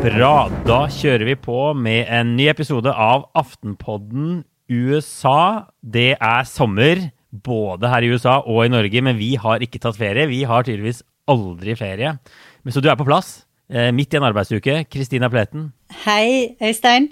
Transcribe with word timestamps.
Bra. 0.00 0.50
Da 0.68 0.80
kjører 0.92 1.24
vi 1.24 1.36
på 1.40 1.70
med 1.72 2.04
en 2.12 2.34
ny 2.36 2.50
episode 2.52 2.92
av 2.92 3.30
Aftenpodden 3.38 4.42
USA. 4.68 5.70
Det 5.80 6.18
er 6.20 6.44
sommer 6.48 7.06
både 7.32 7.88
her 7.88 8.04
i 8.04 8.10
USA 8.12 8.42
og 8.44 8.66
i 8.66 8.72
Norge, 8.72 9.00
men 9.06 9.16
vi 9.16 9.30
har 9.40 9.64
ikke 9.64 9.80
tatt 9.80 9.96
ferie. 9.96 10.28
Vi 10.28 10.42
har 10.44 10.68
tydeligvis 10.68 11.00
aldri 11.30 11.78
ferie. 11.78 12.12
Men 12.60 12.76
så 12.76 12.84
du 12.84 12.90
er 12.92 13.00
på 13.00 13.08
plass, 13.08 13.46
eh, 13.72 13.88
midt 13.88 14.12
i 14.12 14.20
en 14.20 14.28
arbeidsuke. 14.28 14.84
Kristina 14.92 15.30
Pleten. 15.32 15.72
Hei, 16.04 16.56
Øystein. 16.60 17.08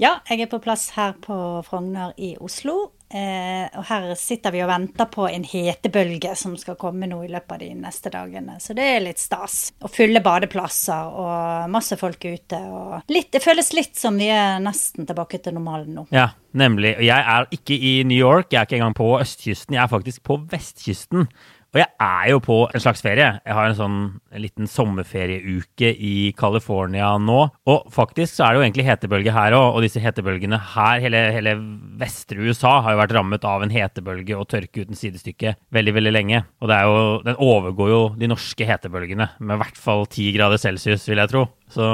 Ja, 0.00 0.14
jeg 0.30 0.46
er 0.46 0.48
på 0.48 0.62
plass 0.64 0.94
her 0.96 1.12
på 1.20 1.34
Frogner 1.66 2.14
i 2.16 2.32
Oslo. 2.40 2.86
Eh, 3.10 3.66
og 3.74 3.84
her 3.88 4.06
sitter 4.16 4.54
vi 4.54 4.62
og 4.62 4.70
venter 4.70 5.08
på 5.12 5.26
en 5.28 5.42
hetebølge 5.44 6.30
som 6.38 6.54
skal 6.56 6.78
komme 6.80 7.08
nå 7.10 7.18
i 7.26 7.28
løpet 7.28 7.52
av 7.56 7.60
de 7.60 7.68
neste 7.76 8.12
dagene. 8.14 8.54
Så 8.62 8.72
det 8.78 8.86
er 8.86 9.02
litt 9.04 9.20
stas. 9.20 9.58
Og 9.84 9.92
fulle 9.92 10.22
badeplasser 10.24 11.12
og 11.20 11.68
masse 11.74 11.98
folk 12.00 12.24
ute. 12.24 12.62
Og 12.64 13.12
litt, 13.12 13.28
det 13.34 13.44
føles 13.44 13.72
litt 13.76 14.00
som 14.00 14.16
vi 14.16 14.30
er 14.32 14.62
nesten 14.64 15.10
tilbake 15.10 15.42
til 15.44 15.58
normalen 15.58 15.98
nå. 15.98 16.08
Ja, 16.16 16.30
nemlig. 16.56 16.94
Jeg 17.04 17.20
er 17.34 17.50
ikke 17.52 17.76
i 17.76 17.94
New 18.08 18.16
York, 18.16 18.54
jeg 18.54 18.62
er 18.62 18.70
ikke 18.70 18.80
engang 18.80 18.96
på 19.02 19.12
østkysten. 19.18 19.76
Jeg 19.76 19.84
er 19.84 19.92
faktisk 19.98 20.24
på 20.30 20.40
vestkysten. 20.54 21.28
Og 21.70 21.78
jeg 21.78 21.86
er 22.02 22.30
jo 22.32 22.40
på 22.42 22.56
en 22.66 22.82
slags 22.82 23.02
ferie. 23.04 23.28
Jeg 23.46 23.54
har 23.54 23.68
en 23.68 23.76
sånn 23.78 23.98
en 24.10 24.42
liten 24.42 24.66
sommerferieuke 24.70 25.92
i 25.94 26.32
California 26.38 27.12
nå. 27.22 27.44
Og 27.70 27.92
faktisk 27.94 28.34
så 28.36 28.46
er 28.46 28.52
det 28.52 28.60
jo 28.60 28.64
egentlig 28.66 28.86
hetebølge 28.88 29.34
her 29.34 29.54
òg, 29.54 29.76
og 29.76 29.84
disse 29.86 30.02
hetebølgene 30.02 30.58
her, 30.74 31.02
hele, 31.04 31.22
hele 31.36 31.54
vestre 32.00 32.42
USA 32.42 32.80
har 32.84 32.96
jo 32.96 33.02
vært 33.02 33.14
rammet 33.14 33.46
av 33.46 33.62
en 33.62 33.74
hetebølge 33.74 34.38
og 34.38 34.48
tørke 34.50 34.82
uten 34.82 34.98
sidestykke 34.98 35.54
veldig, 35.74 35.96
veldig 36.00 36.14
lenge. 36.16 36.42
Og 36.58 36.74
jo, 36.74 36.98
den 37.26 37.38
overgår 37.38 37.94
jo 37.94 38.02
de 38.18 38.30
norske 38.30 38.66
hetebølgene 38.66 39.30
med 39.38 39.56
i 39.56 39.62
hvert 39.62 39.78
fall 39.78 40.06
ti 40.10 40.30
grader 40.34 40.58
celsius, 40.60 41.06
vil 41.10 41.22
jeg 41.22 41.30
tro. 41.30 41.46
Så 41.70 41.86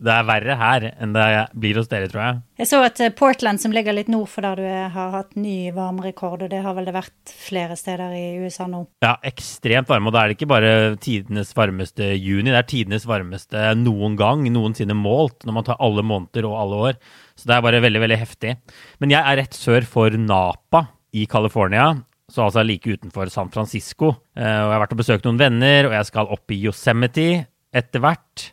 det 0.00 0.12
er 0.14 0.26
verre 0.28 0.56
her 0.56 0.84
enn 0.90 1.12
det 1.12 1.24
blir 1.60 1.76
hos 1.76 1.88
dere, 1.90 2.08
tror 2.10 2.22
jeg. 2.22 2.38
Jeg 2.62 2.68
så 2.70 2.80
at 2.84 3.00
eh, 3.04 3.12
Portland, 3.16 3.60
som 3.60 3.74
ligger 3.74 3.94
litt 3.96 4.10
nord 4.12 4.30
for 4.32 4.44
der 4.44 4.60
du 4.60 4.64
er, 4.64 4.88
har 4.94 5.12
hatt 5.12 5.36
ny 5.36 5.70
varmerekord, 5.76 6.44
og 6.44 6.52
det 6.52 6.62
har 6.64 6.76
vel 6.76 6.88
det 6.88 6.94
vært 6.96 7.32
flere 7.32 7.76
steder 7.78 8.14
i 8.16 8.24
USA 8.40 8.66
nå? 8.70 8.82
Ja, 9.04 9.14
ekstremt 9.28 9.90
varme. 9.90 10.08
Og 10.08 10.16
da 10.16 10.22
er 10.22 10.32
det 10.32 10.38
ikke 10.38 10.50
bare 10.50 10.74
tidenes 11.04 11.52
varmeste 11.56 12.12
juni, 12.16 12.48
det 12.48 12.60
er 12.62 12.70
tidenes 12.70 13.04
varmeste 13.08 13.72
noen 13.80 14.16
gang, 14.20 14.46
noensinne 14.52 14.96
målt, 14.96 15.44
når 15.44 15.58
man 15.58 15.68
tar 15.68 15.80
alle 15.84 16.04
måneder 16.06 16.48
og 16.48 16.56
alle 16.62 16.84
år. 16.90 17.02
Så 17.36 17.48
det 17.48 17.56
er 17.56 17.66
bare 17.66 17.82
veldig, 17.84 18.04
veldig 18.04 18.20
heftig. 18.20 18.54
Men 19.00 19.12
jeg 19.12 19.20
er 19.20 19.40
rett 19.42 19.56
sør 19.56 19.88
for 19.88 20.16
Napa 20.20 20.86
i 21.16 21.26
California. 21.28 21.92
Så 22.30 22.44
altså 22.46 22.62
like 22.62 22.88
utenfor 22.88 23.28
San 23.32 23.50
Francisco. 23.52 24.14
Eh, 24.38 24.46
og 24.46 24.70
jeg 24.70 24.76
har 24.76 24.82
vært 24.84 24.96
og 24.96 25.02
besøkt 25.02 25.28
noen 25.28 25.40
venner, 25.40 25.88
og 25.88 25.96
jeg 25.98 26.08
skal 26.08 26.32
opp 26.32 26.54
i 26.54 26.60
Yosemite 26.62 27.28
etter 27.74 28.02
hvert. 28.02 28.50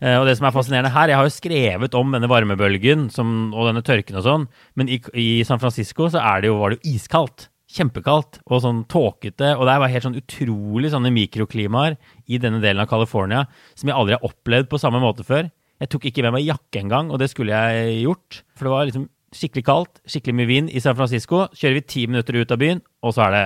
Eh, 0.00 0.16
og 0.16 0.26
det 0.28 0.38
som 0.38 0.48
er 0.48 0.54
fascinerende 0.54 0.92
her, 0.94 1.08
Jeg 1.08 1.16
har 1.16 1.28
jo 1.28 1.34
skrevet 1.34 1.94
om 1.94 2.12
denne 2.12 2.28
varmebølgen 2.28 3.10
som, 3.12 3.52
og 3.52 3.68
denne 3.68 3.84
tørken 3.84 4.16
og 4.16 4.24
sånn, 4.24 4.48
men 4.74 4.88
i, 4.88 5.00
i 5.14 5.44
San 5.44 5.60
Francisco 5.60 6.08
så 6.08 6.24
det 6.40 6.48
jo, 6.48 6.58
var 6.60 6.70
det 6.70 6.80
jo 6.80 6.96
iskaldt. 6.96 7.48
Kjempekaldt 7.70 8.40
og 8.50 8.64
sånn 8.64 8.80
tåkete. 8.90 9.52
Og 9.54 9.62
det 9.68 9.76
var 9.78 9.92
helt 9.92 10.02
sånn 10.02 10.18
utrolig 10.18 10.90
sånne 10.90 11.12
mikroklimaer 11.14 11.94
i 12.26 12.40
denne 12.42 12.58
delen 12.58 12.82
av 12.82 12.88
California 12.90 13.44
som 13.78 13.86
jeg 13.86 13.94
aldri 13.94 14.16
har 14.16 14.26
opplevd 14.26 14.66
på 14.72 14.80
samme 14.82 14.98
måte 14.98 15.22
før. 15.22 15.52
Jeg 15.78 15.92
tok 15.92 16.08
ikke 16.10 16.24
med 16.26 16.34
meg 16.34 16.48
jakke 16.48 16.80
engang, 16.82 17.12
og 17.14 17.20
det 17.22 17.30
skulle 17.30 17.54
jeg 17.54 18.00
gjort. 18.02 18.40
For 18.58 18.66
det 18.66 18.74
var 18.74 18.88
liksom 18.88 19.06
skikkelig 19.30 19.64
kaldt, 19.68 20.02
skikkelig 20.02 20.36
mye 20.40 20.50
vind 20.50 20.74
i 20.74 20.82
San 20.82 20.98
Francisco. 20.98 21.44
Kjører 21.54 21.78
vi 21.78 21.84
ti 21.94 22.06
minutter 22.10 22.40
ut 22.40 22.50
av 22.50 22.58
byen, 22.58 22.82
og 23.06 23.14
så 23.14 23.28
er 23.28 23.36
det 23.36 23.44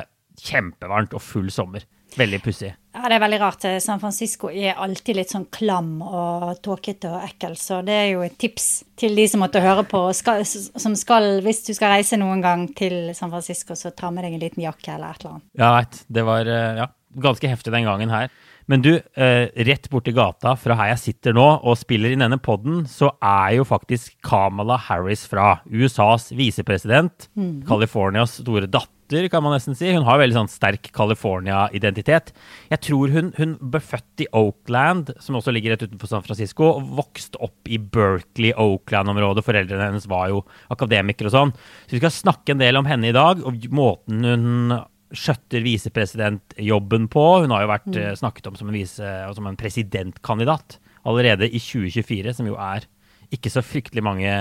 kjempevarmt 0.49 1.15
og 1.15 1.23
full 1.23 1.53
sommer. 1.53 1.85
Veldig 2.17 2.41
pussig. 2.49 2.73
Ja, 2.95 3.09
det 3.11 3.17
er 3.17 3.23
veldig 3.25 3.39
rart. 3.43 3.65
San 3.83 3.99
Francisco 3.99 4.49
er 4.53 4.79
alltid 4.79 5.19
litt 5.19 5.33
sånn 5.35 5.49
klam 5.53 5.97
og 6.05 6.61
tåkete 6.63 7.11
og 7.11 7.25
ekkel, 7.27 7.57
så 7.59 7.81
det 7.87 7.97
er 8.05 8.09
jo 8.13 8.23
et 8.23 8.37
tips 8.39 8.69
til 9.01 9.19
de 9.19 9.27
som 9.31 9.43
måtte 9.43 9.63
høre 9.65 9.83
på, 9.91 10.05
skal, 10.15 10.45
som 10.47 10.95
skal, 10.99 11.41
hvis 11.43 11.65
du 11.67 11.73
skal 11.75 11.97
reise 11.97 12.19
noen 12.21 12.45
gang 12.45 12.69
til 12.79 13.11
San 13.19 13.35
Francisco, 13.35 13.75
så 13.75 13.91
ta 13.91 14.13
med 14.15 14.23
deg 14.27 14.37
en 14.37 14.45
liten 14.47 14.63
jakke 14.63 14.95
eller 14.95 15.11
et 15.11 15.25
eller 15.25 15.35
annet. 15.35 15.47
Ja, 15.59 15.73
veit. 15.75 16.01
Det 16.07 16.27
var 16.31 16.51
eh, 16.55 16.83
ja, 16.85 16.89
ganske 17.27 17.51
heftig 17.51 17.75
den 17.75 17.91
gangen 17.91 18.15
her. 18.15 18.31
Men 18.71 18.81
du, 18.81 18.95
eh, 18.97 19.51
rett 19.67 19.91
borti 19.93 20.15
gata 20.17 20.55
fra 20.57 20.77
her 20.79 20.95
jeg 20.95 21.03
sitter 21.03 21.35
nå 21.37 21.45
og 21.67 21.77
spiller 21.77 22.15
inn 22.15 22.23
denne 22.25 22.39
poden, 22.41 22.87
så 22.89 23.11
er 23.19 23.59
jo 23.59 23.67
faktisk 23.69 24.15
Kamala 24.25 24.79
Harris 24.87 25.27
fra 25.29 25.59
USAs 25.67 26.31
visepresident, 26.37 27.29
mm. 27.37 27.67
Californias 27.69 28.39
store 28.41 28.71
datter 28.71 28.94
datter, 29.05 29.29
kan 29.29 29.43
man 29.43 29.55
nesten 29.55 29.77
si. 29.77 29.93
Hun 29.93 30.05
har 30.07 30.19
veldig 30.19 30.37
sånn 30.37 30.51
sterk 30.51 30.91
California-identitet. 30.95 32.33
Jeg 32.71 32.81
tror 32.81 33.13
hun, 33.13 33.33
hun, 33.37 33.57
ble 33.61 33.81
født 33.81 34.25
i 34.25 34.29
Oakland, 34.33 35.13
som 35.21 35.37
også 35.37 35.53
ligger 35.53 35.75
rett 35.75 35.85
utenfor 35.87 36.09
San 36.11 36.25
Francisco, 36.25 36.75
og 36.79 36.89
vokste 36.99 37.41
opp 37.45 37.69
i 37.69 37.79
Berkeley-Oakland-området. 37.79 39.45
Foreldrene 39.45 39.91
hennes 39.91 40.09
var 40.11 40.31
jo 40.33 40.43
akademikere 40.73 41.31
og 41.31 41.37
sånn. 41.37 41.55
Så 41.87 41.97
vi 41.97 42.03
skal 42.03 42.15
snakke 42.15 42.55
en 42.55 42.63
del 42.63 42.81
om 42.81 42.89
henne 42.89 43.11
i 43.11 43.17
dag, 43.17 43.45
og 43.45 43.69
måten 43.75 44.25
hun 44.25 44.79
skjøtter 45.15 45.63
visepresidentjobben 45.63 47.07
på. 47.13 47.27
Hun 47.45 47.55
har 47.55 47.65
jo 47.65 47.71
vært 47.71 47.93
mm. 47.93 48.01
Eh, 48.01 48.17
snakket 48.19 48.51
om 48.51 48.59
som 48.59 48.71
en, 48.71 48.75
vise, 48.75 49.13
som 49.37 49.47
en 49.47 49.61
presidentkandidat 49.61 50.81
allerede 51.05 51.47
i 51.47 51.61
2024, 51.61 52.33
som 52.41 52.49
jo 52.49 52.57
er 52.59 52.89
ikke 53.37 53.53
så 53.53 53.63
fryktelig 53.65 54.05
mange, 54.05 54.37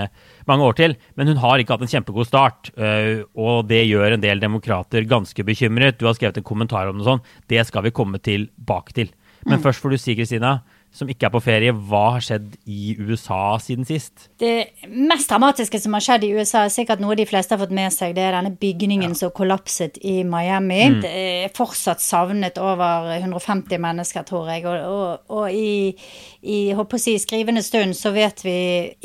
mange, 0.48 0.68
år 0.68 0.78
til. 0.78 0.96
Men 1.18 1.32
hun 1.32 1.42
har 1.42 1.60
ikke 1.60 1.76
hatt 1.76 1.84
en 1.86 1.92
kjempegod 1.92 2.28
start, 2.28 2.70
øh, 2.78 3.24
og 3.34 3.68
det 3.70 3.84
gjør 3.88 4.16
en 4.16 4.24
del 4.24 4.42
demokrater 4.42 5.08
ganske 5.10 5.46
bekymret. 5.46 5.98
Du 6.00 6.06
har 6.08 6.16
skrevet 6.18 6.40
en 6.40 6.46
kommentar 6.46 6.90
om 6.90 7.00
det 7.00 7.08
sånn. 7.08 7.24
Det 7.50 7.66
skal 7.68 7.86
vi 7.86 7.94
komme 7.94 8.22
tilbake 8.22 8.96
til. 8.96 9.12
Men 9.44 9.58
mm. 9.58 9.66
først 9.66 9.82
får 9.82 9.92
du 9.92 10.00
si, 10.00 10.16
Kristina, 10.16 10.58
som 10.94 11.08
ikke 11.10 11.26
er 11.26 11.32
på 11.34 11.42
ferie, 11.42 11.72
hva 11.74 12.02
har 12.14 12.22
skjedd 12.22 12.52
i 12.70 12.94
USA 13.02 13.56
siden 13.58 13.86
sist? 13.88 14.28
Det 14.38 14.86
mest 14.86 15.30
dramatiske 15.30 15.80
som 15.82 15.96
har 15.96 16.04
skjedd 16.06 16.26
i 16.28 16.30
USA, 16.36 16.64
er 16.64 16.72
sikkert 16.72 17.02
noe 17.02 17.16
de 17.18 17.26
fleste 17.26 17.56
har 17.56 17.60
fått 17.64 17.74
med 17.74 17.90
seg. 17.92 18.14
Det 18.14 18.22
er 18.22 18.36
denne 18.36 18.54
bygningen 18.60 19.10
ja. 19.10 19.18
som 19.18 19.32
kollapset 19.34 19.98
i 20.06 20.20
Miami. 20.22 20.80
Mm. 20.94 21.00
Det 21.02 21.12
er 21.24 21.54
fortsatt 21.56 22.02
savnet 22.04 22.60
over 22.62 23.10
150 23.16 23.82
mennesker, 23.82 24.26
tror 24.28 24.52
jeg. 24.54 24.64
Og, 24.70 24.86
og, 24.86 25.34
og 25.34 25.50
i, 25.50 25.96
i 26.44 26.72
håper 26.76 26.98
å 26.98 27.00
si, 27.00 27.14
skrivende 27.18 27.62
stund 27.64 27.96
så 27.96 28.10
vet 28.12 28.42
vi 28.44 28.56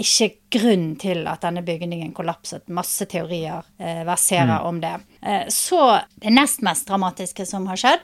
ikke 0.01 0.27
grunn 0.51 0.89
til 0.99 1.23
at 1.29 1.45
denne 1.45 1.61
bygningen 1.63 2.11
kollapset. 2.17 2.65
Masse 2.75 3.05
teorier 3.07 3.63
eh, 3.79 4.01
verserer 4.07 4.57
mm. 4.59 4.65
om 4.67 4.81
det. 4.83 4.95
Eh, 5.21 5.45
så 5.53 5.83
det 6.19 6.33
nest 6.35 6.63
mest 6.65 6.89
dramatiske 6.89 7.45
som 7.47 7.69
har 7.71 7.79
skjedd, 7.79 8.03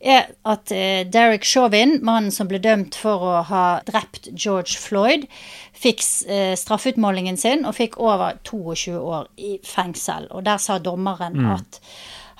er 0.00 0.28
at 0.44 0.74
eh, 0.76 1.06
Derek 1.08 1.46
Chauvin, 1.48 1.96
mannen 2.04 2.34
som 2.34 2.50
ble 2.50 2.60
dømt 2.60 2.98
for 3.00 3.24
å 3.24 3.40
ha 3.48 3.64
drept 3.88 4.28
George 4.34 4.76
Floyd, 4.82 5.24
fikk 5.76 6.04
eh, 6.28 6.52
straffeutmålingen 6.58 7.40
sin 7.40 7.64
og 7.64 7.78
fikk 7.78 7.96
over 8.02 8.36
22 8.44 9.00
år 9.00 9.32
i 9.40 9.56
fengsel. 9.64 10.28
Og 10.36 10.44
der 10.44 10.60
sa 10.60 10.76
dommeren 10.82 11.40
mm. 11.40 11.50
at 11.56 11.80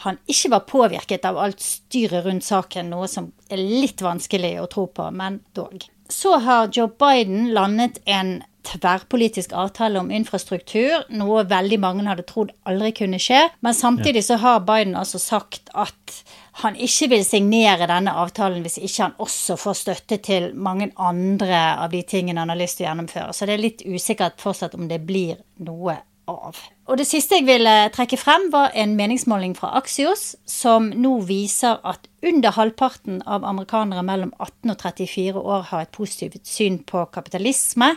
han 0.04 0.20
ikke 0.28 0.52
var 0.52 0.68
påvirket 0.68 1.24
av 1.24 1.38
alt 1.40 1.62
styret 1.64 2.26
rundt 2.26 2.44
saken, 2.44 2.92
noe 2.92 3.08
som 3.08 3.32
er 3.48 3.62
litt 3.62 4.04
vanskelig 4.04 4.58
å 4.60 4.68
tro 4.70 4.90
på, 4.92 5.08
men 5.16 5.40
dog. 5.56 5.86
Så 6.08 6.36
har 6.38 6.70
Joe 6.72 6.90
Biden 6.98 7.50
landet 7.54 7.98
en 8.04 8.42
tverrpolitisk 8.66 9.52
avtale 9.54 10.00
om 10.00 10.10
infrastruktur, 10.10 11.04
noe 11.14 11.44
veldig 11.46 11.78
mange 11.82 12.06
hadde 12.08 12.24
trodd 12.26 12.50
aldri 12.66 12.92
kunne 12.96 13.20
skje. 13.22 13.44
Men 13.62 13.76
samtidig 13.76 14.24
så 14.26 14.38
har 14.42 14.64
Biden 14.66 14.96
altså 14.98 15.20
sagt 15.22 15.70
at 15.74 16.16
han 16.62 16.76
ikke 16.80 17.10
vil 17.12 17.24
signere 17.26 17.88
denne 17.90 18.14
avtalen 18.16 18.64
hvis 18.64 18.78
ikke 18.80 19.02
han 19.02 19.16
også 19.22 19.58
får 19.60 19.78
støtte 19.82 20.18
til 20.24 20.50
mange 20.54 20.90
andre 20.96 21.62
av 21.76 21.92
de 21.92 22.02
tingene 22.08 22.42
han 22.42 22.52
har 22.52 22.60
lyst 22.60 22.80
til 22.80 22.86
å 22.86 22.90
gjennomføre. 22.90 23.36
Så 23.36 23.46
det 23.46 23.56
er 23.56 23.64
litt 23.64 23.86
usikkert 23.86 24.40
fortsatt 24.42 24.76
om 24.78 24.88
det 24.90 25.02
blir 25.06 25.36
noe 25.68 25.98
av. 26.26 26.58
Og 26.86 26.98
det 26.98 27.06
siste 27.06 27.38
jeg 27.38 27.46
ville 27.46 27.74
trekke 27.94 28.18
frem, 28.18 28.48
var 28.50 28.74
en 28.78 28.96
meningsmåling 28.98 29.54
fra 29.58 29.72
Axios 29.78 30.34
som 30.48 30.88
nå 30.94 31.18
viser 31.26 31.78
at 31.86 32.08
under 32.26 32.50
halvparten 32.50 33.20
av 33.22 33.44
amerikanere 33.44 34.02
mellom 34.02 34.32
18 34.38 34.72
og 34.72 34.80
34 34.82 35.42
år 35.42 35.68
har 35.70 35.84
et 35.84 35.92
positivt 35.94 36.48
syn 36.48 36.80
på 36.86 37.04
kapitalisme. 37.14 37.92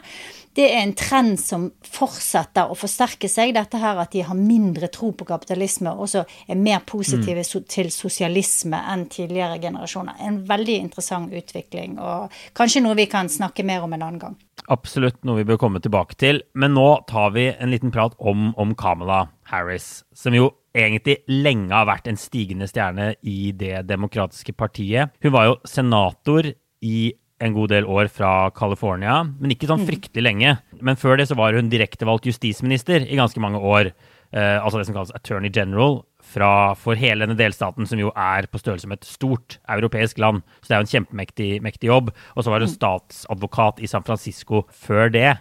Det 0.53 0.67
er 0.69 0.83
en 0.83 0.93
trend 0.97 1.39
som 1.41 1.69
fortsetter 1.85 2.69
å 2.69 2.77
forsterke 2.77 3.29
seg, 3.31 3.55
dette 3.55 3.79
her 3.81 3.97
at 4.01 4.13
de 4.13 4.21
har 4.27 4.37
mindre 4.37 4.89
tro 4.93 5.11
på 5.17 5.25
kapitalisme 5.29 5.93
og 5.93 6.05
også 6.05 6.25
er 6.49 6.59
mer 6.59 6.83
positive 6.85 7.45
mm. 7.45 7.65
til 7.73 7.89
sosialisme 7.93 8.81
enn 8.93 9.07
tidligere 9.09 9.57
generasjoner. 9.63 10.19
En 10.25 10.43
veldig 10.49 10.77
interessant 10.83 11.33
utvikling, 11.33 11.97
og 11.97 12.33
kanskje 12.57 12.83
noe 12.85 12.97
vi 12.99 13.09
kan 13.09 13.31
snakke 13.31 13.65
mer 13.65 13.85
om 13.85 13.97
en 13.97 14.05
annen 14.05 14.21
gang. 14.21 14.37
Absolutt 14.69 15.23
noe 15.25 15.39
vi 15.39 15.47
bør 15.49 15.61
komme 15.61 15.81
tilbake 15.81 16.17
til. 16.19 16.43
Men 16.53 16.75
nå 16.77 16.89
tar 17.09 17.33
vi 17.33 17.47
en 17.49 17.71
liten 17.73 17.93
prat 17.95 18.13
om, 18.19 18.51
om 18.59 18.75
Kamala 18.77 19.25
Harris, 19.49 20.03
som 20.13 20.35
jo 20.37 20.51
egentlig 20.83 21.17
lenge 21.29 21.73
har 21.75 21.87
vært 21.89 22.09
en 22.09 22.19
stigende 22.19 22.67
stjerne 22.69 23.13
i 23.27 23.51
Det 23.57 23.83
demokratiske 23.89 24.55
partiet. 24.57 25.15
Hun 25.23 25.35
var 25.35 25.49
jo 25.49 25.57
senator 25.67 26.51
i 26.85 26.99
en 27.39 27.55
god 27.55 27.71
del 27.71 27.87
år 27.87 28.09
fra 28.11 28.49
California, 28.55 29.21
men 29.23 29.53
ikke 29.53 29.69
sånn 29.69 29.85
mm. 29.85 29.87
fryktelig 29.87 30.25
lenge. 30.25 30.55
Men 30.83 30.99
før 30.99 31.19
det 31.19 31.29
så 31.29 31.37
var 31.39 31.55
hun 31.55 31.71
direktevalgt 31.71 32.27
justisminister 32.27 33.05
i 33.05 33.19
ganske 33.19 33.39
mange 33.39 33.61
år. 33.63 33.93
eh, 34.31 34.57
altså 34.59 34.77
det 34.77 34.87
som 34.89 34.97
kalles 34.97 35.15
attorney 35.15 35.49
general, 35.49 36.03
fra, 36.29 36.75
for 36.77 36.99
hele 36.99 37.25
denne 37.25 37.37
delstaten, 37.39 37.87
som 37.89 37.99
jo 37.99 38.11
er 38.13 38.47
på 38.51 38.59
størrelse 38.61 38.89
med 38.89 38.99
et 38.99 39.09
stort 39.09 39.57
europeisk 39.71 40.19
land. 40.21 40.43
Så 40.59 40.69
det 40.69 40.75
er 40.75 40.81
jo 40.81 40.87
en 40.87 40.93
kjempemektig 40.93 41.49
mektig 41.65 41.89
jobb. 41.89 42.11
Og 42.35 42.43
så 42.43 42.53
var 42.53 42.63
hun 42.63 42.71
statsadvokat 42.71 43.81
i 43.81 43.89
San 43.89 44.05
Francisco 44.05 44.65
før 44.69 45.09
det. 45.13 45.31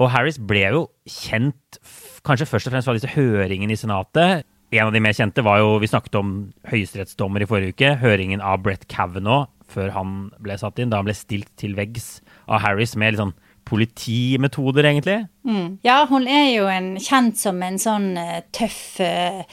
Og 0.00 0.10
Harris 0.12 0.38
ble 0.38 0.66
jo 0.66 0.86
kjent 1.08 1.80
kanskje 2.26 2.48
først 2.48 2.68
og 2.68 2.74
fremst 2.74 2.90
fra 2.90 2.96
disse 2.96 3.14
høringene 3.14 3.74
i 3.74 3.80
Senatet. 3.80 4.46
En 4.70 4.86
av 4.86 4.92
de 4.94 5.02
mer 5.02 5.14
kjente 5.16 5.42
var 5.42 5.58
jo 5.62 5.78
Vi 5.82 5.90
snakket 5.90 6.18
om 6.20 6.34
høyesterettsdommer 6.70 7.42
i 7.42 7.48
forrige 7.50 7.74
uke. 7.74 7.94
Høringen 8.02 8.42
av 8.44 8.62
Brett 8.64 8.86
Kavanaugh 8.90 9.48
før 9.70 9.92
han 9.94 10.14
ble 10.42 10.56
satt 10.58 10.78
inn. 10.82 10.90
Da 10.90 11.00
han 11.00 11.08
ble 11.08 11.16
stilt 11.18 11.50
til 11.60 11.76
veggs 11.78 12.20
av 12.50 12.62
Harris 12.64 12.96
med 12.98 13.14
litt 13.14 13.22
sånn 13.22 13.36
politimetoder, 13.70 14.86
egentlig. 14.88 15.18
Mm. 15.46 15.78
Ja, 15.86 16.00
hun 16.10 16.26
er 16.26 16.48
jo 16.56 16.64
en, 16.70 16.96
kjent 17.02 17.38
som 17.38 17.60
en 17.62 17.78
sånn 17.78 18.08
uh, 18.18 18.40
tøff 18.56 18.98
uh, 19.04 19.44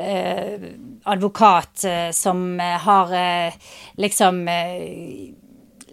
uh, 0.00 0.66
advokat 1.12 1.86
som 2.16 2.58
har 2.58 3.14
liksom 4.00 4.42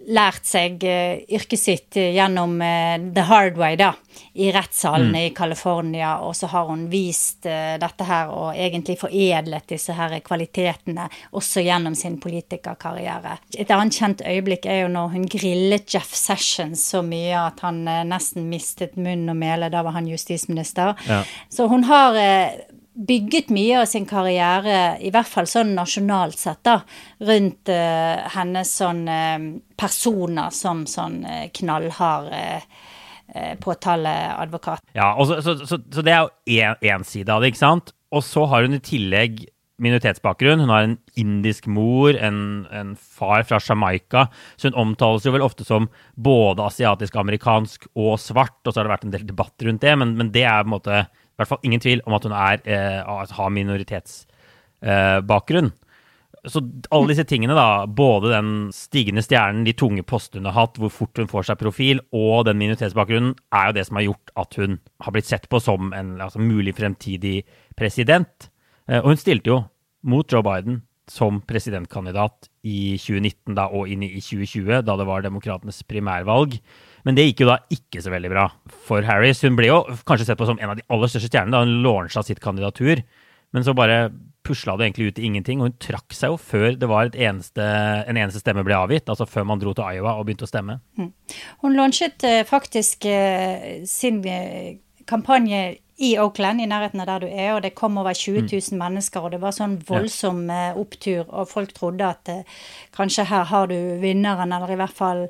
lært 0.08 0.46
seg 0.48 0.82
uh, 0.86 1.20
yrket 1.30 1.60
sitt 1.60 1.98
uh, 1.98 2.10
gjennom 2.14 2.56
uh, 2.62 2.96
the 3.14 3.24
hard 3.28 3.58
way, 3.60 3.76
da, 3.80 3.92
i 4.34 4.50
rettssalene 4.54 5.12
mm. 5.12 5.26
i 5.26 5.34
California, 5.36 6.12
og 6.24 6.34
så 6.36 6.48
har 6.52 6.68
hun 6.70 6.86
vist 6.90 7.46
dette 7.46 8.04
her 8.06 8.30
og 8.34 8.56
egentlig 8.58 8.96
foredlet 9.00 9.68
disse 9.70 9.94
her 9.94 10.12
kvalitetene 10.24 11.06
også 11.38 11.62
gjennom 11.64 11.94
sin 11.98 12.18
politikerkarriere. 12.22 13.36
Et 13.58 13.70
annet 13.74 13.96
kjent 13.96 14.24
øyeblikk 14.26 14.66
er 14.70 14.82
jo 14.82 14.90
når 14.92 15.12
hun 15.14 15.26
grillet 15.30 15.94
Jeff 15.94 16.14
Sessions 16.16 16.82
så 16.92 17.02
mye 17.06 17.38
at 17.38 17.62
han 17.64 17.82
nesten 18.10 18.48
mistet 18.50 18.98
munn 19.00 19.28
og 19.30 19.38
mæle. 19.40 19.70
Da 19.72 19.82
var 19.86 19.96
han 19.98 20.10
justisminister. 20.10 20.94
Ja. 21.08 21.22
Så 21.50 21.68
hun 21.70 21.86
har 21.88 22.18
bygget 23.06 23.50
mye 23.54 23.80
av 23.80 23.88
sin 23.88 24.06
karriere, 24.08 24.98
i 25.00 25.10
hvert 25.12 25.28
fall 25.28 25.48
sånn 25.48 25.74
nasjonalt 25.76 26.38
sett, 26.40 26.62
da, 26.66 26.80
rundt 27.28 27.70
uh, 27.72 28.26
hennes 28.36 28.72
sånn 28.80 29.04
uh, 29.08 29.46
personer 29.80 30.54
som 30.54 30.84
sånn 30.90 31.22
uh, 31.26 31.44
knallhard 31.56 32.32
påtaleadvokat. 33.62 34.82
Ja, 34.98 35.12
så, 35.22 35.36
så, 35.38 35.52
så, 35.62 35.76
så, 35.78 36.02
det 36.02 36.10
er 36.10 36.24
jo 36.24 36.64
én 36.90 37.04
side 37.06 37.30
av 37.30 37.44
det, 37.44 37.52
ikke 37.52 37.60
sant? 37.60 37.92
Og 38.10 38.24
så 38.26 38.42
har 38.50 38.66
hun 38.66 38.74
i 38.74 38.80
tillegg 38.82 39.44
minoritetsbakgrunn. 39.80 40.64
Hun 40.64 40.72
har 40.72 40.86
en 40.88 40.96
indisk 41.18 41.68
mor, 41.70 42.16
en, 42.18 42.66
en, 42.74 42.92
far 42.96 43.44
fra 43.48 43.60
Jamaica. 43.62 44.26
Så 44.58 44.68
hun 44.68 44.80
omtales 44.82 45.26
jo 45.26 45.34
vel 45.34 45.46
ofte 45.46 45.66
som 45.66 45.88
både 46.18 46.66
asiatisk-amerikansk 46.66 47.88
og 47.94 48.18
svart. 48.20 48.58
Og 48.64 48.72
så 48.72 48.80
har 48.80 48.88
det 48.88 48.94
vært 48.96 49.08
en 49.08 49.14
del 49.14 49.26
debatt 49.30 49.66
rundt 49.66 49.86
det, 49.86 49.96
men, 50.02 50.16
men 50.18 50.34
det 50.34 50.44
er 50.44 50.64
på 50.64 50.70
en 50.70 50.74
måte 50.74 51.04
i 51.40 51.42
hvert 51.42 51.52
fall 51.54 51.66
ingen 51.66 51.80
tvil 51.80 52.02
om 52.04 52.14
at 52.16 52.24
hun 52.28 52.34
er, 52.36 52.56
eh, 52.68 53.00
har 53.36 53.56
minoritetsbakgrunn. 53.56 55.70
så 56.46 56.60
alle 56.90 57.08
disse 57.08 57.24
tingene, 57.28 57.52
da, 57.52 57.86
både 57.86 58.28
den 58.32 58.72
stigende 58.72 59.20
stjernen, 59.20 59.64
de 59.64 59.72
tunge 59.76 60.02
postene 60.02 60.40
hun 60.40 60.52
har 60.52 60.66
hatt, 60.66 60.78
hvor 60.80 60.88
fort 60.88 61.18
hun 61.20 61.28
får 61.28 61.42
seg 61.50 61.58
profil, 61.60 62.00
og 62.16 62.46
den 62.48 62.56
minoritetsbakgrunnen, 62.56 63.34
er 63.52 63.66
jo 63.66 63.72
det 63.76 63.86
som 63.86 63.96
har 63.96 64.02
gjort 64.06 64.30
at 64.36 64.54
hun 64.56 64.78
har 65.04 65.12
blitt 65.12 65.28
sett 65.28 65.48
på 65.52 65.60
som 65.60 65.92
en 65.92 66.20
altså, 66.20 66.38
mulig 66.40 66.74
fremtidig 66.74 67.44
president. 67.76 68.50
Eh, 68.88 69.00
og 69.02 69.08
hun 69.12 69.16
stilte 69.20 69.50
jo 69.52 69.64
mot 70.02 70.32
Joe 70.32 70.42
Biden 70.42 70.82
som 71.10 71.40
presidentkandidat 71.42 72.48
i 72.62 72.94
2019 73.00 73.56
da, 73.58 73.66
og 73.74 73.90
inn 73.90 74.04
i 74.06 74.20
2020, 74.22 74.84
da 74.86 74.96
det 75.00 75.06
var 75.08 75.24
demokratenes 75.24 75.82
primærvalg. 75.90 76.56
Men 77.06 77.16
det 77.16 77.26
gikk 77.30 77.44
jo 77.44 77.50
da 77.50 77.58
ikke 77.72 78.02
så 78.04 78.12
veldig 78.12 78.30
bra 78.30 78.46
for 78.86 79.06
Harris. 79.08 79.42
Hun 79.42 79.56
ble 79.58 79.70
jo 79.70 79.80
kanskje 80.06 80.28
sett 80.28 80.40
på 80.40 80.48
som 80.48 80.60
en 80.60 80.72
av 80.72 80.78
de 80.78 80.86
aller 80.92 81.10
største 81.10 81.32
stjernene 81.32 81.56
da 81.56 81.64
hun 81.64 81.80
launcha 81.84 82.22
sitt 82.26 82.42
kandidatur. 82.44 83.02
Men 83.50 83.66
så 83.66 83.74
bare 83.74 84.04
pusla 84.46 84.76
det 84.78 84.86
egentlig 84.86 85.10
ut 85.10 85.18
i 85.20 85.26
ingenting, 85.28 85.60
og 85.60 85.70
hun 85.70 85.78
trakk 85.82 86.14
seg 86.16 86.32
jo 86.32 86.38
før 86.40 86.76
det 86.78 86.88
var 86.88 87.10
eneste, 87.12 87.64
en 88.08 88.18
eneste 88.20 88.40
stemme 88.42 88.64
ble 88.66 88.76
avgitt. 88.76 89.10
Altså 89.10 89.26
før 89.28 89.48
man 89.50 89.60
dro 89.62 89.74
til 89.76 89.98
Iowa 89.98 90.14
og 90.18 90.28
begynte 90.28 90.46
å 90.46 90.50
stemme. 90.50 90.78
Mm. 91.00 91.10
Hun 91.64 91.76
launchet 91.76 92.26
uh, 92.28 92.42
faktisk 92.48 93.08
uh, 93.10 93.82
sin 93.88 94.22
uh, 94.24 94.76
kampanje 95.10 95.80
i 96.00 96.18
Oakland, 96.18 96.60
i 96.60 96.66
nærheten 96.66 97.02
av 97.02 97.08
der 97.10 97.24
du 97.24 97.26
er, 97.28 97.50
og 97.52 97.60
det 97.60 97.74
kom 97.76 97.98
over 98.00 98.16
20 98.16 98.46
000 98.48 98.72
mm. 98.72 98.78
mennesker, 98.80 99.20
og 99.20 99.34
det 99.34 99.40
var 99.42 99.52
sånn 99.52 99.74
voldsom 99.84 100.46
ja. 100.48 100.70
opptur, 100.80 101.26
og 101.28 101.50
folk 101.50 101.74
trodde 101.76 102.06
at 102.08 102.30
eh, 102.32 102.62
kanskje 102.96 103.26
her 103.28 103.44
har 103.50 103.68
du 103.68 103.76
vinneren, 104.00 104.54
eller 104.56 104.72
i 104.72 104.78
hvert 104.80 104.96
fall 104.96 105.26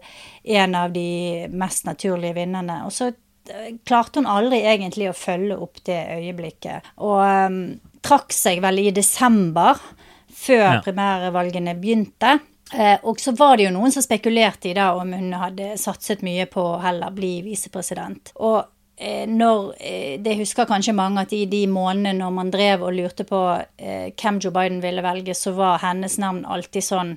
en 0.61 0.79
av 0.79 0.95
de 0.95 1.49
mest 1.51 1.91
naturlige 1.91 2.39
vinnerne. 2.39 2.85
Og 2.87 2.95
så 2.95 3.11
eh, 3.11 3.75
klarte 3.83 4.23
hun 4.23 4.31
aldri 4.31 4.63
egentlig 4.63 5.11
å 5.11 5.19
følge 5.19 5.59
opp 5.59 5.83
det 5.91 5.99
øyeblikket, 6.21 6.95
og 7.03 7.19
um, 7.19 7.61
trakk 8.07 8.31
seg 8.31 8.63
vel 8.63 8.85
i 8.87 8.95
desember, 8.95 9.83
før 10.31 10.67
ja. 10.69 10.81
primærvalgene 10.87 11.75
begynte. 11.83 12.37
Eh, 12.71 13.01
og 13.03 13.19
så 13.19 13.35
var 13.35 13.59
det 13.59 13.67
jo 13.67 13.75
noen 13.75 13.91
som 13.91 14.07
spekulerte 14.07 14.71
i 14.71 14.79
da 14.79 14.93
om 14.95 15.19
hun 15.19 15.33
hadde 15.35 15.75
satset 15.83 16.23
mye 16.23 16.47
på 16.47 16.63
å 16.77 16.83
heller 16.87 17.11
bli 17.11 17.41
visepresident. 17.43 18.31
Og 18.39 18.63
Eh, 18.63 18.80
når 19.27 19.75
eh, 19.81 20.17
Det 20.21 20.37
husker 20.39 20.69
kanskje 20.69 20.97
mange 20.97 21.23
at 21.25 21.33
i 21.33 21.47
de 21.49 21.65
månedene 21.71 22.19
når 22.19 22.35
man 22.37 22.51
drev 22.53 22.85
og 22.85 22.97
lurte 22.97 23.25
på 23.29 23.41
eh, 23.79 24.11
hvem 24.13 24.41
Joe 24.43 24.53
Biden 24.53 24.83
ville 24.83 25.05
velge, 25.05 25.35
så 25.35 25.55
var 25.57 25.81
hennes 25.85 26.19
navn 26.21 26.45
alltid 26.45 26.85
sånn 26.85 27.17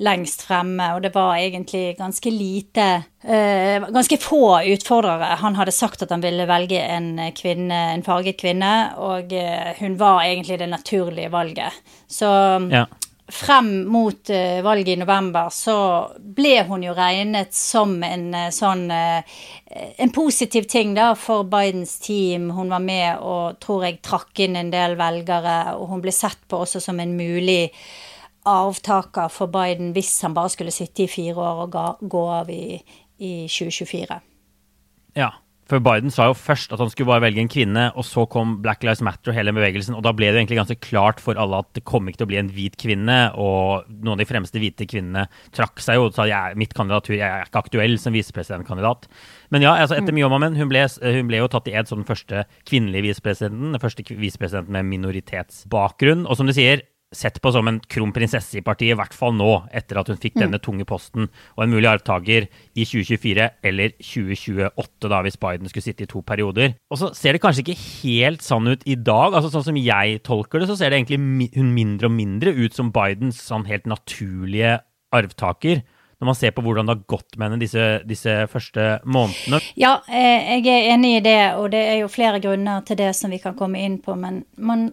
lengst 0.00 0.46
fremme, 0.48 0.94
og 0.96 1.02
det 1.04 1.10
var 1.12 1.36
egentlig 1.36 1.98
ganske 1.98 2.30
lite 2.32 2.86
eh, 3.20 3.84
Ganske 3.92 4.16
få 4.16 4.62
utfordrere. 4.72 5.34
Han 5.42 5.58
hadde 5.58 5.74
sagt 5.76 6.02
at 6.02 6.10
han 6.14 6.24
ville 6.24 6.46
velge 6.48 6.80
en 6.80 7.12
kvinne, 7.36 7.80
en 7.92 8.04
farget 8.06 8.40
kvinne, 8.40 8.72
og 8.96 9.34
eh, 9.36 9.74
hun 9.82 9.98
var 10.00 10.24
egentlig 10.24 10.58
det 10.62 10.70
naturlige 10.72 11.32
valget. 11.32 11.84
Så 12.08 12.30
ja 12.72 12.86
frem 13.34 13.70
mot 13.90 14.30
uh, 14.30 14.60
valget 14.62 14.94
i 14.94 15.00
november, 15.00 15.48
så 15.54 15.76
ble 16.18 16.60
hun 16.68 16.84
jo 16.84 16.94
regnet 16.96 17.54
som 17.56 17.96
en 18.06 18.28
uh, 18.34 18.48
sånn 18.54 18.86
uh, 18.90 19.40
En 19.70 20.10
positiv 20.10 20.64
ting 20.66 20.96
da 20.96 21.12
for 21.14 21.44
Bidens 21.46 21.92
team. 22.02 22.48
Hun 22.50 22.72
var 22.72 22.82
med 22.82 23.20
og 23.22 23.60
tror 23.62 23.84
jeg 23.86 24.00
trakk 24.02 24.40
inn 24.42 24.56
en 24.58 24.72
del 24.72 24.96
velgere, 24.98 25.76
og 25.78 25.92
hun 25.92 26.02
ble 26.02 26.10
sett 26.10 26.40
på 26.50 26.64
også 26.64 26.82
som 26.82 26.98
en 26.98 27.12
mulig 27.14 27.70
arvtaker 28.50 29.30
for 29.30 29.52
Biden 29.52 29.92
hvis 29.94 30.10
han 30.24 30.34
bare 30.34 30.50
skulle 30.50 30.74
sitte 30.74 31.04
i 31.04 31.12
fire 31.12 31.38
år 31.38 31.62
og 31.68 32.02
gå 32.02 32.24
av 32.34 32.50
i, 32.50 32.80
i 33.22 33.32
2024. 33.46 34.18
Ja. 35.20 35.30
For 35.70 35.78
Biden 35.78 36.10
sa 36.10 36.26
jo 36.26 36.34
først 36.34 36.72
at 36.74 36.80
han 36.82 36.90
skulle 36.90 37.12
bare 37.12 37.22
velge 37.28 37.44
en 37.44 37.50
kvinne, 37.50 37.84
og 37.94 38.02
så 38.06 38.24
kom 38.30 38.56
Black 38.64 38.82
Lives 38.82 39.02
Matter 39.06 39.30
og 39.30 39.36
hele 39.36 39.52
bevegelsen, 39.54 39.94
og 39.94 40.02
da 40.02 40.10
ble 40.16 40.32
det 40.32 40.40
egentlig 40.40 40.58
ganske 40.58 40.80
klart 40.82 41.22
for 41.22 41.38
alle 41.38 41.60
at 41.62 41.68
det 41.78 41.84
kom 41.86 42.08
ikke 42.10 42.22
til 42.22 42.26
å 42.26 42.30
bli 42.32 42.40
en 42.40 42.50
hvit 42.56 42.74
kvinne, 42.80 43.18
og 43.38 43.86
noen 43.92 44.16
av 44.16 44.22
de 44.24 44.26
fremste 44.26 44.58
hvite 44.58 44.88
kvinnene 44.90 45.28
trakk 45.54 45.78
seg 45.82 46.00
jo 46.00 46.08
og 46.08 46.16
sa 46.16 46.26
at 46.26 46.58
mitt 46.58 46.74
kandidatur, 46.74 47.14
jeg 47.14 47.26
er 47.28 47.46
ikke 47.46 47.62
aktuell 47.62 47.94
som 48.02 48.16
visepresidentkandidat. 48.16 49.06
Men 49.54 49.66
ja, 49.66 49.76
altså 49.78 49.98
etter 49.98 50.16
mye 50.16 50.26
om 50.26 50.34
og 50.34 50.42
men, 50.42 50.58
hun 50.58 50.70
ble 50.70 51.38
jo 51.38 51.50
tatt 51.52 51.70
i 51.70 51.76
ed 51.78 51.90
som 51.90 52.02
den 52.02 52.08
første 52.08 52.46
kvinnelige 52.66 53.06
visepresidenten, 53.12 53.76
den 53.76 53.82
første 53.82 54.06
visepresidenten 54.10 54.74
med 54.74 54.90
minoritetsbakgrunn, 54.90 56.26
og 56.26 56.40
som 56.40 56.50
du 56.50 56.56
sier, 56.56 56.82
sett 57.10 57.40
på 57.42 57.50
som 57.50 57.66
en 57.66 57.80
kronprinsesse 57.90 58.60
i 58.60 58.62
partiet, 58.64 58.94
i 58.94 58.98
hvert 58.98 59.14
fall 59.16 59.34
nå, 59.34 59.48
etter 59.74 59.98
at 59.98 60.10
hun 60.10 60.18
fikk 60.20 60.36
mm. 60.36 60.42
denne 60.44 60.60
tunge 60.62 60.86
posten, 60.86 61.26
og 61.56 61.64
en 61.64 61.72
mulig 61.72 61.88
arvtaker 61.90 62.46
i 62.46 62.86
2024 62.86 63.48
eller 63.66 63.94
2028, 63.98 65.10
da, 65.10 65.22
hvis 65.26 65.40
Biden 65.42 65.70
skulle 65.70 65.86
sitte 65.88 66.06
i 66.06 66.10
to 66.10 66.22
perioder. 66.26 66.76
Og 66.90 67.00
så 67.00 67.10
ser 67.18 67.34
det 67.34 67.42
kanskje 67.42 67.64
ikke 67.64 67.78
helt 67.80 68.46
sånn 68.46 68.70
ut 68.70 68.86
i 68.86 68.94
dag. 68.94 69.34
altså 69.34 69.50
Sånn 69.50 69.72
som 69.72 69.80
jeg 69.80 70.20
tolker 70.26 70.62
det, 70.62 70.70
så 70.70 70.78
ser 70.78 70.92
det 70.92 71.00
egentlig 71.00 71.50
hun 71.58 71.74
mindre 71.74 72.10
og 72.10 72.14
mindre 72.14 72.54
ut 72.54 72.78
som 72.78 72.94
Bidens 72.94 73.42
sånn 73.42 73.66
helt 73.70 73.90
naturlige 73.90 74.78
arvtaker 75.10 75.82
når 76.20 76.28
man 76.28 76.36
ser 76.36 76.52
på 76.52 76.62
hvordan 76.62 76.84
det 76.84 76.94
har 76.94 77.04
gått 77.08 77.36
med 77.38 77.46
henne 77.48 77.62
disse, 77.62 77.84
disse, 78.04 78.32
første 78.52 78.98
månedene? 79.08 79.62
Ja, 79.80 79.94
eh, 80.04 80.60
jeg 80.60 80.66
er 80.68 80.90
enig 80.92 81.14
i 81.16 81.22
det, 81.24 81.38
og 81.56 81.70
det 81.72 81.80
er 81.80 82.02
jo 82.02 82.10
flere 82.12 82.42
grunner 82.44 82.84
til 82.84 82.98
det 83.00 83.14
som 83.16 83.32
vi 83.32 83.40
kan 83.40 83.56
komme 83.56 83.80
inn 83.80 83.96
på. 84.04 84.12
Men 84.20 84.42
man 84.60 84.90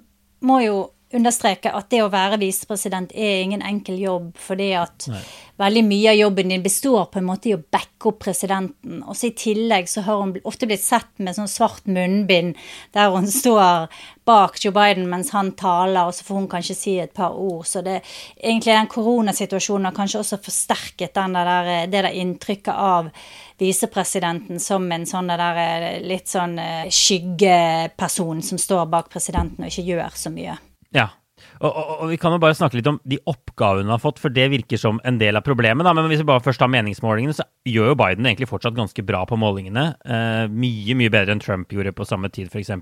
må 0.47 0.61
jo 0.63 0.77
understreke 1.15 1.71
at 1.71 1.87
det 1.91 2.01
å 2.03 2.09
være 2.11 2.39
visepresident 2.41 3.13
er 3.15 3.43
ingen 3.45 3.63
enkel 3.65 3.99
jobb, 4.01 4.31
fordi 4.43 4.73
at 4.75 5.07
Nei. 5.07 5.21
veldig 5.61 5.83
mye 5.87 6.11
av 6.11 6.19
jobben 6.19 6.51
din 6.51 6.65
består 6.65 7.07
på 7.11 7.21
en 7.21 7.29
måte 7.29 7.51
i 7.51 7.55
å 7.55 7.61
backe 7.61 8.09
opp 8.11 8.19
presidenten. 8.25 8.99
Og 9.07 9.15
så 9.15 9.29
i 9.29 9.37
tillegg 9.37 9.87
så 9.87 10.03
har 10.03 10.19
hun 10.19 10.35
ofte 10.43 10.67
blitt 10.67 10.83
sett 10.83 11.09
med 11.23 11.37
sånn 11.37 11.51
svart 11.51 11.87
munnbind 11.87 12.59
der 12.95 13.13
hun 13.15 13.29
står 13.31 13.87
bak 14.27 14.59
Joe 14.59 14.75
Biden 14.75 15.07
mens 15.07 15.31
han 15.31 15.53
taler, 15.55 16.09
og 16.09 16.15
så 16.17 16.27
får 16.27 16.41
hun 16.41 16.51
kanskje 16.51 16.75
si 16.75 16.97
et 16.99 17.15
par 17.15 17.39
ord. 17.39 17.63
Så 17.67 17.81
det 17.85 18.01
egentlig 18.35 18.75
den 18.75 18.91
koronasituasjonen 18.91 19.87
har 19.87 19.95
kanskje 19.95 20.25
også 20.25 20.43
forsterket 20.43 21.15
den 21.15 21.39
der, 21.39 21.73
det 21.87 22.03
der 22.03 22.11
inntrykket 22.11 22.75
av 22.75 23.13
visepresidenten 23.57 24.59
som 24.61 24.91
en 24.91 25.07
sånn 25.07 25.31
der 25.31 26.01
litt 26.03 26.29
sånn 26.29 26.59
eh, 26.61 26.91
skyggeperson 26.93 28.43
som 28.45 28.59
står 28.61 28.85
bak 28.91 29.09
presidenten 29.13 29.63
og 29.63 29.71
ikke 29.71 29.87
gjør 29.87 30.19
så 30.27 30.33
mye. 30.33 30.59
Ja, 30.95 31.09
Og, 31.61 31.69
og, 31.69 31.89
og, 32.01 32.09
Vi 32.11 32.17
kan 32.21 32.33
jo 32.33 32.41
bare 32.41 32.57
snakke 32.57 32.79
litt 32.79 32.89
om 32.89 32.99
de 33.07 33.19
oppgavene 33.29 33.85
hun 33.85 33.93
har 33.93 34.01
fått, 34.01 34.19
for 34.21 34.33
det 34.33 34.47
virker 34.53 34.79
som 34.81 35.01
en 35.07 35.19
del 35.21 35.37
av 35.37 35.45
problemet. 35.45 35.85
Da. 35.85 35.93
Men 35.93 36.09
hvis 36.09 36.21
vi 36.23 36.29
bare 36.29 36.43
først 36.43 36.61
tar 36.61 36.71
meningsmålingene, 36.73 37.35
så 37.37 37.45
gjør 37.67 37.91
jo 37.91 37.99
Biden 37.99 38.27
egentlig 38.29 38.49
fortsatt 38.49 38.77
ganske 38.77 39.05
bra 39.05 39.23
på 39.29 39.39
målingene. 39.39 39.87
Eh, 40.05 40.43
mye 40.49 40.97
mye 40.97 41.13
bedre 41.13 41.35
enn 41.35 41.43
Trump 41.43 41.73
gjorde 41.73 41.95
på 41.97 42.07
samme 42.07 42.31
tid, 42.33 42.51
f.eks. 42.51 42.73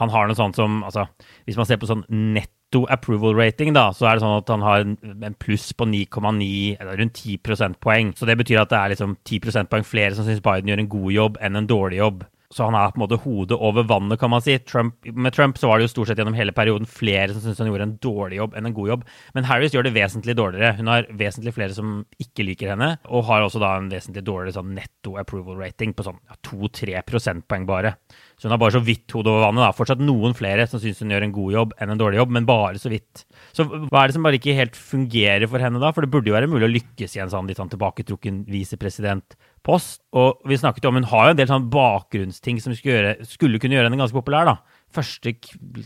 Han 0.00 0.12
har 0.12 0.28
noe 0.28 0.38
sånt 0.38 0.56
som 0.56 0.80
altså, 0.86 1.06
Hvis 1.44 1.58
man 1.60 1.68
ser 1.68 1.80
på 1.80 1.88
sånn 1.90 2.06
netto 2.08 2.84
approval 2.92 3.34
rating, 3.36 3.74
da, 3.76 3.90
så 3.96 4.08
er 4.08 4.16
det 4.16 4.24
sånn 4.24 4.38
at 4.38 4.52
han 4.52 4.64
har 4.64 4.84
en 4.86 5.38
pluss 5.42 5.70
på 5.76 5.88
9,9, 5.90 6.76
eller 6.80 7.00
rundt 7.00 7.16
10 7.18 7.40
prosentpoeng. 7.44 8.14
Så 8.16 8.28
det 8.28 8.38
betyr 8.40 8.62
at 8.62 8.72
det 8.72 8.80
er 8.80 8.94
liksom 8.94 9.16
10 9.24 9.44
prosentpoeng 9.44 9.88
flere 9.88 10.14
som 10.16 10.28
syns 10.28 10.44
Biden 10.44 10.70
gjør 10.70 10.84
en 10.84 10.92
god 10.92 11.16
jobb 11.16 11.40
enn 11.42 11.58
en 11.60 11.68
dårlig 11.70 12.00
jobb. 12.00 12.28
Så 12.50 12.66
han 12.66 12.74
er 12.74 12.90
på 12.90 12.98
en 12.98 13.04
måte 13.04 13.18
hodet 13.22 13.54
over 13.62 13.84
vannet, 13.86 14.18
kan 14.18 14.32
man 14.32 14.42
si. 14.42 14.56
Trump, 14.66 14.96
med 15.06 15.34
Trump 15.36 15.58
så 15.58 15.68
var 15.70 15.78
det 15.78 15.84
jo 15.86 15.92
stort 15.92 16.10
sett 16.10 16.18
gjennom 16.18 16.34
hele 16.34 16.50
perioden 16.54 16.88
flere 16.90 17.30
som 17.30 17.44
syntes 17.44 17.60
han 17.62 17.68
gjorde 17.70 17.86
en 17.86 17.92
dårlig 18.02 18.40
jobb 18.40 18.56
enn 18.58 18.66
en 18.66 18.74
god 18.74 18.90
jobb. 18.90 19.04
Men 19.36 19.46
Harris 19.46 19.76
gjør 19.76 19.86
det 19.86 19.92
vesentlig 19.94 20.34
dårligere. 20.34 20.72
Hun 20.80 20.90
har 20.90 21.06
vesentlig 21.20 21.52
flere 21.54 21.76
som 21.76 22.00
ikke 22.18 22.48
liker 22.48 22.72
henne, 22.72 22.88
og 23.06 23.28
har 23.28 23.46
også 23.46 23.62
da 23.62 23.76
en 23.78 23.86
vesentlig 23.92 24.24
dårligere 24.26 24.56
sånn 24.58 24.72
netto 24.74 25.14
approval 25.22 25.62
rating 25.62 25.94
på 25.94 26.08
sånn 26.08 26.18
ja, 26.26 26.40
2-3 26.50 27.04
prosentpoeng 27.06 27.68
bare. 27.70 27.94
Så 28.34 28.48
hun 28.48 28.56
har 28.56 28.62
bare 28.64 28.74
så 28.74 28.82
vidt 28.82 29.14
hodet 29.14 29.30
over 29.30 29.46
vannet. 29.46 29.62
da. 29.68 29.70
Fortsatt 29.76 30.02
noen 30.02 30.34
flere 30.34 30.66
som 30.66 30.82
syns 30.82 31.04
hun 31.04 31.14
gjør 31.14 31.28
en 31.28 31.36
god 31.36 31.54
jobb 31.54 31.76
enn 31.78 31.94
en 31.94 32.02
dårlig 32.02 32.18
jobb, 32.18 32.34
men 32.34 32.50
bare 32.50 32.82
så 32.82 32.90
vidt. 32.90 33.22
Så 33.54 33.68
hva 33.68 34.02
er 34.02 34.10
det 34.10 34.18
som 34.18 34.26
bare 34.26 34.40
ikke 34.40 34.58
helt 34.58 34.74
fungerer 34.74 35.46
for 35.46 35.62
henne 35.62 35.78
da? 35.78 35.92
For 35.94 36.02
det 36.02 36.10
burde 36.10 36.32
jo 36.32 36.34
være 36.34 36.50
mulig 36.50 36.66
å 36.66 36.74
lykkes 36.74 37.14
i 37.14 37.22
en 37.22 37.30
sånn 37.30 37.46
litt 37.46 37.62
sånn 37.62 37.70
tilbaketrukken 37.70 38.42
visepresident 38.50 39.38
post. 39.66 40.00
Og 40.16 40.42
vi 40.48 40.58
snakket 40.60 40.84
jo 40.84 40.92
om 40.92 40.98
hun 41.00 41.08
har 41.12 41.28
jo 41.28 41.34
en 41.34 41.40
del 41.40 41.50
sånn 41.50 41.70
bakgrunnsting 41.72 42.60
som 42.62 42.74
skulle, 42.76 42.96
gjøre, 42.96 43.28
skulle 43.28 43.60
kunne 43.62 43.76
gjøre 43.76 43.90
henne 43.90 44.00
ganske 44.00 44.16
populær. 44.16 44.48
da. 44.50 44.78
Første 44.90 45.36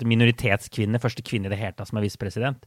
minoritetskvinne, 0.08 1.00
første 1.02 1.24
kvinne 1.26 1.50
i 1.50 1.52
det 1.52 1.60
hele 1.60 1.76
tatt 1.76 1.90
som 1.90 2.00
er 2.00 2.06
visepresident. 2.06 2.64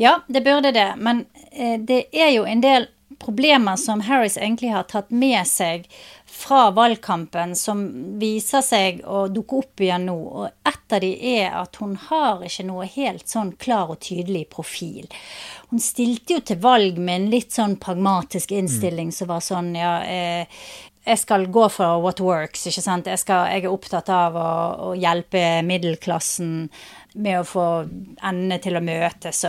Ja, 0.00 0.18
det 0.26 0.42
burde 0.46 0.74
det. 0.74 0.90
Men 0.98 1.26
eh, 1.52 1.76
det 1.78 2.06
er 2.12 2.32
jo 2.34 2.46
en 2.48 2.64
del 2.64 2.88
problemer 3.22 3.78
som 3.80 4.02
Harris 4.04 4.36
egentlig 4.36 4.72
har 4.74 4.86
tatt 4.90 5.10
med 5.10 5.46
seg 5.48 5.86
fra 6.28 6.70
valgkampen, 6.70 7.54
som 7.56 7.84
viser 8.20 8.62
seg 8.64 9.00
å 9.08 9.26
dukke 9.32 9.62
opp 9.62 9.82
igjen 9.82 10.08
nå. 10.10 10.16
Og 10.16 10.68
et 10.68 10.94
av 10.94 11.00
de 11.02 11.12
er 11.32 11.54
at 11.56 11.80
hun 11.80 11.94
har 12.08 12.44
ikke 12.44 12.66
noe 12.68 12.88
helt 12.92 13.28
sånn 13.28 13.54
klar 13.60 13.94
og 13.94 14.02
tydelig 14.04 14.44
profil. 14.52 15.08
Hun 15.72 15.82
stilte 15.82 16.36
jo 16.36 16.44
til 16.44 16.60
valg 16.62 17.00
med 17.00 17.22
en 17.22 17.30
litt 17.32 17.56
sånn 17.56 17.78
pragmatisk 17.80 18.52
innstilling 18.56 19.10
mm. 19.10 19.16
som 19.16 19.32
var 19.32 19.42
sånn 19.44 19.74
ja 19.76 19.96
eh, 20.04 20.60
jeg 21.08 21.20
skal 21.22 21.46
gå 21.52 21.64
for 21.72 22.02
what 22.04 22.20
works, 22.20 22.66
ikke 22.68 22.84
sant. 22.84 23.08
Jeg, 23.08 23.20
skal, 23.22 23.46
jeg 23.52 23.64
er 23.64 23.72
opptatt 23.72 24.10
av 24.12 24.36
å, 24.36 24.48
å, 24.88 24.94
hjelpe 24.98 25.62
middelklassen 25.64 26.68
med 27.16 27.40
å 27.40 27.46
få 27.48 27.68
endene 27.86 28.58
til 28.60 28.76
å 28.76 28.84
møtes. 28.84 29.40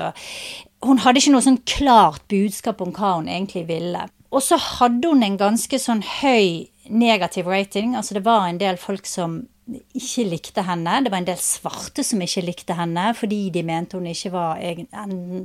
Hun 0.86 1.02
hadde 1.04 1.20
ikke 1.20 1.34
noe 1.36 1.44
sånn 1.44 1.60
klart 1.68 2.24
budskap 2.32 2.80
om 2.86 2.94
hva 2.96 3.18
hun 3.18 3.28
egentlig 3.28 3.66
ville. 3.68 4.06
Og 4.30 4.44
så 4.46 4.60
hadde 4.62 5.10
hun 5.10 5.24
en 5.26 5.40
ganske 5.40 5.80
sånn 5.82 6.04
høy 6.22 6.70
negativ 6.90 7.50
rating. 7.50 7.96
Altså 7.98 8.18
det 8.18 8.26
var 8.26 8.48
en 8.48 8.60
del 8.62 8.78
folk 8.82 9.08
som 9.10 9.42
ikke 9.70 10.26
likte 10.30 10.64
henne. 10.66 11.00
Det 11.06 11.12
var 11.14 11.22
en 11.22 11.30
del 11.30 11.42
svarte 11.42 12.06
som 12.06 12.22
ikke 12.26 12.46
likte 12.46 12.78
henne 12.78 13.10
fordi 13.18 13.42
de 13.54 13.64
mente 13.66 13.98
hun 13.98 14.10
ikke 14.10 14.34
var 14.34 14.62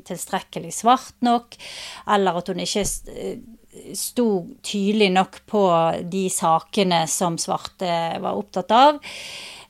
tilstrekkelig 0.08 0.72
svart 0.72 1.16
nok, 1.24 1.58
eller 2.14 2.40
at 2.40 2.48
hun 2.48 2.62
ikke 2.64 2.86
sto 3.98 4.28
tydelig 4.64 5.10
nok 5.12 5.40
på 5.50 5.64
de 6.10 6.28
sakene 6.32 7.04
som 7.10 7.36
svarte 7.40 7.90
var 8.22 8.38
opptatt 8.38 8.72
av. 8.74 9.02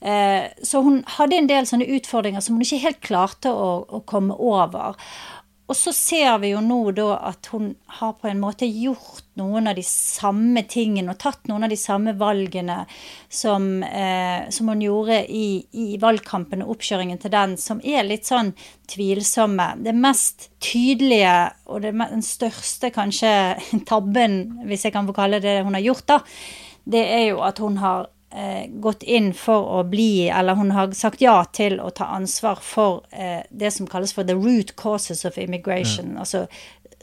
Eh, 0.05 0.51
så 0.63 0.83
hun 0.85 0.99
hadde 1.17 1.39
en 1.39 1.49
del 1.49 1.67
sånne 1.69 1.89
utfordringer 1.97 2.45
som 2.45 2.59
hun 2.59 2.65
ikke 2.67 2.83
helt 2.83 3.01
klarte 3.07 3.49
å, 3.49 3.71
å 3.89 4.03
komme 4.05 4.37
over. 4.37 4.99
Og 5.65 5.77
så 5.77 5.95
ser 5.97 6.39
vi 6.43 6.51
jo 6.51 6.61
nå 6.61 6.79
da 6.93 7.15
at 7.31 7.49
hun 7.55 7.71
har 7.97 8.13
på 8.21 8.29
en 8.29 8.41
måte 8.43 8.67
gjort 8.69 9.23
noen 9.41 9.71
av 9.71 9.79
de 9.79 9.85
samme 9.87 10.61
tingene 10.69 11.15
og 11.15 11.21
tatt 11.23 11.49
noen 11.49 11.65
av 11.65 11.73
de 11.73 11.79
samme 11.81 12.13
valgene 12.21 12.83
som, 13.33 13.83
eh, 13.83 14.45
som 14.53 14.69
hun 14.69 14.85
gjorde 14.85 15.23
i, 15.25 15.65
i, 15.73 15.87
valgkampen 16.03 16.67
og 16.67 16.77
oppkjøringen 16.77 17.23
til 17.23 17.33
den, 17.33 17.57
som 17.57 17.81
er 17.81 18.05
litt 18.05 18.29
sånn 18.29 18.53
tvilsomme. 18.93 19.71
Det 19.81 19.97
mest 19.97 20.51
tydelige 20.61 21.35
og 21.65 21.81
det, 21.87 21.95
den 21.97 22.27
største 22.27 22.93
kanskje 22.93 23.33
tabben, 23.89 24.67
hvis 24.69 24.85
jeg 24.85 24.93
kan 24.93 25.09
få 25.09 25.17
kalle 25.17 25.41
det 25.41 25.63
hun 25.65 25.79
har 25.79 25.87
gjort, 25.87 26.07
da, 26.13 26.21
det 26.85 27.07
er 27.09 27.25
jo 27.31 27.41
at 27.41 27.65
hun 27.65 27.81
har 27.81 28.11
gått 28.83 29.03
inn 29.03 29.33
for 29.35 29.69
å 29.79 29.83
bli, 29.87 30.29
eller 30.29 30.59
hun 30.59 30.73
har 30.75 30.91
sagt 30.99 31.23
ja 31.23 31.37
til 31.55 31.79
å 31.79 31.91
ta 31.95 32.09
ansvar 32.17 32.59
for 32.63 33.05
eh, 33.15 33.45
det 33.51 33.71
som 33.71 33.87
kalles 33.87 34.15
for 34.15 34.27
the 34.27 34.35
root 34.35 34.75
causes 34.81 35.25
of 35.25 35.39
immigration. 35.39 36.15
Ja. 36.15 36.25
Altså 36.25 36.47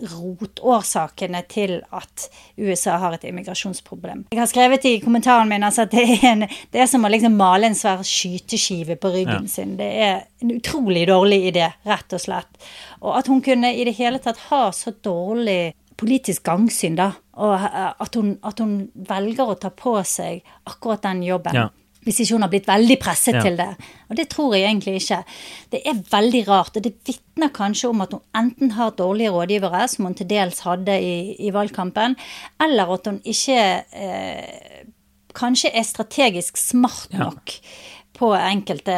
rotårsakene 0.01 1.43
til 1.49 1.75
at 1.93 2.25
USA 2.57 2.97
har 3.01 3.15
et 3.15 3.25
immigrasjonsproblem. 3.27 4.25
Jeg 4.31 4.39
har 4.39 4.49
skrevet 4.49 4.85
i 4.89 4.95
kommentaren 5.03 5.49
min 5.49 5.63
altså, 5.63 5.85
at 5.85 5.93
det 5.93 6.05
er, 6.17 6.25
en, 6.31 6.45
det 6.73 6.81
er, 6.81 6.89
som 6.89 7.05
å 7.05 7.11
liksom 7.11 7.35
male 7.37 7.69
en 7.69 7.77
svær 7.77 8.03
skyteskive 8.07 8.97
på 9.01 9.13
ryggen 9.13 9.47
ja. 9.47 9.51
sin. 9.51 9.75
Det 9.79 9.89
er 10.07 10.23
en 10.41 10.55
utrolig 10.55 11.05
dårlig 11.09 11.41
idé, 11.51 11.67
rett 11.87 12.17
og 12.17 12.23
slett. 12.23 12.71
Og 13.01 13.13
at 13.19 13.29
hun 13.31 13.43
kunne 13.45 13.73
i 13.75 13.85
det 13.87 13.95
hele 13.99 14.21
tatt 14.23 14.41
ha 14.49 14.67
så 14.75 14.93
dårlig 15.03 15.73
politisk 16.01 16.45
gangsyn, 16.47 16.97
da. 16.99 17.11
Og 17.41 17.53
eh, 17.57 17.91
at 18.05 18.17
hun, 18.17 18.33
at 18.47 18.59
hun, 18.63 18.79
velger 19.07 19.53
å 19.53 19.59
ta 19.59 19.71
på 19.73 19.95
seg 20.07 20.41
akkurat 20.69 21.03
den 21.05 21.23
jobben. 21.27 21.57
Ja. 21.57 21.69
Hvis 22.01 22.23
ikke 22.23 22.33
hun 22.33 22.41
har 22.47 22.49
blitt 22.49 22.65
veldig 22.65 22.97
presset 22.97 23.35
ja. 23.37 23.43
til 23.45 23.59
det. 23.59 23.69
Og 24.09 24.17
det 24.17 24.25
tror 24.31 24.55
jeg 24.57 24.65
egentlig 24.65 24.95
ikke. 25.03 25.19
Det 25.69 25.83
er 25.85 25.99
veldig 26.09 26.41
rart. 26.47 26.79
Og 26.79 26.85
det 26.87 26.95
vitner 27.05 27.51
kanskje 27.53 27.91
om 27.91 28.01
at 28.01 28.15
hun 28.17 28.23
enten 28.39 28.73
har 28.73 28.95
dårlige 28.97 29.33
rådgivere, 29.35 29.83
som 29.91 30.09
hun 30.09 30.17
til 30.17 30.29
dels 30.31 30.63
hadde 30.65 30.97
i, 30.97 31.13
i 31.45 31.53
valgkampen, 31.53 32.17
eller 32.65 32.95
at 32.97 33.05
hun 33.11 33.21
ikke 33.21 33.61
eh, 33.93 34.81
kanskje 35.37 35.69
er 35.77 35.85
strategisk 35.87 36.57
smart 36.57 37.13
nok. 37.13 37.53
Ja 37.61 37.99
enkelte, 38.37 38.95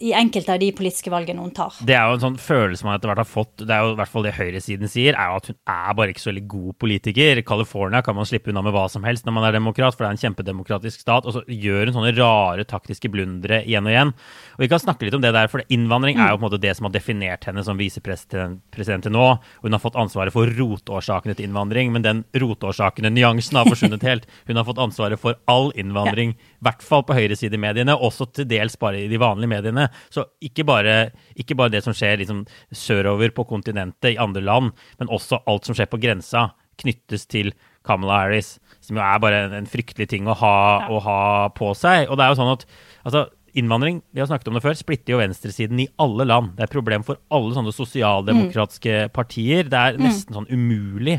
i 0.00 0.12
enkelte 0.16 0.54
av 0.54 0.60
de 0.62 0.70
politiske 0.76 1.10
valgene 1.12 1.42
hun 1.42 1.52
tar. 1.56 1.74
Det 1.82 1.96
er 1.96 2.06
jo 2.08 2.18
en 2.18 2.22
sånn 2.22 2.38
følelse 2.40 2.86
man 2.86 2.96
etter 2.96 3.10
hvert 3.10 3.22
har 3.24 3.28
fått, 3.28 3.52
det 3.64 3.74
er 3.74 3.84
jo 3.84 3.94
i 3.94 3.98
hvert 3.98 4.12
fall 4.12 4.26
det 4.26 4.34
høyresiden 4.38 4.90
sier, 4.90 5.18
er 5.18 5.32
jo 5.32 5.40
at 5.40 5.50
hun 5.50 5.58
er 5.74 5.96
bare 5.98 6.14
ikke 6.14 6.22
så 6.22 6.30
veldig 6.30 6.44
god 6.54 6.78
politiker. 6.84 7.40
I 7.40 7.46
California 7.46 8.02
kan 8.06 8.16
man 8.18 8.28
slippe 8.28 8.52
unna 8.52 8.62
med 8.64 8.74
hva 8.76 8.86
som 8.92 9.04
helst 9.06 9.26
når 9.26 9.36
man 9.36 9.48
er 9.48 9.56
demokrat, 9.58 9.96
for 9.96 10.04
det 10.04 10.10
er 10.10 10.16
en 10.18 10.22
kjempedemokratisk 10.24 11.02
stat. 11.02 11.26
Og 11.26 11.36
så 11.36 11.44
gjør 11.46 11.90
hun 11.90 11.96
sånne 11.98 12.14
rare 12.18 12.66
taktiske 12.68 13.10
blundere 13.12 13.62
igjen 13.64 13.88
og 13.88 13.94
igjen. 13.94 14.14
Og 14.56 14.64
vi 14.64 14.70
kan 14.72 14.82
snakke 14.82 15.06
litt 15.06 15.18
om 15.18 15.24
det 15.24 15.34
der, 15.36 15.50
for 15.52 15.64
innvandring 15.68 16.20
er 16.20 16.32
jo 16.32 16.38
på 16.38 16.44
en 16.44 16.48
måte 16.48 16.62
det 16.62 16.76
som 16.78 16.88
har 16.88 16.94
definert 16.94 17.46
henne 17.48 17.64
som 17.66 17.80
visepresident 17.80 19.06
til 19.06 19.14
nå. 19.14 19.26
Hun 19.64 19.76
har 19.76 19.82
fått 19.82 19.98
ansvaret 20.00 20.34
for 20.34 20.50
rotårsakene 20.60 21.36
til 21.36 21.48
innvandring, 21.48 21.92
men 21.94 22.06
den 22.06 22.24
rotårsakene, 22.36 23.12
nyansen, 23.14 23.58
har 23.60 23.68
forsvunnet 23.68 24.06
helt. 24.06 24.28
Hun 24.48 24.60
har 24.60 24.68
fått 24.68 24.82
ansvaret 24.82 25.20
for 25.20 25.38
all 25.50 25.70
innvandring, 25.78 26.36
i 26.36 26.64
hvert 26.66 26.84
fall 26.84 27.04
på 27.06 27.16
høyresidemediene. 27.16 27.96
også 27.96 28.19
også 28.20 28.40
til 28.40 28.48
dels 28.50 28.76
bare 28.80 29.02
i 29.04 29.08
de 29.10 29.20
vanlige 29.20 29.50
mediene. 29.50 29.88
Så 30.12 30.26
ikke 30.44 30.66
bare, 30.68 31.10
ikke 31.38 31.56
bare 31.58 31.74
det 31.74 31.82
som 31.86 31.96
skjer 31.96 32.20
liksom 32.22 32.44
sørover 32.72 33.32
på 33.36 33.46
kontinentet, 33.48 34.12
i 34.14 34.20
andre 34.20 34.42
land, 34.44 34.72
men 35.00 35.12
også 35.12 35.42
alt 35.50 35.68
som 35.68 35.76
skjer 35.76 35.90
på 35.90 36.00
grensa, 36.02 36.50
knyttes 36.80 37.26
til 37.30 37.52
Kamala 37.86 38.22
Harris, 38.24 38.54
som 38.84 38.98
jo 38.98 39.04
er 39.04 39.20
bare 39.22 39.42
en, 39.58 39.68
fryktelig 39.68 40.08
ting 40.12 40.28
å 40.28 40.36
ha, 40.36 40.56
ja. 40.80 40.88
å 40.92 41.02
ha, 41.04 41.20
på 41.56 41.72
seg. 41.76 42.08
Og 42.08 42.18
det 42.18 42.24
er 42.24 42.32
jo 42.32 42.40
sånn 42.40 42.56
at 42.56 42.66
altså, 43.04 43.28
Innvandring 43.58 43.96
vi 44.14 44.20
har 44.22 44.28
snakket 44.30 44.46
om 44.46 44.54
det 44.54 44.60
før, 44.62 44.76
splitter 44.78 45.16
jo 45.16 45.18
venstresiden 45.18 45.80
i 45.82 45.88
alle 45.98 46.22
land. 46.28 46.52
Det 46.54 46.62
er 46.62 46.68
et 46.68 46.74
problem 46.76 47.02
for 47.02 47.18
alle 47.34 47.56
sånne 47.56 47.72
sosialdemokratiske 47.74 48.92
mm. 49.08 49.14
partier. 49.16 49.66
Det 49.66 49.80
er 49.80 49.98
mm. 49.98 50.04
nesten 50.06 50.36
sånn 50.36 50.46
umulig 50.52 51.16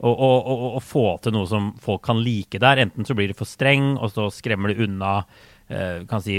å, 0.00 0.08
å, 0.08 0.30
å, 0.38 0.54
å, 0.78 0.80
få 0.80 1.04
til 1.20 1.34
noe 1.36 1.48
som 1.50 1.72
folk 1.84 2.00
kan 2.06 2.22
like 2.24 2.60
der. 2.62 2.80
Enten 2.86 3.04
så 3.04 3.16
blir 3.16 3.28
det 3.30 3.36
for 3.36 3.48
streng, 3.48 3.94
og 3.98 4.14
så 4.14 4.30
skremmer 4.32 4.72
det 4.72 4.86
unna 4.86 5.18
kan 6.10 6.22
si 6.24 6.38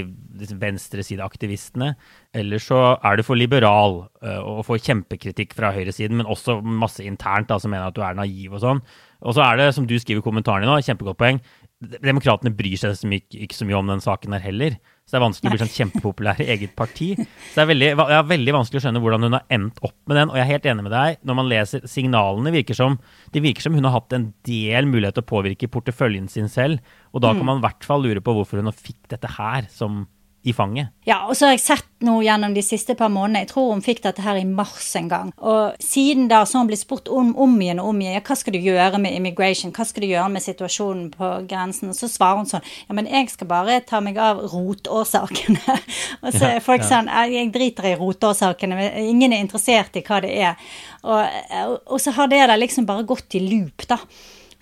venstresideaktivistene. 0.62 1.92
Eller 2.36 2.62
så 2.62 2.80
er 2.96 3.18
du 3.18 3.24
for 3.26 3.38
liberal 3.38 4.04
eh, 4.22 4.38
og 4.38 4.64
får 4.68 4.84
kjempekritikk 4.86 5.56
fra 5.58 5.72
høyresiden, 5.74 6.18
men 6.20 6.30
også 6.30 6.60
masse 6.62 7.04
internt 7.04 7.50
da, 7.50 7.58
som 7.62 7.74
mener 7.74 7.90
at 7.90 7.96
du 7.96 8.04
er 8.06 8.18
naiv 8.18 8.54
og 8.54 8.62
sånn. 8.62 8.82
Og 9.26 9.36
så 9.36 9.42
er 9.46 9.60
det, 9.60 9.70
som 9.74 9.88
du 9.88 9.96
skriver 9.98 10.22
i 10.22 10.26
kommentarene 10.26 10.68
nå, 10.68 10.78
kjempegodt 10.84 11.20
poeng, 11.22 11.40
Demokratene 11.76 12.54
bryr 12.56 12.78
seg 12.80 12.94
ikke 13.04 13.52
så 13.52 13.66
mye 13.68 13.76
om 13.76 13.90
den 13.90 14.00
saken 14.00 14.32
her 14.32 14.40
heller. 14.40 14.78
Så 15.06 15.14
det 15.14 15.20
er 15.20 15.22
vanskelig 15.22 15.46
å 15.46 15.54
bli 15.54 15.60
sånn 15.60 15.70
kjempepopulær 15.70 16.40
i 16.42 16.48
eget 16.50 16.72
parti. 16.74 17.12
Så 17.14 17.52
det 17.54 17.62
er 17.62 17.68
veldig, 17.70 17.90
er 18.10 18.24
veldig 18.26 18.54
vanskelig 18.56 18.80
å 18.80 18.84
skjønne 18.88 19.02
hvordan 19.04 19.26
hun 19.28 19.36
har 19.36 19.44
endt 19.54 19.78
opp 19.86 19.94
med 20.10 20.18
den. 20.18 20.32
Og 20.32 20.38
jeg 20.40 20.42
er 20.42 20.50
helt 20.50 20.66
enig 20.72 20.82
med 20.82 20.94
deg. 20.96 21.20
Når 21.30 21.36
man 21.38 21.50
leser 21.52 21.84
signalene, 21.86 22.50
virker 22.50 22.74
som, 22.74 22.96
det 23.30 23.44
virker 23.44 23.62
som 23.62 23.76
hun 23.78 23.86
har 23.86 23.94
hatt 23.94 24.16
en 24.18 24.32
del 24.48 24.90
mulighet 24.90 25.14
til 25.14 25.22
å 25.22 25.28
påvirke 25.30 25.70
porteføljen 25.70 26.26
sin 26.32 26.50
selv. 26.50 26.82
Og 27.14 27.22
da 27.22 27.30
kan 27.36 27.46
mm. 27.46 27.50
man 27.52 27.62
i 27.62 27.66
hvert 27.68 27.86
fall 27.86 28.02
lure 28.02 28.24
på 28.24 28.34
hvorfor 28.34 28.58
hun 28.58 28.74
fikk 28.74 29.06
dette 29.14 29.30
her 29.36 29.70
som 29.70 30.08
i 30.46 30.52
fanget. 30.54 30.88
Ja, 31.04 31.24
og 31.26 31.34
så 31.36 31.48
har 31.48 31.56
jeg 31.56 31.62
sett 31.64 31.86
nå 32.06 32.20
gjennom 32.22 32.52
de 32.54 32.62
siste 32.62 32.94
par 32.94 33.08
månedene, 33.10 33.42
jeg 33.42 33.48
tror 33.50 33.72
hun 33.72 33.82
fikk 33.82 34.04
dette 34.04 34.22
her 34.22 34.38
i 34.38 34.44
mars 34.46 34.92
en 34.98 35.08
gang. 35.10 35.32
Og 35.42 35.74
siden 35.82 36.28
da 36.30 36.44
så 36.46 36.60
hun 36.60 36.68
blitt 36.70 36.84
spurt 36.84 37.10
om, 37.10 37.32
om 37.42 37.56
igjen 37.58 37.80
og 37.82 37.90
om 37.90 38.02
igjen 38.02 38.14
ja, 38.14 38.22
hva 38.22 38.36
skal 38.38 38.54
du 38.54 38.60
gjøre 38.62 39.00
med 39.02 39.16
immigration, 39.16 39.72
hva 39.74 39.86
skal 39.88 40.04
du 40.04 40.08
gjøre 40.12 40.28
med 40.36 40.44
situasjonen 40.44 41.08
på 41.16 41.32
grensen. 41.50 41.90
Og 41.90 41.98
så 41.98 42.10
svarer 42.12 42.44
hun 42.44 42.50
sånn 42.52 42.62
ja, 42.62 42.94
men 42.94 43.10
jeg 43.10 43.32
skal 43.32 43.50
bare 43.50 43.80
ta 43.88 43.98
meg 44.04 44.20
av 44.22 44.44
rotårsakene. 44.52 45.78
og 46.22 46.30
så 46.30 46.52
er 46.52 46.64
folk 46.64 46.86
sånn 46.86 47.10
jeg 47.32 47.50
driter 47.54 47.90
i 47.90 47.96
rotårsakene, 47.98 48.78
men 48.78 49.10
ingen 49.16 49.34
er 49.34 49.42
interessert 49.42 49.98
i 49.98 50.06
hva 50.06 50.22
det 50.22 50.34
er. 50.36 50.72
Og, 51.02 51.82
og 51.90 51.98
så 52.02 52.14
har 52.14 52.30
det 52.30 52.44
da 52.46 52.60
liksom 52.60 52.86
bare 52.86 53.08
gått 53.08 53.34
i 53.34 53.42
loop, 53.48 53.88
da. 53.90 53.98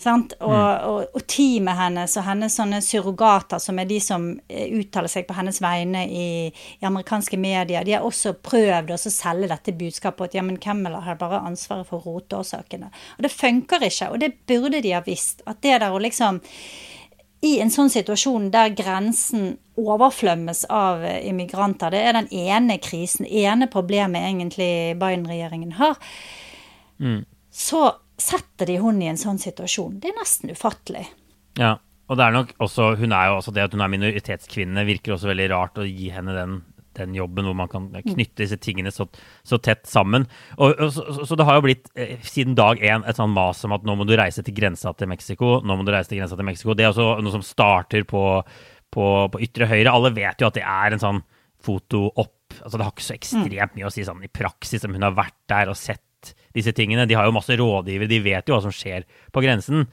Og, 0.06 0.50
mm. 0.50 0.86
og, 0.88 1.14
og, 1.14 1.22
teamet 1.30 1.78
hennes 1.78 2.16
og 2.20 2.26
hennes 2.26 2.56
sånne 2.58 2.80
surrogater, 2.84 3.62
som 3.62 3.78
er 3.80 3.88
de 3.88 3.98
som 4.02 4.26
eh, 4.48 4.72
uttaler 4.78 5.12
seg 5.12 5.26
på 5.28 5.36
hennes 5.38 5.60
vegne 5.64 6.04
i, 6.06 6.28
i 6.50 6.88
amerikanske 6.88 7.38
medier, 7.40 7.86
de 7.86 7.96
har 7.96 8.06
også 8.06 8.34
prøvd 8.44 8.94
å 8.94 9.00
selge 9.02 9.50
dette 9.50 9.76
budskapet 9.78 10.30
at 10.30 10.38
ja, 10.38 10.46
men 10.46 10.60
Camelot 10.62 11.06
har 11.06 11.20
bare 11.20 11.42
ansvaret 11.48 11.88
for 11.88 12.04
roteårsakene. 12.04 12.90
Og 13.18 13.26
det 13.26 13.32
funker 13.32 13.86
ikke, 13.88 14.10
og 14.12 14.20
det 14.24 14.34
burde 14.48 14.82
de 14.84 14.94
ha 14.96 15.02
visst. 15.06 15.44
At 15.48 15.62
det 15.64 15.80
der 15.82 15.94
å 15.94 16.02
liksom 16.02 16.42
i 17.44 17.58
en 17.60 17.72
sånn 17.72 17.90
situasjon 17.92 18.48
der 18.54 18.72
grensen 18.76 19.58
overflømmes 19.80 20.64
av 20.72 21.04
eh, 21.04 21.20
immigranter, 21.28 21.92
det 21.92 22.04
er 22.06 22.16
den 22.16 22.30
ene 22.32 22.78
krisen, 22.82 23.26
ene 23.26 23.68
problemet 23.72 24.24
egentlig 24.28 24.94
Biden-regjeringen 25.00 25.76
har, 25.80 25.98
mm. 27.02 27.20
så 27.50 27.84
setter 28.24 28.70
de 28.70 28.78
hun 28.82 29.00
i 29.02 29.10
en 29.10 29.20
sånn 29.20 29.40
situasjon? 29.40 29.98
Det 30.02 30.10
er 30.10 30.18
nesten 30.18 30.52
ufattelig. 30.54 31.06
Ja, 31.60 31.76
og 32.10 32.18
det 32.18 32.24
er 32.24 32.34
nok 32.34 32.52
også 32.62 32.94
Hun 32.98 33.14
er 33.16 33.30
jo 33.30 33.38
også 33.38 33.52
det 33.54 33.64
at 33.64 33.74
hun 33.74 33.82
er 33.84 33.92
minoritetskvinne, 33.92 34.86
virker 34.88 35.14
også 35.14 35.30
veldig 35.30 35.50
rart 35.54 35.80
å 35.80 35.86
gi 35.86 36.10
henne 36.12 36.34
den, 36.36 36.58
den 36.98 37.14
jobben 37.16 37.48
hvor 37.48 37.56
man 37.58 37.70
kan 37.70 37.88
knytte 37.94 38.42
disse 38.42 38.58
tingene 38.62 38.92
så, 38.94 39.06
så 39.46 39.58
tett 39.62 39.86
sammen. 39.88 40.26
Og, 40.58 40.74
og 40.74 40.92
så, 40.94 41.06
så, 41.22 41.38
det 41.38 41.46
har 41.48 41.58
jo 41.58 41.66
blitt 41.66 41.90
eh, 41.96 42.18
siden 42.26 42.56
dag 42.58 42.82
én 42.82 43.06
et 43.08 43.20
sånn 43.20 43.34
mas 43.34 43.64
om 43.66 43.76
at 43.76 43.86
nå 43.86 43.96
må 43.98 44.08
du 44.08 44.16
reise 44.18 44.44
til 44.44 44.56
grensa 44.56 44.92
til 44.98 45.10
Mexico. 45.10 45.58
Nå 45.64 45.78
må 45.78 45.86
du 45.86 45.94
reise 45.94 46.12
til 46.12 46.20
grensa 46.22 46.38
til 46.38 46.48
Mexico. 46.48 46.76
Det 46.76 46.86
er 46.86 46.92
også 46.92 47.24
noe 47.24 47.36
som 47.38 47.46
starter 47.46 48.06
på, 48.08 48.24
på, 48.94 49.10
på 49.32 49.44
ytre 49.48 49.70
høyre. 49.70 49.92
Alle 49.94 50.14
vet 50.16 50.44
jo 50.44 50.50
at 50.50 50.58
det 50.60 50.66
er 50.66 50.96
en 50.96 51.02
sånn 51.02 51.24
foto 51.64 52.06
opp 52.12 52.32
altså 52.54 52.78
Det 52.78 52.84
har 52.84 52.92
ikke 52.92 53.02
så 53.02 53.14
ekstremt 53.16 53.72
mye 53.74 53.86
å 53.88 53.90
si 53.90 54.04
sånn 54.06 54.20
i 54.22 54.30
praksis 54.30 54.84
om 54.86 54.92
hun 54.94 55.02
har 55.02 55.14
vært 55.16 55.34
der 55.50 55.72
og 55.72 55.78
sett 55.78 56.04
disse 56.56 56.74
tingene. 56.76 57.06
De 57.10 57.16
har 57.18 57.28
jo 57.28 57.34
masse 57.36 57.56
rådgivere, 57.58 58.10
de 58.10 58.20
vet 58.24 58.48
jo 58.48 58.56
hva 58.56 58.62
som 58.64 58.74
skjer 58.74 59.06
på 59.34 59.42
grensen. 59.44 59.88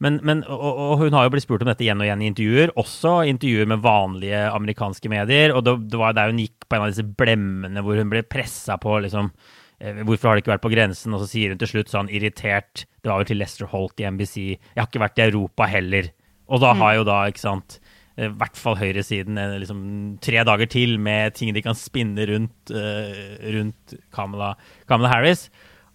Men, 0.00 0.16
men 0.24 0.40
og, 0.48 0.64
og, 0.64 0.94
hun 1.02 1.14
har 1.16 1.26
jo 1.26 1.34
blitt 1.34 1.44
spurt 1.44 1.62
om 1.64 1.68
dette 1.68 1.84
igjen 1.84 2.00
og 2.00 2.06
igjen 2.06 2.22
i 2.24 2.28
intervjuer, 2.30 2.72
også 2.80 3.18
intervjuer 3.28 3.68
med 3.68 3.82
vanlige 3.84 4.46
amerikanske 4.48 5.12
medier. 5.12 5.52
Og 5.52 5.64
det, 5.66 5.76
det 5.92 6.00
var 6.00 6.16
der 6.16 6.32
hun 6.32 6.40
gikk 6.40 6.64
på 6.66 6.78
en 6.78 6.86
av 6.86 6.92
disse 6.92 7.04
blemmene 7.04 7.84
hvor 7.84 8.00
hun 8.00 8.12
ble 8.12 8.24
pressa 8.24 8.78
på 8.80 8.96
liksom 9.04 9.28
eh, 9.28 10.00
Hvorfor 10.08 10.30
har 10.30 10.38
det 10.38 10.46
ikke 10.46 10.54
vært 10.54 10.64
på 10.64 10.72
grensen? 10.72 11.12
Og 11.12 11.24
så 11.24 11.30
sier 11.34 11.52
hun 11.52 11.60
til 11.60 11.74
slutt 11.74 11.92
sånn 11.92 12.08
irritert 12.08 12.86
Det 12.86 13.12
var 13.12 13.20
vel 13.20 13.28
til 13.28 13.42
Lester 13.42 13.68
Holt 13.68 14.00
i 14.00 14.08
NBC. 14.08 14.36
Jeg 14.56 14.80
har 14.80 14.88
ikke 14.88 15.04
vært 15.04 15.20
i 15.20 15.26
Europa 15.28 15.68
heller. 15.68 16.12
Og 16.48 16.64
da 16.64 16.72
har 16.80 16.96
jo 16.96 17.06
da, 17.06 17.22
ikke 17.28 17.44
sant 17.44 17.80
i 18.20 18.28
hvert 18.36 18.58
fall 18.58 18.74
høyresiden 18.76 19.38
liksom, 19.62 19.82
tre 20.20 20.42
dager 20.44 20.68
til 20.68 20.96
med 21.00 21.36
ting 21.38 21.54
de 21.56 21.62
kan 21.64 21.76
spinne 21.78 22.26
rundt, 22.28 22.72
uh, 22.74 23.38
rundt 23.54 23.94
Kamala, 24.12 24.50
Kamala 24.90 25.12
Harris. 25.12 25.46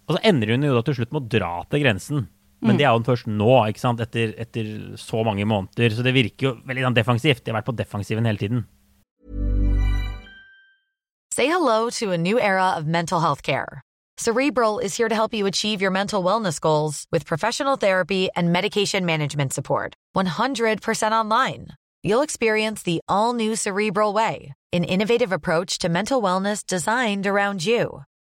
Og 0.06 0.16
så 0.16 0.22
ender 0.30 0.54
hun 0.54 0.66
jo 0.66 0.74
da 0.76 0.82
til 0.86 1.00
slutt 1.00 1.12
med 1.14 1.24
å 1.24 1.30
dra 1.36 1.52
til 1.70 1.82
grensen. 1.82 2.26
Men 2.62 2.74
mm. 2.74 2.78
det 2.78 2.86
er 2.86 2.94
jo 2.94 3.06
først 3.06 3.28
nå, 3.28 3.50
ikke 3.70 3.82
sant? 3.82 4.00
Etter, 4.00 4.32
etter, 4.40 4.70
så 5.00 5.22
mange 5.26 5.44
måneder. 5.48 5.92
Så 5.92 6.04
det 6.06 6.14
virker 6.16 6.48
jo 6.48 6.54
veldig 6.66 6.86
sånn 6.86 6.98
defensivt. 6.98 7.44
De 7.44 7.52
har 7.52 7.60
vært 7.60 7.68
på 7.68 7.76
defensiven 7.76 8.28
hele 8.28 8.40
tiden. 8.40 8.64
Say 11.34 11.50
hello 11.52 11.90
to 12.00 12.12
a 12.12 12.18
new 12.18 12.40
era 12.40 12.72
of 12.78 12.86
mental 12.86 13.20
health 13.20 13.42
care. 13.42 13.82
Cerebral 14.16 14.78
is 14.78 14.96
here 14.96 15.10
to 15.10 15.14
help 15.14 15.34
you 15.34 15.44
achieve 15.46 15.82
your 15.82 15.90
mental 15.90 16.24
wellness 16.24 16.58
goals 16.58 17.04
with 17.12 17.26
professional 17.26 17.76
therapy 17.76 18.30
and 18.34 18.50
medication 18.50 19.04
management 19.04 19.52
support. 19.52 19.92
100% 20.16 21.12
online. 21.12 21.68
You'll 22.02 22.22
experience 22.22 22.82
the 22.82 23.00
all 23.08 23.34
new 23.34 23.54
Cerebral 23.56 24.14
Way, 24.14 24.54
an 24.72 24.84
innovative 24.84 25.32
approach 25.32 25.78
to 25.80 25.90
mental 25.90 26.22
wellness 26.22 26.64
designed 26.64 27.26
around 27.26 27.66
you. 27.66 28.04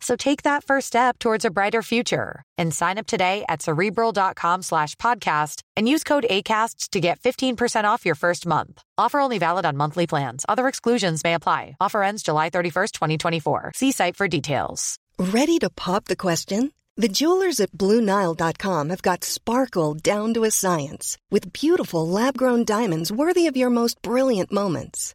So 0.00 0.14
take 0.16 0.42
that 0.42 0.64
first 0.64 0.88
step 0.88 1.18
towards 1.18 1.44
a 1.44 1.50
brighter 1.50 1.82
future 1.82 2.42
and 2.58 2.72
sign 2.74 2.98
up 2.98 3.06
today 3.06 3.44
at 3.48 3.62
cerebral.com 3.62 4.62
slash 4.62 4.94
podcast 4.96 5.62
and 5.76 5.88
use 5.88 6.04
code 6.04 6.26
ACasts 6.30 6.90
to 6.90 7.00
get 7.00 7.20
15% 7.20 7.84
off 7.84 8.04
your 8.06 8.14
first 8.14 8.46
month. 8.46 8.82
Offer 8.98 9.20
only 9.20 9.38
valid 9.38 9.64
on 9.64 9.76
monthly 9.76 10.06
plans. 10.06 10.44
Other 10.48 10.68
exclusions 10.68 11.24
may 11.24 11.34
apply. 11.34 11.76
Offer 11.80 12.02
ends 12.02 12.22
July 12.22 12.50
31st, 12.50 12.92
2024. 12.92 13.72
See 13.74 13.92
site 13.92 14.16
for 14.16 14.28
details. 14.28 14.98
Ready 15.18 15.58
to 15.60 15.70
pop 15.70 16.04
the 16.04 16.16
question? 16.16 16.72
The 16.98 17.08
jewelers 17.08 17.60
at 17.60 17.72
BlueNile.com 17.72 18.88
have 18.88 19.02
got 19.02 19.22
sparkle 19.22 19.92
down 19.92 20.32
to 20.32 20.44
a 20.44 20.50
science 20.50 21.18
with 21.30 21.52
beautiful 21.52 22.08
lab 22.08 22.38
grown 22.38 22.64
diamonds 22.64 23.12
worthy 23.12 23.46
of 23.46 23.56
your 23.56 23.68
most 23.68 24.00
brilliant 24.00 24.50
moments. 24.50 25.14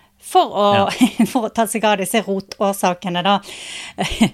For 0.21 0.53
å, 0.53 0.65
ja. 0.77 0.85
for 1.31 1.47
å 1.47 1.51
ta 1.53 1.65
seg 1.69 1.85
av 1.87 1.97
disse 2.01 2.23
rotårsakene, 2.25 3.23
da. 3.25 3.39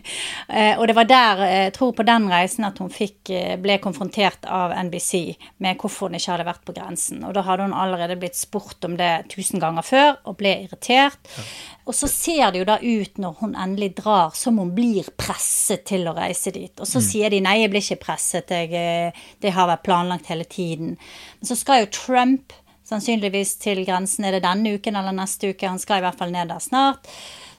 Eh, 0.48 0.78
og 0.80 0.86
det 0.88 0.94
var 0.96 1.08
der, 1.10 1.40
eh, 1.44 1.54
jeg 1.66 1.74
tror 1.76 1.90
på 1.98 2.06
den 2.08 2.30
reisen, 2.32 2.64
at 2.64 2.78
hun 2.80 2.88
fikk, 2.94 3.30
eh, 3.36 3.58
ble 3.60 3.76
konfrontert 3.84 4.46
av 4.48 4.72
NBC 4.88 5.36
med 5.64 5.76
hvorfor 5.82 6.08
hun 6.08 6.16
ikke 6.16 6.32
hadde 6.32 6.46
vært 6.48 6.64
på 6.64 6.76
grensen. 6.78 7.20
Og 7.28 7.34
da 7.36 7.44
hadde 7.44 7.66
hun 7.66 7.76
allerede 7.76 8.16
blitt 8.22 8.38
spurt 8.40 8.88
om 8.88 8.96
det 8.98 9.28
tusen 9.34 9.60
ganger 9.60 9.84
før 9.84 10.14
og 10.24 10.38
ble 10.40 10.54
irritert. 10.64 11.20
Ja. 11.36 11.44
Og 11.92 11.98
så 12.00 12.08
ser 12.12 12.54
det 12.56 12.62
jo 12.62 12.70
da 12.70 12.78
ut 12.80 13.20
når 13.20 13.36
hun 13.42 13.58
endelig 13.60 13.98
drar, 14.00 14.32
som 14.40 14.62
hun 14.62 14.72
blir 14.78 15.10
presset 15.20 15.84
til 15.92 16.08
å 16.08 16.16
reise 16.16 16.56
dit. 16.56 16.72
Og 16.80 16.88
så 16.88 17.04
mm. 17.04 17.08
sier 17.10 17.36
de 17.36 17.44
nei, 17.44 17.58
jeg 17.66 17.74
blir 17.74 17.84
ikke 17.84 18.06
presset, 18.08 18.56
jeg, 18.56 19.12
det 19.44 19.56
har 19.58 19.68
vært 19.74 19.86
planlagt 19.88 20.32
hele 20.32 20.48
tiden. 20.48 20.96
Men 21.42 21.52
så 21.52 21.60
skal 21.60 21.84
jo 21.84 21.92
Trump 22.00 22.56
sannsynligvis 22.88 23.58
til 23.64 23.84
grensen. 23.88 24.28
Er 24.28 24.38
det 24.38 24.46
denne 24.46 24.78
uken 24.78 24.98
eller 25.00 25.16
neste 25.16 25.52
uke? 25.52 25.68
Han 25.68 25.82
skal 25.82 26.02
i 26.02 26.08
hvert 26.08 26.20
fall 26.20 26.34
ned 26.34 26.52
der 26.52 26.64
snart. 26.64 27.10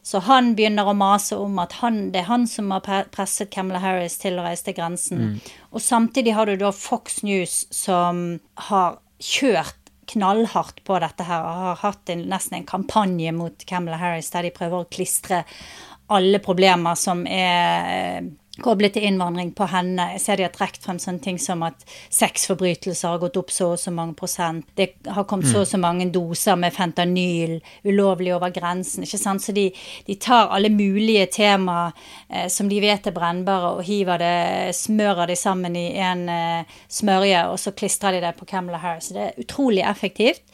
Så 0.09 0.23
han 0.25 0.55
begynner 0.57 0.89
å 0.89 0.97
mase 0.97 1.37
om 1.37 1.59
at 1.61 1.75
han, 1.83 2.07
det 2.15 2.23
er 2.23 2.31
han 2.31 2.47
som 2.49 2.71
har 2.73 3.09
presset 3.13 3.51
Camelot 3.53 3.83
Harris 3.85 4.17
til 4.23 4.39
å 4.39 4.47
reise 4.47 4.65
til 4.65 4.79
grensen. 4.79 5.19
Mm. 5.21 5.51
Og 5.75 5.85
samtidig 5.85 6.33
har 6.39 6.49
du 6.49 6.57
da 6.57 6.71
Fox 6.73 7.21
News 7.27 7.67
som 7.75 8.39
har 8.71 8.97
kjørt 9.21 9.77
knallhardt 10.09 10.81
på 10.89 10.97
dette 11.03 11.27
her, 11.29 11.45
og 11.45 11.63
har 11.67 11.81
hatt 11.83 12.15
en, 12.15 12.25
nesten 12.31 12.61
en 12.61 12.69
kampanje 12.69 13.35
mot 13.37 13.69
Camelot 13.69 14.01
Harris 14.01 14.33
der 14.33 14.49
de 14.49 14.55
prøver 14.55 14.81
å 14.81 14.89
klistre 14.89 15.43
alle 16.09 16.41
problemer 16.41 16.97
som 16.97 17.27
er 17.29 18.31
koblet 18.63 18.95
til 18.97 19.07
innvandring 19.09 19.53
på 19.57 19.69
henne. 19.71 20.11
Jeg 20.15 20.23
ser 20.23 20.41
de 20.41 20.47
har 20.47 20.55
trukket 20.55 20.85
frem 20.85 20.99
sånne 21.03 21.23
ting 21.25 21.39
som 21.43 21.63
at 21.67 21.85
sexforbrytelser 22.15 23.15
har 23.15 23.23
gått 23.23 23.39
opp 23.41 23.53
så 23.55 23.73
og 23.75 23.81
så 23.83 23.93
mange 23.95 24.17
prosent. 24.19 24.67
Det 24.79 24.91
har 25.07 25.27
kommet 25.29 25.51
så 25.51 25.63
og 25.63 25.71
så 25.71 25.81
mange 25.81 26.09
doser 26.15 26.59
med 26.61 26.75
fentanyl 26.77 27.59
ulovlig 27.87 28.35
over 28.37 28.53
grensen. 28.55 29.07
ikke 29.07 29.21
sant? 29.21 29.45
Så 29.45 29.55
de, 29.57 29.69
de 30.07 30.19
tar 30.21 30.53
alle 30.55 30.73
mulige 30.75 31.27
temaer 31.39 31.95
eh, 32.29 32.49
som 32.53 32.69
de 32.69 32.83
vet 32.83 33.07
er 33.07 33.17
brennbare, 33.17 33.75
og 33.79 33.87
hiver 33.87 34.21
det, 34.23 34.77
smører 34.77 35.31
de 35.31 35.39
sammen 35.39 35.77
i 35.79 35.89
en 36.03 36.29
eh, 36.33 36.79
smørje, 36.89 37.47
og 37.53 37.59
så 37.63 37.75
klistrer 37.77 38.19
de 38.19 38.25
det 38.27 38.37
på 38.39 38.49
Camilla 38.49 38.81
Harris. 38.83 39.13
Det 39.15 39.27
er 39.31 39.43
utrolig 39.45 39.85
effektivt. 39.87 40.45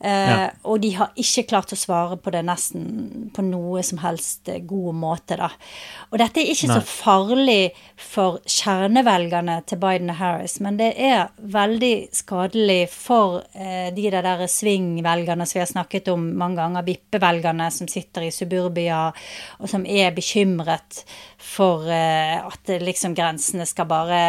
Eh, 0.00 0.30
Ja. 0.30 0.50
Og 0.62 0.80
de 0.80 0.90
har 0.92 1.12
ikke 1.16 1.46
klart 1.48 1.72
å 1.72 1.76
svare 1.76 2.18
på 2.20 2.30
det 2.30 2.42
nesten 2.44 3.30
på 3.32 3.42
noe 3.42 3.82
som 3.82 3.98
helst 4.02 4.48
eh, 4.48 4.60
god 4.60 4.94
måte, 4.94 5.38
da. 5.40 5.48
Og 6.10 6.18
dette 6.20 6.42
er 6.42 6.50
ikke 6.52 6.68
Nei. 6.68 6.76
så 6.76 6.82
farlig 6.84 7.70
for 7.96 8.40
kjernevelgerne 8.44 9.62
til 9.66 9.80
Biden 9.80 10.12
og 10.12 10.18
Harris, 10.20 10.58
men 10.60 10.76
det 10.76 10.92
er 11.00 11.30
veldig 11.40 12.08
skadelig 12.12 12.90
for 12.92 13.40
eh, 13.54 13.88
de 13.96 14.10
der 14.12 14.44
svingvelgerne 14.46 15.46
som 15.46 15.58
vi 15.58 15.64
har 15.64 15.72
snakket 15.72 16.12
om 16.12 16.28
mange 16.36 16.60
ganger, 16.60 16.84
vippevelgerne 16.84 17.70
som 17.72 17.88
sitter 17.88 18.28
i 18.28 18.30
suburbia, 18.34 19.06
og 19.60 19.72
som 19.72 19.86
er 19.88 20.12
bekymret 20.12 21.06
for 21.46 21.86
eh, 21.88 22.36
at 22.42 22.70
liksom 22.82 23.14
grensene 23.16 23.66
skal 23.68 23.88
bare 23.90 24.20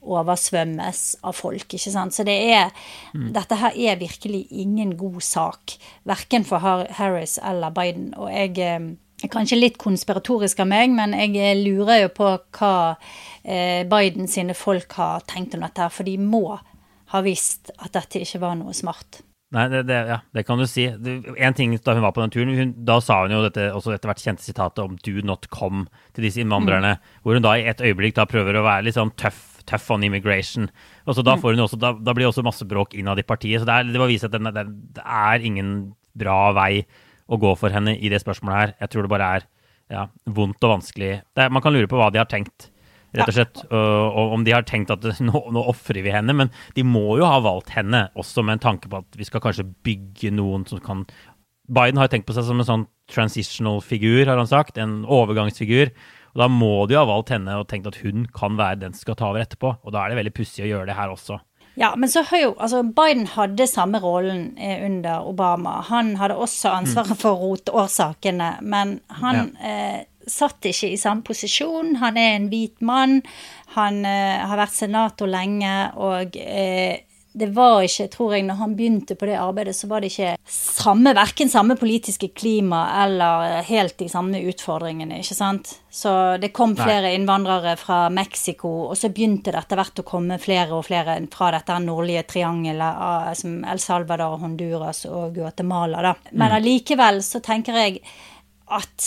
oversvømmes 0.00 1.04
av 1.26 1.36
folk, 1.36 1.66
ikke 1.66 1.92
sant. 1.92 2.14
Så 2.14 2.26
det 2.28 2.36
er 2.52 2.72
Dette 3.10 3.58
her 3.58 3.76
er 3.76 4.00
virkelig 4.00 4.44
ingen 4.50 4.94
god 5.00 5.20
sak, 5.24 5.76
verken 6.08 6.44
for 6.46 6.62
Harris 6.62 7.38
eller 7.42 7.72
Biden. 7.74 8.12
Og 8.20 8.30
jeg 8.30 8.58
eh, 8.62 8.90
kanskje 9.28 9.58
litt 9.58 9.78
konspiratorisk 9.80 10.62
av 10.62 10.70
meg, 10.70 10.92
men 10.96 11.14
jeg 11.16 11.36
eh, 11.40 11.58
lurer 11.58 12.04
jo 12.04 12.12
på 12.16 12.30
hva 12.58 12.74
eh, 13.42 13.82
Biden 13.88 14.30
sine 14.30 14.56
folk 14.56 14.94
har 15.00 15.26
tenkt 15.28 15.56
om 15.56 15.64
dette 15.66 15.90
for 15.92 16.08
de 16.08 16.16
må 16.20 16.44
ha 17.10 17.24
visst 17.26 17.72
at 17.78 17.92
dette 17.96 18.22
ikke 18.22 18.44
var 18.44 18.56
noe 18.60 18.76
smart. 18.76 19.24
Nei, 19.50 19.64
det, 19.66 19.80
det, 19.88 19.96
ja, 20.06 20.20
det 20.30 20.44
kan 20.46 20.60
du 20.60 20.66
si. 20.70 20.84
En 20.86 21.56
ting 21.58 21.72
da 21.82 21.94
hun 21.96 22.04
var 22.04 22.12
på 22.14 22.22
den 22.22 22.30
turen, 22.30 22.52
hun, 22.54 22.74
da 22.86 23.00
sa 23.02 23.16
hun 23.24 23.34
jo 23.34 23.40
dette 23.42 23.64
også 23.74 23.96
etter 23.96 24.10
hvert 24.12 24.22
kjente 24.22 24.44
sitatet 24.46 24.78
om 24.84 24.94
'do 24.94 25.24
not 25.26 25.48
come' 25.50 25.88
til 26.14 26.26
disse 26.28 26.38
innvandrerne. 26.38 26.98
Hvor 27.24 27.34
hun 27.34 27.42
da 27.42 27.56
i 27.58 27.66
et 27.66 27.82
øyeblikk 27.82 28.14
da 28.14 28.28
prøver 28.30 28.60
å 28.60 28.62
være 28.62 28.86
litt 28.86 28.94
sånn 28.94 29.10
tøff, 29.18 29.58
tøff 29.66 29.90
on 29.90 30.06
immigration. 30.06 30.70
Og 31.06 31.18
så 31.18 31.26
da, 31.26 31.34
får 31.34 31.58
hun 31.58 31.66
også, 31.66 31.80
da, 31.82 31.92
da 31.98 32.14
blir 32.14 32.28
det 32.28 32.30
også 32.30 32.46
masse 32.46 32.66
bråk 32.70 32.94
innad 32.94 33.18
i 33.18 33.26
partiet. 33.26 33.58
Så 33.58 33.66
det, 33.66 33.74
er, 33.74 33.90
det 33.90 33.98
bare 33.98 34.12
viser 34.12 34.30
at 34.30 34.38
den, 34.38 34.52
den, 34.54 34.74
det 34.94 35.02
er 35.02 35.46
ingen 35.50 35.72
bra 36.14 36.52
vei 36.54 36.86
å 37.26 37.38
gå 37.38 37.54
for 37.58 37.74
henne 37.74 37.96
i 37.98 38.10
det 38.10 38.22
spørsmålet 38.22 38.60
her. 38.60 38.74
Jeg 38.84 38.94
tror 38.94 39.06
det 39.06 39.14
bare 39.16 39.32
er 39.40 39.48
ja, 39.90 40.06
vondt 40.30 40.62
og 40.62 40.76
vanskelig. 40.78 41.16
Er, 41.34 41.50
man 41.50 41.62
kan 41.64 41.74
lure 41.74 41.90
på 41.90 41.98
hva 41.98 42.12
de 42.14 42.22
har 42.22 42.30
tenkt 42.30 42.70
rett 43.16 43.28
og 43.30 43.36
slett. 43.36 43.64
Og, 43.70 44.36
om 44.36 44.44
de 44.46 44.54
har 44.54 44.66
tenkt 44.68 44.92
at 44.94 45.04
nå, 45.22 45.44
nå 45.54 45.64
ofrer 45.72 46.02
vi 46.04 46.14
henne. 46.14 46.36
Men 46.36 46.52
de 46.76 46.86
må 46.86 47.18
jo 47.20 47.26
ha 47.28 47.40
valgt 47.44 47.74
henne 47.74 48.06
også 48.18 48.44
med 48.46 48.58
en 48.58 48.64
tanke 48.70 48.90
på 48.90 49.02
at 49.02 49.18
vi 49.18 49.26
skal 49.28 49.42
kanskje 49.44 49.68
bygge 49.86 50.32
noen 50.36 50.66
som 50.68 50.82
kan 50.84 51.06
Biden 51.70 52.00
har 52.00 52.08
jo 52.08 52.16
tenkt 52.16 52.26
på 52.26 52.34
seg 52.34 52.48
som 52.48 52.58
en 52.58 52.66
sånn 52.66 52.88
transitional 53.10 53.76
figur, 53.84 54.24
har 54.26 54.40
han 54.40 54.48
sagt. 54.50 54.78
En 54.80 55.04
overgangsfigur. 55.06 55.92
Og 56.34 56.42
da 56.42 56.48
må 56.50 56.72
de 56.86 56.96
jo 56.96 57.02
ha 57.02 57.08
valgt 57.10 57.30
henne 57.34 57.54
og 57.58 57.68
tenkt 57.70 57.88
at 57.90 58.00
hun 58.02 58.26
kan 58.34 58.58
være 58.58 58.82
den 58.84 58.94
som 58.94 59.04
skal 59.04 59.18
ta 59.18 59.30
over 59.30 59.44
etterpå. 59.44 59.76
Og 59.82 59.94
da 59.94 60.02
er 60.02 60.12
det 60.12 60.20
veldig 60.20 60.34
pussig 60.34 60.64
å 60.66 60.70
gjøre 60.70 60.90
det 60.90 60.98
her 60.98 61.14
også. 61.14 61.38
Ja, 61.78 61.92
men 61.96 62.10
så 62.10 62.22
har 62.26 62.40
jo 62.42 62.50
altså 62.58 62.82
Biden 62.82 63.28
hadde 63.30 63.66
samme 63.70 64.00
rollen 64.02 64.58
eh, 64.58 64.82
under 64.86 65.26
Obama. 65.26 65.78
Han 65.86 66.16
hadde 66.20 66.36
også 66.36 66.72
ansvaret 66.80 67.18
for 67.20 67.38
rotårsakene, 67.38 68.56
men 68.60 68.98
han 69.22 69.54
eh, 69.62 70.02
satt 70.26 70.66
ikke 70.70 70.90
i 70.92 70.98
samme 71.00 71.24
posisjon. 71.26 71.96
Han 72.02 72.18
er 72.20 72.34
en 72.36 72.48
hvit 72.52 72.80
mann. 72.80 73.20
Han 73.76 74.02
eh, 74.04 74.40
har 74.44 74.60
vært 74.60 74.76
senator 74.76 75.30
lenge, 75.30 75.76
og 75.96 76.36
eh, 76.36 76.98
det 77.32 77.46
var 77.54 77.84
ikke, 77.86 78.08
tror 78.10 78.32
jeg, 78.34 78.42
når 78.42 78.56
han 78.58 78.72
begynte 78.74 79.14
på 79.14 79.28
det 79.28 79.36
arbeidet, 79.38 79.76
så 79.78 79.86
var 79.86 80.02
det 80.02 80.08
ikke 80.10 80.32
samme, 80.50 81.12
verken 81.14 81.50
samme 81.52 81.76
politiske 81.78 82.32
klima 82.34 82.80
eller 83.04 83.60
helt 83.68 83.94
de 84.00 84.08
samme 84.10 84.40
utfordringene, 84.50 85.20
ikke 85.22 85.36
sant? 85.38 85.70
Så 85.94 86.10
det 86.42 86.50
kom 86.56 86.74
Nei. 86.74 86.82
flere 86.82 87.12
innvandrere 87.14 87.76
fra 87.78 88.00
Mexico, 88.10 88.72
og 88.88 88.98
så 88.98 89.12
begynte 89.14 89.54
det 89.54 89.60
etter 89.62 89.78
hvert 89.78 90.02
å 90.02 90.06
komme 90.10 90.40
flere 90.42 90.74
og 90.74 90.88
flere 90.88 91.20
fra 91.30 91.52
dette 91.54 91.76
nordlige 91.84 92.26
triangelet, 92.34 92.98
av- 93.06 93.30
som 93.38 93.60
El 93.62 93.78
Salvador, 93.78 94.40
Honduras 94.42 95.04
og 95.06 95.38
Guatemala, 95.38 96.02
da. 96.10 96.16
Men 96.32 96.58
allikevel 96.58 97.22
så 97.22 97.38
tenker 97.46 97.78
jeg 97.78 98.02
at 98.70 99.06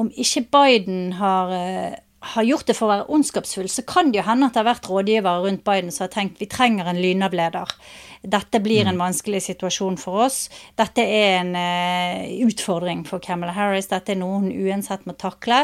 om 0.00 0.08
ikke 0.16 0.46
Biden 0.52 1.12
har 1.20 1.52
eh, 1.56 1.98
har 2.20 2.44
gjort 2.44 2.68
det 2.68 2.76
for 2.76 2.86
å 2.86 2.92
være 2.92 3.08
ondskapsfull, 3.16 3.68
så 3.72 3.82
kan 3.88 4.10
det 4.12 4.20
jo 4.20 4.26
hende 4.26 4.48
at 4.48 4.56
det 4.56 4.60
har 4.60 4.68
vært 4.68 4.88
rådgivere 4.90 5.40
rundt 5.46 5.64
Biden 5.64 5.92
som 5.94 6.04
har 6.04 6.12
tenkt 6.12 6.40
vi 6.40 6.48
trenger 6.52 6.90
en 6.90 7.00
lynavleder. 7.00 7.72
Dette 8.20 8.60
blir 8.60 8.84
en 8.84 9.00
vanskelig 9.00 9.40
situasjon 9.46 9.96
for 9.96 10.26
oss. 10.26 10.42
Dette 10.76 11.00
er 11.00 11.38
en 11.38 11.54
uh, 11.56 12.26
utfordring 12.44 13.06
for 13.08 13.24
Kamala 13.24 13.54
Harris. 13.56 13.88
Dette 13.88 14.12
er 14.12 14.20
noe 14.20 14.42
hun 14.42 14.50
uansett 14.52 15.06
må 15.08 15.14
takle. 15.16 15.62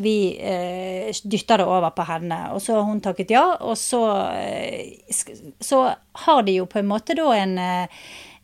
Vi 0.00 0.16
uh, 0.40 1.12
dytter 1.28 1.60
det 1.60 1.68
over 1.68 1.92
på 1.92 2.08
henne. 2.08 2.40
Og 2.56 2.64
så 2.64 2.78
har 2.78 2.88
hun 2.88 3.04
takket 3.04 3.36
ja, 3.36 3.44
og 3.60 3.76
så, 3.76 4.00
uh, 4.32 5.52
så 5.60 5.82
har 6.24 6.48
de 6.48 6.56
jo 6.62 6.64
på 6.72 6.80
en 6.80 6.88
måte 6.88 7.18
da 7.18 7.28
en 7.36 7.60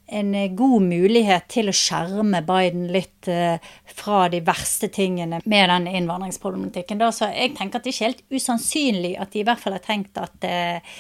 en 0.07 0.35
eh, 0.35 0.53
god 0.53 0.85
mulighet 0.85 1.47
til 1.53 1.71
å 1.71 1.77
skjerme 1.77 2.43
Biden 2.47 2.87
litt 2.93 3.29
eh, 3.31 3.57
fra 3.97 4.27
de 4.33 4.41
verste 4.45 4.91
tingene 4.93 5.41
med 5.45 5.71
den 5.73 5.89
innvandringsproblematikken. 5.89 7.03
Så 7.15 7.31
jeg 7.33 7.55
tenker 7.59 7.81
at 7.81 7.87
det 7.87 7.95
ikke 7.95 8.05
er 8.05 8.13
helt 8.13 8.25
usannsynlig 8.35 9.15
at 9.21 9.33
de 9.33 9.43
i 9.43 9.47
hvert 9.49 9.63
fall 9.63 9.77
har 9.79 9.85
tenkt 9.85 10.21
at 10.21 10.49
eh, 10.49 10.95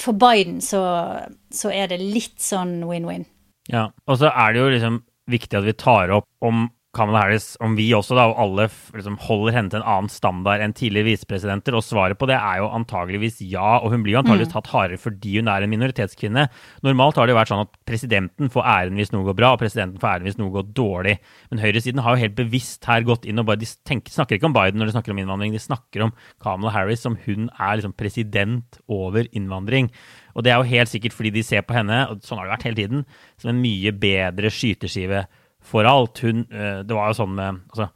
for 0.00 0.18
Biden 0.18 0.60
så, 0.64 0.82
så 1.52 1.72
er 1.72 1.92
det 1.92 2.02
litt 2.02 2.38
sånn 2.42 2.78
win-win. 2.88 3.26
Ja, 3.72 3.88
og 4.06 4.20
så 4.20 4.30
er 4.30 4.54
det 4.54 4.62
jo 4.62 4.72
liksom 4.74 5.02
viktig 5.30 5.58
at 5.58 5.66
vi 5.66 5.74
tar 5.74 6.12
opp 6.14 6.28
om 6.46 6.68
Kamala 6.96 7.22
Harris, 7.22 7.50
om 7.62 7.76
vi 7.78 7.86
også 7.94 8.16
da, 8.16 8.24
og 8.30 8.38
alle 8.42 8.66
liksom 8.96 9.18
holder 9.26 9.54
henne 9.56 9.72
til 9.72 9.80
en 9.80 9.88
annen 9.92 10.10
standard 10.12 10.62
enn 10.64 10.74
tidligere 10.76 11.10
visepresidenter. 11.12 11.76
Og 11.76 11.84
svaret 11.84 12.18
på 12.18 12.28
det 12.30 12.38
er 12.38 12.62
jo 12.62 12.70
antageligvis 12.78 13.42
ja, 13.44 13.76
og 13.78 13.92
hun 13.92 14.02
blir 14.04 14.16
jo 14.16 14.22
antageligvis 14.22 14.54
tatt 14.54 14.70
hardere 14.72 15.00
fordi 15.00 15.36
hun 15.38 15.50
er 15.52 15.64
en 15.64 15.72
minoritetskvinne. 15.72 16.46
Normalt 16.86 17.20
har 17.20 17.28
det 17.28 17.36
jo 17.36 17.38
vært 17.40 17.52
sånn 17.52 17.64
at 17.66 17.72
presidenten 17.88 18.52
får 18.52 18.68
æren 18.72 19.00
hvis 19.00 19.14
noe 19.14 19.28
går 19.28 19.38
bra, 19.38 19.52
og 19.54 19.62
presidenten 19.62 20.02
får 20.02 20.12
æren 20.14 20.28
hvis 20.30 20.40
noe 20.40 20.54
går 20.56 20.68
dårlig. 20.76 21.16
Men 21.52 21.62
høyresiden 21.62 22.02
har 22.04 22.16
jo 22.16 22.24
helt 22.24 22.38
bevisst 22.40 22.90
her 22.90 23.06
gått 23.06 23.28
inn 23.28 23.42
og 23.42 23.48
bare 23.50 23.62
De 23.62 23.70
tenker, 23.88 24.12
snakker 24.12 24.38
ikke 24.38 24.50
om 24.50 24.56
Biden 24.56 24.80
når 24.80 24.90
de 24.90 24.96
snakker 24.98 25.14
om 25.14 25.22
innvandring, 25.22 25.54
de 25.54 25.62
snakker 25.62 26.08
om 26.08 26.14
Kamala 26.42 26.74
Harris 26.74 27.04
som 27.04 27.16
hun 27.26 27.50
er 27.54 27.78
liksom 27.78 27.96
president 27.96 28.80
over 28.88 29.28
innvandring. 29.32 29.92
Og 30.36 30.44
det 30.44 30.52
er 30.52 30.60
jo 30.60 30.70
helt 30.74 30.92
sikkert 30.92 31.16
fordi 31.16 31.32
de 31.38 31.44
ser 31.46 31.64
på 31.64 31.76
henne, 31.76 32.04
og 32.10 32.24
sånn 32.24 32.40
har 32.40 32.48
det 32.48 32.56
vært 32.58 32.68
hele 32.68 32.80
tiden, 32.80 33.04
som 33.40 33.52
en 33.52 33.62
mye 33.62 33.92
bedre 33.96 34.52
skyteskive 34.52 35.24
for 35.66 35.88
alt. 35.88 36.22
Hun, 36.24 36.46
eh, 36.50 36.82
det 36.86 36.96
var 36.96 37.10
jo 37.10 37.18
sånn 37.20 37.34
med 37.36 37.64
altså, 37.72 37.90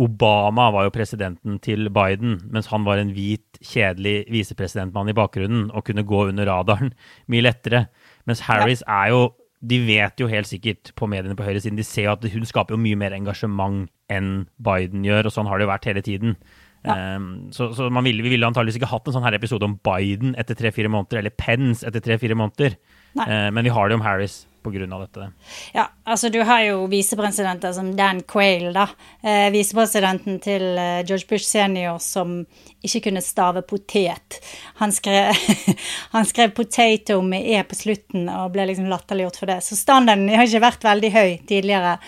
Obama 0.00 0.70
var 0.72 0.86
jo 0.86 0.94
presidenten 0.94 1.58
til 1.60 1.90
Biden, 1.92 2.38
mens 2.52 2.70
han 2.72 2.86
var 2.86 3.00
en 3.00 3.12
hvit, 3.12 3.44
kjedelig 3.60 4.24
visepresidentmann 4.32 5.10
i 5.12 5.16
bakgrunnen 5.16 5.68
og 5.76 5.84
kunne 5.84 6.06
gå 6.08 6.22
under 6.30 6.48
radaren 6.48 6.94
mye 7.28 7.44
lettere. 7.44 7.84
Mens 8.28 8.46
Harris 8.48 8.84
er 8.86 9.12
jo 9.14 9.28
De 9.60 9.76
vet 9.84 10.16
jo 10.16 10.24
helt 10.24 10.48
sikkert 10.48 10.94
på 10.96 11.04
mediene 11.04 11.36
på 11.36 11.44
høyresiden 11.44 11.76
de 11.76 11.84
ser 11.84 12.06
jo 12.06 12.14
at 12.14 12.22
hun 12.32 12.46
skaper 12.48 12.72
jo 12.72 12.78
mye 12.80 12.96
mer 12.96 13.12
engasjement 13.12 13.90
enn 14.08 14.46
Biden 14.56 15.04
gjør, 15.04 15.28
og 15.28 15.34
sånn 15.34 15.50
har 15.50 15.60
det 15.60 15.66
jo 15.66 15.68
vært 15.68 15.88
hele 15.90 16.02
tiden. 16.06 16.32
Um, 16.80 17.50
så 17.52 17.68
så 17.76 17.90
man 17.92 18.06
ville, 18.08 18.24
vi 18.24 18.32
ville 18.32 18.48
antageligvis 18.48 18.78
ikke 18.80 18.88
hatt 18.88 19.04
en 19.04 19.18
sånn 19.18 19.26
her 19.26 19.36
episode 19.36 19.68
om 19.68 19.76
Biden 19.84 20.32
etter 20.40 20.56
tre-fire 20.56 20.88
måneder, 20.88 21.20
eller 21.20 21.36
Pence 21.36 21.84
etter 21.84 22.00
tre-fire 22.00 22.38
måneder. 22.40 22.78
Eh, 23.20 23.50
men 23.52 23.66
vi 23.66 23.74
har 23.74 23.90
det 23.90 23.98
om 23.98 24.06
Harris 24.06 24.46
av 24.66 25.00
dette. 25.00 25.30
Ja, 25.72 25.86
altså 26.04 26.28
du 26.28 26.40
har 26.44 26.62
jo 26.62 26.86
visepresidenter 26.90 27.72
som 27.72 27.92
Dan 27.96 28.22
Quayle, 28.22 28.72
da. 28.72 28.88
Eh, 29.22 29.50
visepresidenten 29.54 30.40
til 30.40 30.78
eh, 30.78 31.00
George 31.04 31.26
Bush 31.28 31.46
senior 31.48 31.98
som 31.98 32.42
ikke 32.84 33.06
kunne 33.08 33.22
stave 33.24 33.62
potet. 33.62 34.40
Han 34.80 34.92
skrev, 34.92 35.36
han 36.14 36.26
skrev 36.26 36.52
'potato' 36.54 37.22
med 37.22 37.46
e 37.46 37.62
på 37.62 37.74
slutten 37.74 38.28
og 38.28 38.52
ble 38.52 38.68
liksom 38.70 38.88
latterliggjort 38.88 39.40
for 39.40 39.46
det. 39.46 39.60
Så 39.64 39.76
standarden 39.76 40.28
har 40.28 40.46
ikke 40.48 40.66
vært 40.66 40.84
veldig 40.84 41.12
høy 41.12 41.30
tidligere. 41.48 41.98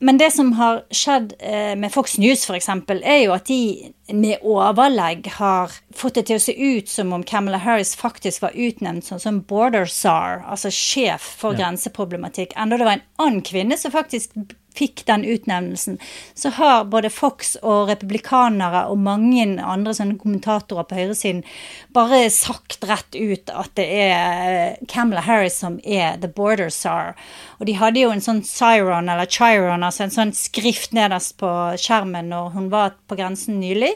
Men 0.00 0.18
det 0.18 0.30
som 0.30 0.52
har 0.54 0.84
skjedd 0.94 1.32
eh, 1.38 1.74
med 1.76 1.90
Fox 1.92 2.18
News 2.22 2.44
f.eks., 2.46 2.68
er 3.02 3.18
jo 3.24 3.32
at 3.34 3.48
de 3.50 3.90
med 4.14 4.44
overlegg 4.46 5.26
har 5.38 5.74
fått 5.94 6.20
det 6.20 6.28
til 6.28 6.38
å 6.38 6.44
se 6.44 6.54
ut 6.54 6.90
som 6.90 7.10
om 7.16 7.24
Kamala 7.26 7.58
Harris 7.58 7.96
faktisk 7.98 8.44
var 8.46 8.54
utnevnt 8.54 9.08
som, 9.08 9.18
som 9.18 9.40
border 9.42 9.90
czar, 9.90 10.44
altså 10.46 10.70
sjef 10.70 11.26
for 11.40 11.58
grenseproblematikk, 11.58 12.54
enda 12.54 12.78
det 12.78 12.86
var 12.86 13.00
en 13.00 13.06
annen 13.26 13.42
kvinne 13.42 13.78
som 13.80 13.94
faktisk 13.94 14.38
fikk 14.78 15.04
den 15.08 15.26
utnevnelsen, 15.26 15.98
så 16.38 16.52
har 16.58 16.86
både 16.92 17.10
Fox 17.10 17.56
og 17.62 17.88
republikanere 17.90 18.86
og 18.90 19.00
mange 19.02 19.46
andre 19.58 19.94
sånne 19.96 20.18
kommentatorer 20.20 20.86
på 20.88 20.98
høyresiden 20.98 21.44
bare 21.94 22.24
sagt 22.32 22.84
rett 22.88 23.16
ut 23.16 23.50
at 23.50 23.74
det 23.78 23.86
er 23.88 24.78
Kamala 24.90 25.22
Harris 25.26 25.58
som 25.62 25.78
er 25.84 26.18
the 26.22 26.28
border 26.28 26.70
czar. 26.70 27.14
Og 27.58 27.66
de 27.66 27.74
hadde 27.78 28.02
jo 28.02 28.10
en 28.12 28.22
sånn 28.22 28.42
Cyron, 28.46 29.08
eller 29.10 29.26
Chiron, 29.26 29.84
altså 29.84 30.06
en 30.06 30.14
sånn 30.14 30.32
skrift 30.36 30.94
nederst 30.96 31.36
på 31.40 31.50
skjermen 31.80 32.30
når 32.30 32.52
hun 32.54 32.68
var 32.72 32.94
på 33.10 33.18
grensen 33.18 33.58
nylig, 33.62 33.94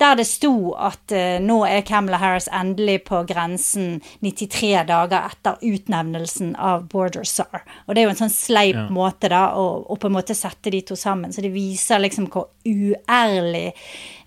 der 0.00 0.16
det 0.18 0.26
sto 0.28 0.72
at 0.78 1.12
uh, 1.14 1.36
nå 1.42 1.60
er 1.68 1.84
Kamala 1.86 2.20
Harris 2.22 2.48
endelig 2.52 3.02
på 3.08 3.22
grensen 3.28 4.00
93 4.24 4.72
dager 4.88 5.28
etter 5.28 5.60
utnevnelsen 5.64 6.54
av 6.56 6.88
border 6.92 7.26
czar. 7.28 7.64
Og 7.86 7.94
det 7.94 8.02
er 8.02 8.08
jo 8.08 8.14
en 8.14 8.22
sånn 8.24 8.34
sleip 8.34 8.74
Ja. 8.74 8.88
måte 8.90 9.28
da, 9.30 9.52
å, 9.54 9.84
å 9.86 9.96
på 10.00 10.08
en 10.14 10.20
måte 10.20 10.36
sette 10.38 10.70
de 10.70 10.80
to 10.86 10.96
sammen. 10.98 11.32
Så 11.34 11.44
det 11.44 11.52
viser 11.54 12.02
liksom 12.02 12.28
hvor 12.32 12.50
uærlig 12.68 13.72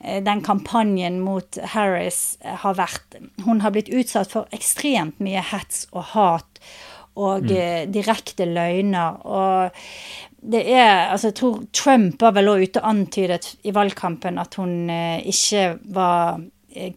eh, 0.01 0.19
den 0.23 0.43
kampanjen 0.45 1.21
mot 1.23 1.59
Harris 1.73 2.37
eh, 2.41 2.59
har 2.63 2.77
vært. 2.77 3.17
Hun 3.45 3.63
har 3.63 3.73
blitt 3.75 3.91
utsatt 3.93 4.33
for 4.33 4.51
ekstremt 4.55 5.21
mye 5.23 5.43
hets 5.53 5.87
og 5.93 6.13
hat. 6.15 6.61
og 7.17 7.47
mm. 7.49 7.89
direkte 7.89 8.45
løgner. 8.45 9.15
Og 9.25 9.71
det 10.51 10.63
er 10.69 11.09
Altså, 11.09 11.27
jeg 11.27 11.35
tror 11.35 11.63
Trump 11.73 12.21
var 12.21 12.35
vel 12.35 12.49
også 12.51 12.63
ute 12.63 12.81
og 12.83 12.89
antydet 12.89 13.55
i 13.63 13.73
valgkampen 13.73 14.37
at 14.37 14.55
hun 14.55 14.89
eh, 14.89 15.25
ikke 15.25 15.79
var 15.95 16.37
eh, 16.37 16.45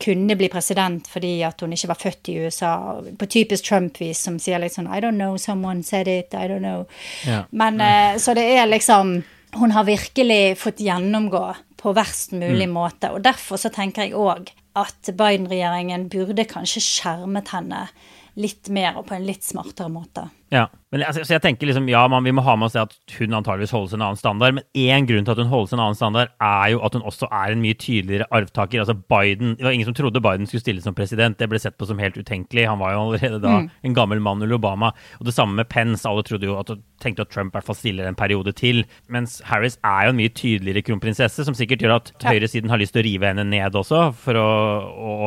kunne 0.01 0.37
bli 0.37 0.49
president 0.53 1.07
fordi 1.09 1.43
at 1.47 1.61
hun 1.61 1.73
ikke 1.73 1.89
var 1.89 1.99
født 2.01 2.29
i 2.29 2.39
USA. 2.45 2.73
På 3.19 3.27
typisk 3.27 3.65
Trump-vis, 3.65 4.19
som 4.27 4.39
sier 4.39 4.59
litt 4.61 4.75
sånn 4.75 4.89
I 4.91 5.01
don't 5.01 5.17
know, 5.17 5.37
someone 5.37 5.83
said 5.83 6.09
it, 6.09 6.35
I 6.35 6.49
don't 6.49 6.65
know. 6.65 6.87
Ja. 7.27 7.45
Men 7.51 7.81
eh, 7.81 8.19
Så 8.19 8.35
det 8.35 8.45
er 8.59 8.67
liksom 8.67 9.23
Hun 9.53 9.71
har 9.75 9.85
virkelig 9.85 10.59
fått 10.59 10.79
gjennomgå 10.79 11.55
på 11.81 11.93
verst 11.97 12.33
mulig 12.33 12.69
Mm. 12.69 12.75
måte. 12.77 13.11
Og 13.11 13.23
derfor 13.23 13.57
så 13.59 13.71
tenker 13.73 14.03
jeg 14.03 14.13
òg 14.15 14.51
at 14.77 15.11
Biden-regjeringen 15.17 16.09
burde 16.09 16.45
kanskje 16.45 16.81
skjermet 16.81 17.49
henne 17.49 17.89
litt 18.37 18.69
mer 18.69 18.97
og 18.99 19.07
på 19.09 19.15
en 19.17 19.27
litt 19.27 19.43
smartere 19.43 19.89
måte. 19.91 20.29
Ja, 20.51 20.67
men 20.91 21.05
altså, 21.07 21.23
så 21.23 21.37
jeg 21.37 21.43
tenker 21.45 21.69
liksom, 21.69 21.87
ja, 21.87 22.01
man, 22.11 22.25
Vi 22.27 22.33
må 22.35 22.43
ha 22.43 22.57
med 22.59 22.67
oss 22.67 22.75
det 22.75 22.83
at 22.83 22.95
hun 23.21 23.37
antageligvis 23.39 23.71
holdes 23.75 23.93
en 23.95 24.03
annen 24.03 24.19
standard, 24.19 24.57
men 24.57 24.65
én 24.75 25.07
grunn 25.07 25.27
til 25.27 25.37
at 25.37 25.39
hun 25.39 25.51
holdes 25.53 25.75
en 25.77 25.83
annen 25.83 25.99
standard, 25.99 26.33
er 26.43 26.73
jo 26.73 26.81
at 26.87 26.97
hun 26.97 27.07
også 27.07 27.29
er 27.31 27.55
en 27.55 27.63
mye 27.63 27.77
tydeligere 27.79 28.27
arvtaker. 28.35 28.83
Altså 28.83 28.97
Biden, 28.99 29.55
Det 29.57 29.67
var 29.67 29.77
ingen 29.77 29.87
som 29.87 29.95
trodde 29.95 30.23
Biden 30.25 30.51
skulle 30.51 30.65
stille 30.65 30.83
som 30.83 30.97
president. 30.99 31.39
Det 31.39 31.47
ble 31.51 31.61
sett 31.63 31.79
på 31.79 31.87
som 31.87 32.03
helt 32.03 32.19
utenkelig. 32.19 32.67
Han 32.67 32.83
var 32.83 32.97
jo 32.97 33.05
allerede 33.05 33.39
da 33.45 33.55
en 33.87 33.95
gammel 33.95 34.19
mann 34.21 34.43
under 34.43 34.57
Obama. 34.59 34.91
Og 35.21 35.31
det 35.31 35.37
samme 35.37 35.55
med 35.55 35.71
Pence. 35.71 36.09
Alle 36.09 36.27
trodde 36.27 36.51
jo 36.51 36.59
at, 36.59 36.75
tenkte 36.99 37.23
at 37.23 37.31
Trump 37.31 37.55
i 37.55 37.59
hvert 37.59 37.71
fall 37.71 37.79
stiller 37.79 38.11
en 38.11 38.19
periode 38.19 38.53
til. 38.59 38.83
Mens 39.07 39.39
Harris 39.47 39.79
er 39.87 40.09
jo 40.09 40.17
en 40.17 40.19
mye 40.19 40.35
tydeligere 40.35 40.83
kronprinsesse, 40.83 41.47
som 41.47 41.55
sikkert 41.55 41.87
gjør 41.87 42.01
at 42.01 42.13
høyresiden 42.27 42.71
har 42.71 42.83
lyst 42.83 42.97
til 42.97 43.05
å 43.05 43.07
rive 43.07 43.31
henne 43.31 43.47
ned 43.47 43.79
også. 43.79 44.09
For 44.19 44.35
å, 44.35 44.51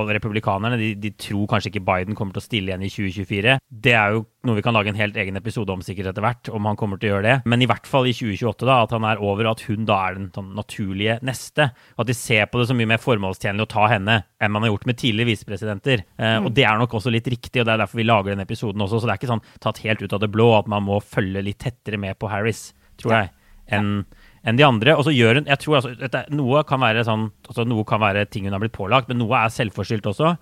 og 0.03 0.11
republikanerne 0.11 0.81
de, 0.81 0.91
de 0.99 1.15
tror 1.15 1.47
kanskje 1.55 1.71
ikke 1.71 1.87
Biden 1.87 2.19
kommer 2.19 2.35
til 2.35 2.43
å 2.43 2.49
stille 2.49 2.73
igjen 2.73 2.83
i 2.83 2.91
2024. 2.91 3.57
Det 3.71 3.95
er 3.95 4.17
jo 4.17 4.25
noe 4.43 4.57
vi 4.57 4.63
kan 4.65 4.75
lage 4.75 4.91
en 4.91 4.97
helt 4.99 5.15
egen 5.17 5.37
episode 5.39 5.71
om 5.71 5.81
sikkert 5.85 6.09
etter 6.11 6.23
hvert, 6.25 6.49
om 6.51 6.65
han 6.67 6.75
kommer 6.79 6.99
til 6.99 7.09
å 7.09 7.13
gjøre 7.15 7.25
det. 7.27 7.35
Men 7.49 7.61
i 7.63 7.67
hvert 7.69 7.87
fall 7.87 8.09
i 8.09 8.13
2028, 8.15 8.65
da, 8.67 8.81
at 8.83 8.91
han 8.91 9.05
er 9.07 9.21
over, 9.23 9.47
og 9.47 9.53
at 9.55 9.63
hun 9.69 9.85
da 9.87 9.99
er 10.09 10.17
den 10.17 10.29
sånn, 10.35 10.49
naturlige 10.57 11.15
neste. 11.23 11.69
Og 11.95 12.03
at 12.03 12.09
de 12.11 12.15
ser 12.17 12.49
på 12.51 12.59
det 12.59 12.67
så 12.67 12.75
mye 12.75 12.89
mer 12.91 12.99
formålstjenlig 13.03 13.63
å 13.63 13.71
ta 13.71 13.87
henne 13.93 14.17
enn 14.43 14.51
man 14.51 14.65
har 14.65 14.73
gjort 14.73 14.89
med 14.91 14.99
tidligere 14.99 15.31
visepresidenter. 15.31 16.03
Eh, 16.19 16.39
Og 16.43 16.51
det 16.53 16.65
er 16.67 16.77
nok 16.81 16.97
også 16.99 17.13
litt 17.15 17.27
riktig, 17.31 17.61
og 17.61 17.69
det 17.69 17.73
er 17.77 17.83
derfor 17.85 18.01
vi 18.01 18.07
lager 18.09 18.35
den 18.35 18.43
episoden 18.43 18.83
også. 18.83 18.99
Så 18.99 19.07
det 19.07 19.15
er 19.15 19.21
ikke 19.21 19.31
sånn 19.31 19.45
tatt 19.63 19.79
helt 19.85 20.03
ut 20.03 20.13
av 20.13 20.19
det 20.19 20.31
blå 20.33 20.49
at 20.59 20.67
man 20.67 20.83
må 20.83 20.99
følge 20.99 21.43
litt 21.43 21.59
tettere 21.63 21.97
med 21.97 22.19
på 22.19 22.27
Harris, 22.29 22.73
tror 22.99 23.15
jeg, 23.21 23.33
enn 23.71 24.03
enn 24.43 24.57
de 24.59 24.63
andre. 24.67 24.91
Og 24.99 25.05
så 25.07 25.13
gjør 25.15 25.37
hun 25.39 25.45
jeg 25.47 25.59
tror 25.63 25.77
altså, 25.79 26.23
Noe 26.35 26.65
kan 26.67 26.81
være 26.83 27.05
sånn, 27.07 27.29
altså 27.47 27.63
noe 27.63 27.85
kan 27.87 28.01
være 28.03 28.25
ting 28.27 28.43
hun 28.43 28.51
har 28.51 28.59
blitt 28.59 28.73
pålagt, 28.75 29.07
men 29.07 29.21
noe 29.21 29.39
er 29.39 29.47
selvforskyldt 29.55 30.09
også. 30.11 30.33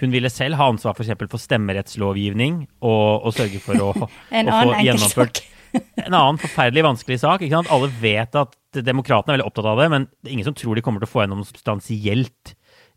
Hun 0.00 0.12
ville 0.14 0.30
selv 0.32 0.56
ha 0.56 0.68
ansvar 0.72 0.94
for, 0.96 1.04
eksempel, 1.04 1.28
for 1.30 1.42
stemmerettslovgivning 1.42 2.62
og, 2.80 3.26
og 3.26 3.34
sørge 3.36 3.60
for 3.62 3.80
å, 3.84 3.90
En 4.38 4.48
å 4.48 4.60
få 4.62 4.78
gjennomført 4.86 5.42
en 5.74 6.14
annen 6.16 6.40
forferdelig 6.40 6.82
vanskelig 6.86 7.20
sak. 7.22 7.44
Alle 7.46 7.90
vet 8.00 8.34
at 8.38 8.56
demokratene 8.74 9.34
er 9.34 9.38
veldig 9.38 9.50
opptatt 9.50 9.68
av 9.70 9.78
det, 9.82 9.90
men 9.92 10.08
det 10.20 10.30
er 10.30 10.36
ingen 10.38 10.48
som 10.48 10.56
tror 10.58 10.78
de 10.78 10.82
kommer 10.86 11.02
til 11.02 11.10
å 11.10 11.12
få 11.12 11.22
gjennom 11.24 11.44
substansielt 11.46 12.54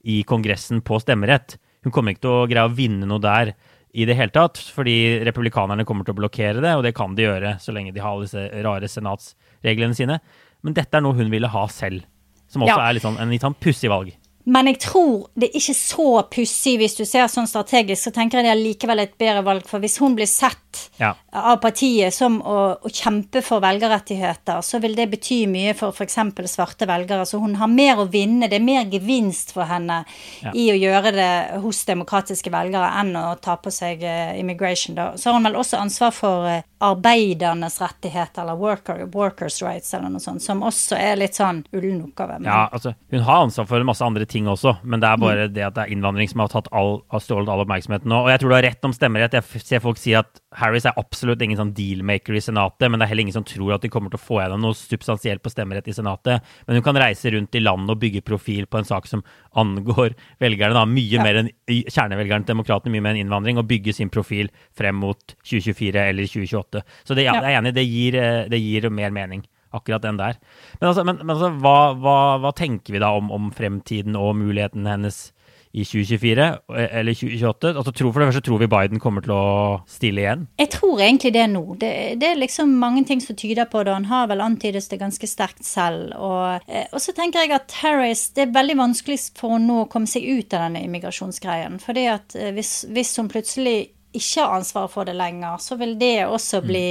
i 0.09 0.21
Kongressen 0.27 0.81
på 0.85 0.97
stemmerett. 1.03 1.57
Hun 1.85 1.93
kommer 1.93 2.15
ikke 2.15 2.25
til 2.25 2.33
å 2.33 2.47
greie 2.49 2.67
å 2.67 2.73
vinne 2.73 3.07
noe 3.09 3.21
der 3.23 3.53
i 3.93 4.07
det 4.09 4.15
hele 4.17 4.33
tatt, 4.33 4.57
fordi 4.73 5.21
republikanerne 5.27 5.85
kommer 5.85 6.07
til 6.07 6.15
å 6.15 6.21
blokkere 6.23 6.63
det, 6.63 6.71
og 6.79 6.81
det 6.85 6.95
kan 6.97 7.13
de 7.13 7.27
gjøre 7.27 7.57
så 7.61 7.75
lenge 7.75 7.93
de 7.93 8.01
har 8.01 8.17
disse 8.23 8.47
rare 8.65 8.89
senatsreglene 8.89 9.93
sine. 9.97 10.17
Men 10.65 10.73
dette 10.73 10.97
er 10.97 11.03
noe 11.05 11.17
hun 11.19 11.29
ville 11.29 11.51
ha 11.53 11.67
selv, 11.69 12.07
som 12.49 12.65
også 12.65 12.73
Ja. 12.79 12.87
er 12.89 12.97
litt 12.97 13.05
sånn, 13.05 13.19
en 13.21 13.29
litt 13.29 13.43
sånn 13.45 13.59
pussig 13.61 13.91
valg. 13.93 14.15
Men 14.45 14.67
jeg 14.67 14.79
tror 14.83 15.29
det 15.39 15.49
er 15.49 15.59
ikke 15.59 15.75
så 15.77 16.05
pussig 16.31 16.73
hvis 16.81 16.97
du 16.97 17.05
ser 17.07 17.29
sånn 17.31 17.47
strategisk, 17.47 18.01
så 18.09 18.11
tenker 18.15 18.39
jeg 18.41 18.47
det 18.49 18.51
er 18.51 18.59
likevel 18.59 18.99
et 19.05 19.13
bedre 19.21 19.43
valg. 19.45 19.67
For 19.69 19.79
hvis 19.79 19.97
hun 20.03 20.17
blir 20.17 20.27
sett 20.27 20.59
Ja. 20.99 21.13
av 21.31 21.59
partiet 21.61 22.13
som 22.13 22.39
å, 22.41 22.75
å 22.81 22.89
kjempe 22.89 23.43
for 23.45 23.61
velgerrettigheter, 23.61 24.59
så 24.65 24.79
vil 24.81 24.95
det 24.97 25.05
bety 25.11 25.43
mye 25.47 25.73
for 25.77 25.93
f.eks. 25.93 26.17
svarte 26.49 26.87
velgere. 26.89 27.25
Så 27.29 27.39
hun 27.39 27.55
har 27.55 27.67
mer 27.71 28.01
å 28.03 28.07
vinne. 28.09 28.49
Det 28.49 28.57
er 28.59 28.65
mer 28.65 28.85
gevinst 28.91 29.53
for 29.53 29.63
henne 29.69 30.03
Ja. 30.41 30.51
i 30.53 30.67
å 30.73 30.77
gjøre 30.77 31.13
det 31.13 31.61
hos 31.61 31.85
demokratiske 31.85 32.51
velgere 32.51 32.89
enn 32.99 33.13
å 33.15 33.39
ta 33.39 33.55
på 33.55 33.71
seg 33.71 34.03
eh, 34.03 34.39
immigration. 34.39 34.95
Da. 34.95 35.11
Så 35.15 35.29
har 35.29 35.39
hun 35.39 35.43
vel 35.47 35.55
også 35.61 35.79
ansvar 35.79 36.11
for 36.11 36.47
eh, 36.49 36.63
arbeidernes 36.83 37.77
rettigheter, 37.81 38.41
eller 38.43 38.59
worker, 38.59 39.05
workers 39.13 39.61
rights, 39.63 39.93
eller 39.93 40.11
noe 40.11 40.23
sånt, 40.23 40.43
som 40.43 40.63
også 40.65 40.97
er 40.99 41.15
litt 41.21 41.37
sånn 41.37 41.61
ullen 41.71 42.01
oppgave. 42.03 42.41
Ja, 42.43 42.65
altså, 42.75 42.93
Hun 43.13 43.23
har 43.23 43.45
ansvar 43.45 43.67
for 43.69 43.79
en 43.79 43.87
masse 43.87 44.03
andre 44.03 44.27
ting 44.29 44.49
også, 44.51 44.75
men 44.83 45.03
det 45.03 45.09
er 45.09 45.21
bare 45.21 45.47
det 45.47 45.63
at 45.63 45.77
det 45.77 45.85
er 45.85 45.93
innvandring 45.95 46.29
som 46.31 46.43
har, 46.43 46.55
all, 46.75 46.97
har 47.13 47.23
stjålet 47.23 47.51
all 47.53 47.63
oppmerksomheten 47.63 48.11
nå. 48.11 48.23
Og 48.25 48.31
jeg 48.33 48.41
tror 48.41 48.51
du 48.51 48.57
har 48.57 48.65
rett 48.67 48.87
om 48.89 48.95
stemmerett. 48.95 49.37
Jeg 49.37 49.63
ser 49.63 49.83
folk 49.83 50.01
si 50.01 50.15
at 50.17 50.41
Harris 50.59 50.87
er 50.89 50.97
absolutt 50.99 51.41
ingen 51.41 51.59
sånn 51.59 51.73
dealmaker 51.77 52.35
i 52.35 52.43
Senatet, 52.43 52.89
men 52.89 52.99
det 52.99 53.07
er 53.07 53.13
heller 53.13 53.27
ingen 53.27 53.37
som 53.37 53.47
tror 53.47 53.77
at 53.77 53.85
de 53.85 53.91
kommer 53.93 54.11
til 54.11 54.19
å 54.19 54.25
få 54.25 54.41
gjennom 54.41 54.65
noe 54.67 54.77
substansielt 54.77 55.43
på 55.43 55.53
stemmerett 55.53 55.87
i 55.87 55.95
Senatet. 55.95 56.43
Men 56.67 56.79
hun 56.79 56.85
kan 56.85 56.99
reise 56.99 57.31
rundt 57.33 57.55
i 57.55 57.63
landet 57.63 57.95
og 57.95 58.01
bygge 58.01 58.25
profil 58.27 58.67
på 58.67 58.81
en 58.81 58.89
sak 58.89 59.07
som 59.09 59.23
angår 59.59 60.17
velgerne, 60.43 60.75
da, 60.75 60.85
mye 60.89 61.23
mer 61.23 61.41
enn 61.43 61.51
kjernevelgerne 61.69 62.43
til 62.43 62.55
demokratene, 62.55 62.93
mye 62.95 63.05
mer 63.05 63.15
enn 63.15 63.23
innvandring, 63.23 63.59
og 63.61 63.69
bygge 63.69 63.95
sin 63.95 64.11
profil 64.13 64.49
frem 64.75 64.97
mot 64.99 65.35
2024 65.45 66.07
eller 66.09 66.29
2028. 66.29 66.72
Så 67.03 67.13
det, 67.13 67.27
ja, 67.27 67.37
jeg 67.37 67.53
er 67.53 67.59
enig, 67.61 67.75
det 67.77 67.85
gir, 67.85 68.17
eh, 68.17 68.45
det 68.49 68.61
gir 68.63 68.89
mer 68.89 69.13
mening 69.13 69.45
akkurat 69.73 70.01
den 70.01 70.17
der. 70.17 70.37
Men, 70.79 70.89
altså, 70.89 71.03
men, 71.03 71.21
men 71.21 71.35
altså, 71.35 71.53
hva, 71.61 71.77
hva, 71.97 72.17
hva 72.43 72.51
tenker 72.57 72.95
vi 72.95 73.01
da 73.03 73.13
om, 73.17 73.31
om 73.33 73.53
fremtiden 73.55 74.17
og 74.19 74.35
muligheten 74.37 74.85
hennes 74.89 75.31
i 75.73 75.81
2024 75.89 76.45
eller 76.69 77.17
2028? 77.17 77.71
Altså, 77.71 77.91
tror, 77.91 78.11
for 78.13 78.21
det 78.21 78.27
første 78.29 78.43
tror 78.45 78.61
vi 78.61 78.69
Biden 78.69 79.01
kommer 79.01 79.25
til 79.25 79.33
å 79.33 79.45
stille 79.89 80.21
igjen. 80.21 80.45
Jeg 80.61 80.69
tror 80.75 81.01
egentlig 81.01 81.33
det 81.33 81.47
nå. 81.49 81.63
Det, 81.81 81.91
det 82.21 82.29
er 82.29 82.41
liksom 82.43 82.75
mange 82.81 83.01
ting 83.09 83.23
som 83.23 83.37
tyder 83.39 83.65
på 83.71 83.81
det. 83.81 83.95
Han 83.97 84.11
har 84.11 84.29
vel 84.29 84.45
antydet 84.45 84.85
det 84.91 85.01
ganske 85.01 85.29
sterkt 85.29 85.65
selv. 85.65 86.13
Og, 86.19 86.69
eh, 86.69 86.85
og 86.93 87.01
så 87.01 87.15
tenker 87.17 87.41
jeg 87.41 87.55
at 87.57 87.73
Harris 87.81 88.27
Det 88.35 88.45
er 88.45 88.53
veldig 88.53 88.77
vanskelig 88.77 89.17
for 89.39 89.57
henne 89.57 89.71
nå 89.71 89.81
å 89.83 89.89
komme 89.89 90.09
seg 90.09 90.27
ut 90.29 90.53
av 90.53 90.67
denne 90.67 90.85
immigrasjonsgreien. 90.85 91.81
Fordi 91.81 92.05
at 92.13 92.37
eh, 92.37 92.53
hvis, 92.53 92.83
hvis 92.93 93.17
hun 93.17 93.33
plutselig 93.33 93.77
ikke 94.13 94.45
har 94.45 94.57
ansvaret 94.59 94.93
for 94.93 95.09
det 95.09 95.15
lenger, 95.17 95.57
så 95.61 95.77
vil 95.79 95.95
det 95.99 96.25
også 96.25 96.61
bli 96.65 96.87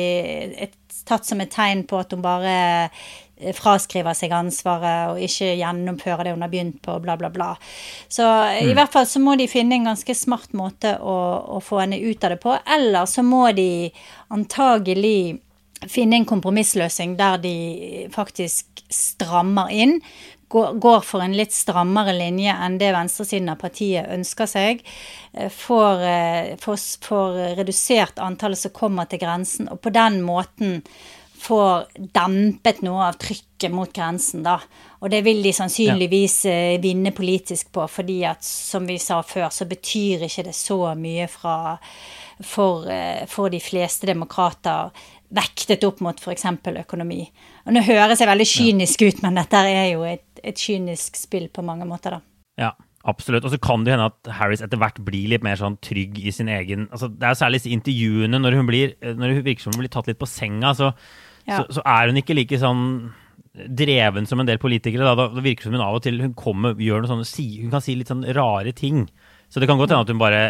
et, 0.67 0.79
tatt 1.09 1.27
som 1.27 1.43
et 1.43 1.53
tegn 1.53 1.85
på 1.89 2.01
at 2.03 2.15
hun 2.15 2.23
bare 2.25 2.55
eh, 2.59 3.53
fraskriver 3.57 4.15
seg 4.17 4.35
ansvaret 4.37 5.13
og 5.13 5.23
ikke 5.23 5.53
gjennomfører 5.59 6.27
det 6.27 6.35
hun 6.35 6.45
har 6.45 6.53
begynt 6.53 6.81
på, 6.85 6.99
bla, 7.03 7.17
bla, 7.19 7.31
bla. 7.35 7.53
Så 8.09 8.27
i 8.63 8.75
hvert 8.75 8.93
fall 8.93 9.09
så 9.09 9.23
må 9.23 9.37
de 9.39 9.51
finne 9.51 9.79
en 9.79 9.89
ganske 9.93 10.17
smart 10.19 10.55
måte 10.59 10.97
å, 10.99 11.17
å 11.59 11.63
få 11.63 11.83
henne 11.83 12.03
ut 12.03 12.25
av 12.25 12.35
det 12.35 12.43
på. 12.43 12.55
Eller 12.77 13.09
så 13.11 13.25
må 13.27 13.49
de 13.57 13.91
antagelig 14.35 15.41
finne 15.91 16.21
en 16.21 16.29
kompromissløsning 16.29 17.17
der 17.19 17.41
de 17.43 17.57
faktisk 18.15 18.85
strammer 18.93 19.73
inn. 19.75 19.99
Går 20.53 21.01
for 21.07 21.25
en 21.25 21.37
litt 21.37 21.55
strammere 21.57 22.13
linje 22.17 22.53
enn 22.53 22.79
det 22.81 22.93
venstresiden 22.93 23.49
av 23.53 23.61
partiet 23.63 24.11
ønsker 24.13 24.51
seg. 24.51 24.85
eh, 25.33 25.49
Får, 25.49 26.05
eh, 26.05 26.53
får, 26.61 26.79
får 27.09 27.41
redusert 27.63 28.21
antallet 28.21 28.59
som 28.61 28.75
kommer 28.77 29.09
til 29.09 29.23
grensen, 29.23 29.69
og 29.73 29.81
på 29.81 29.93
den 29.95 30.21
måten 30.23 30.83
får 31.43 31.89
dempet 32.15 32.83
noe 32.87 33.09
av 33.09 33.17
trykket 33.19 33.73
mot 33.75 33.91
grensen, 33.93 34.45
da. 34.47 34.61
Og 35.03 35.11
det 35.11 35.25
vil 35.27 35.41
de 35.43 35.51
sannsynligvis 35.57 36.37
eh, 36.47 36.77
vinne 36.83 37.11
politisk 37.17 37.73
på, 37.75 37.87
fordi 37.91 38.21
at 38.29 38.45
som 38.47 38.87
vi 38.87 38.99
sa 39.03 39.23
før, 39.27 39.49
så 39.51 39.67
betyr 39.67 40.23
ikke 40.29 40.45
det 40.47 40.55
så 40.55 40.95
mye 40.99 41.27
fra, 41.33 41.57
for, 42.47 42.87
eh, 42.91 43.25
for 43.27 43.51
de 43.51 43.59
fleste 43.63 44.07
demokrater 44.07 44.93
vektet 45.33 45.83
opp 45.89 46.03
mot 46.05 46.19
f.eks. 46.21 46.45
økonomi. 46.85 47.25
Og 47.67 47.73
nå 47.75 47.83
høres 47.87 48.21
jeg 48.21 48.29
veldig 48.29 48.47
kynisk 48.47 49.03
ut, 49.09 49.23
men 49.25 49.39
dette 49.41 49.57
er 49.67 49.89
jo 49.95 50.03
et, 50.07 50.25
et 50.45 50.59
kynisk 50.59 51.17
spill 51.21 51.49
på 51.53 51.65
mange 51.65 51.87
måter, 51.89 52.19
da. 52.19 52.21
Ja, 52.61 52.71
absolutt. 53.09 53.47
Og 53.47 53.55
så 53.55 53.61
kan 53.63 53.85
det 53.85 53.95
hende 53.95 54.11
at 54.11 54.33
Harris 54.39 54.63
etter 54.65 54.81
hvert 54.81 55.01
blir 55.07 55.31
litt 55.33 55.45
mer 55.47 55.57
sånn 55.61 55.79
trygg 55.85 56.19
i 56.21 56.35
sin 56.35 56.51
egen 56.53 56.89
altså 56.93 57.09
Det 57.09 57.25
er 57.27 57.39
særlig 57.39 57.63
intervjuene 57.73 58.39
når 58.39 58.59
hun 58.59 58.69
blir 58.69 58.93
Når 59.01 59.39
hun 59.39 59.47
virker 59.47 59.65
som 59.65 59.73
hun 59.75 59.81
blir 59.83 59.93
tatt 59.93 60.11
litt 60.11 60.21
på 60.21 60.29
senga, 60.29 60.75
så, 60.77 60.93
Ja. 61.49 61.63
så, 61.63 61.79
så 61.79 61.83
er 61.87 62.13
hun 62.13 62.21
ikke 62.21 62.37
like 62.37 62.61
sånn 62.61 62.85
dreven 63.53 64.25
som 64.29 64.41
en 64.41 64.49
del 64.49 64.61
politikere. 64.63 65.05
Da, 65.05 65.15
da 65.19 65.29
det 65.35 65.45
virker 65.45 65.69
som 65.69 65.75
hun 65.77 65.85
av 65.85 65.99
og 65.99 66.05
til 66.07 66.21
hun 66.23 66.33
kommer, 66.39 66.79
gjør 66.81 67.03
noe 67.03 67.11
sånn, 67.11 67.27
si, 67.29 67.47
hun 67.61 67.73
kan 67.73 67.83
si 67.85 67.97
litt 67.99 68.09
sånn 68.09 68.25
rare 68.37 68.73
ting. 68.73 69.07
Så 69.53 69.61
det 69.61 69.69
kan 69.69 69.77
godt 69.77 69.93
hende 69.93 70.07
at 70.07 70.13
hun 70.15 70.21
bare 70.23 70.43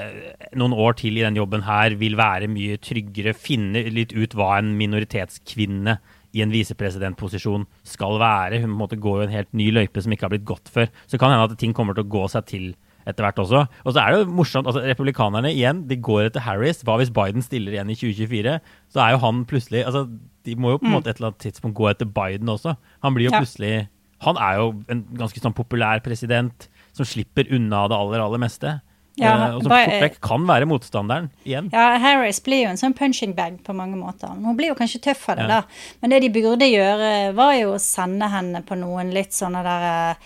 noen 0.54 0.76
år 0.78 0.94
til 1.00 1.16
i 1.18 1.24
den 1.24 1.34
jobben 1.34 1.64
her 1.66 1.96
vil 1.98 2.14
være 2.20 2.46
mye 2.52 2.76
tryggere, 2.78 3.34
finne 3.34 3.82
litt 3.90 4.14
ut 4.14 4.36
hva 4.38 4.60
en 4.60 4.76
minoritetskvinne 4.78 5.96
i 6.32 6.42
en 6.44 6.52
visepresidentposisjon 6.54 7.66
skal 7.84 8.18
være. 8.22 8.62
Hun 8.62 8.72
måte 8.78 8.96
går 9.00 9.18
jo 9.20 9.26
en 9.26 9.34
helt 9.36 9.52
ny 9.56 9.70
løype 9.74 10.02
som 10.02 10.12
ikke 10.14 10.26
har 10.28 10.32
blitt 10.34 10.48
gått 10.48 10.70
før. 10.72 10.88
Så 11.10 11.18
kan 11.20 11.32
hende 11.34 11.50
at 11.50 11.58
ting 11.60 11.74
kommer 11.76 11.94
til 11.96 12.04
å 12.06 12.12
gå 12.12 12.24
seg 12.32 12.46
til 12.48 12.66
etter 13.06 13.24
hvert 13.26 13.40
også. 13.42 13.64
Og 13.84 13.94
så 13.94 13.98
er 13.98 14.12
det 14.14 14.20
jo 14.22 14.34
morsomt, 14.38 14.68
altså 14.70 14.84
Republikanerne 14.86 15.50
igjen, 15.50 15.82
de 15.90 15.96
går 15.98 16.28
etter 16.28 16.44
Harris. 16.46 16.84
Hva 16.86 16.96
hvis 17.00 17.10
Biden 17.14 17.42
stiller 17.42 17.74
igjen 17.74 17.90
i 17.90 17.96
2024? 17.98 18.60
Så 18.94 19.02
er 19.02 19.16
jo 19.16 19.22
han 19.24 19.42
plutselig 19.50 19.82
altså 19.88 20.04
De 20.46 20.54
må 20.58 20.72
jo 20.72 20.78
på 20.82 20.88
en 20.88 20.94
måte 20.96 21.10
et 21.10 21.18
eller 21.20 21.30
annet 21.32 21.42
tidspunkt 21.44 21.76
gå 21.78 21.86
etter 21.90 22.08
Biden 22.10 22.48
også. 22.50 22.76
Han 23.02 23.14
blir 23.14 23.28
jo 23.28 23.34
Ja. 23.34 23.42
plutselig 23.42 23.88
Han 24.22 24.36
er 24.38 24.56
jo 24.58 24.84
en 24.88 25.02
ganske 25.18 25.40
sånn 25.42 25.54
populær 25.54 25.98
president 26.02 26.68
som 26.94 27.04
slipper 27.04 27.50
unna 27.50 27.88
det 27.88 27.96
aller, 27.98 28.20
aller 28.22 28.38
meste. 28.38 28.80
Ja, 29.20 29.32
uh, 29.36 29.56
og 29.56 29.62
som 29.66 29.72
fort 29.74 29.90
vekk 30.06 30.20
kan 30.24 30.46
være 30.48 30.66
motstanderen 30.70 31.26
igjen. 31.44 31.68
Ja, 31.72 31.98
Harris 32.00 32.38
blir 32.40 32.62
jo 32.64 32.70
en 32.70 32.80
sånn 32.80 32.94
punching 32.96 33.34
bag 33.36 33.58
på 33.66 33.74
mange 33.76 33.98
måter. 34.00 34.28
Hun 34.32 34.56
blir 34.56 34.70
jo 34.72 34.74
kanskje 34.78 35.02
tøff 35.04 35.28
av 35.28 35.36
det, 35.36 35.48
Ja. 35.48 35.60
da. 35.60 35.96
Men 36.00 36.10
det 36.10 36.20
de 36.22 36.30
burde 36.30 36.64
gjøre, 36.70 37.34
var 37.34 37.52
jo 37.58 37.74
å 37.74 37.80
sende 37.82 38.28
henne 38.32 38.62
på 38.64 38.78
noen 38.80 39.12
litt 39.12 39.32
sånne 39.36 39.62
der 39.66 39.84
eh, 39.90 40.16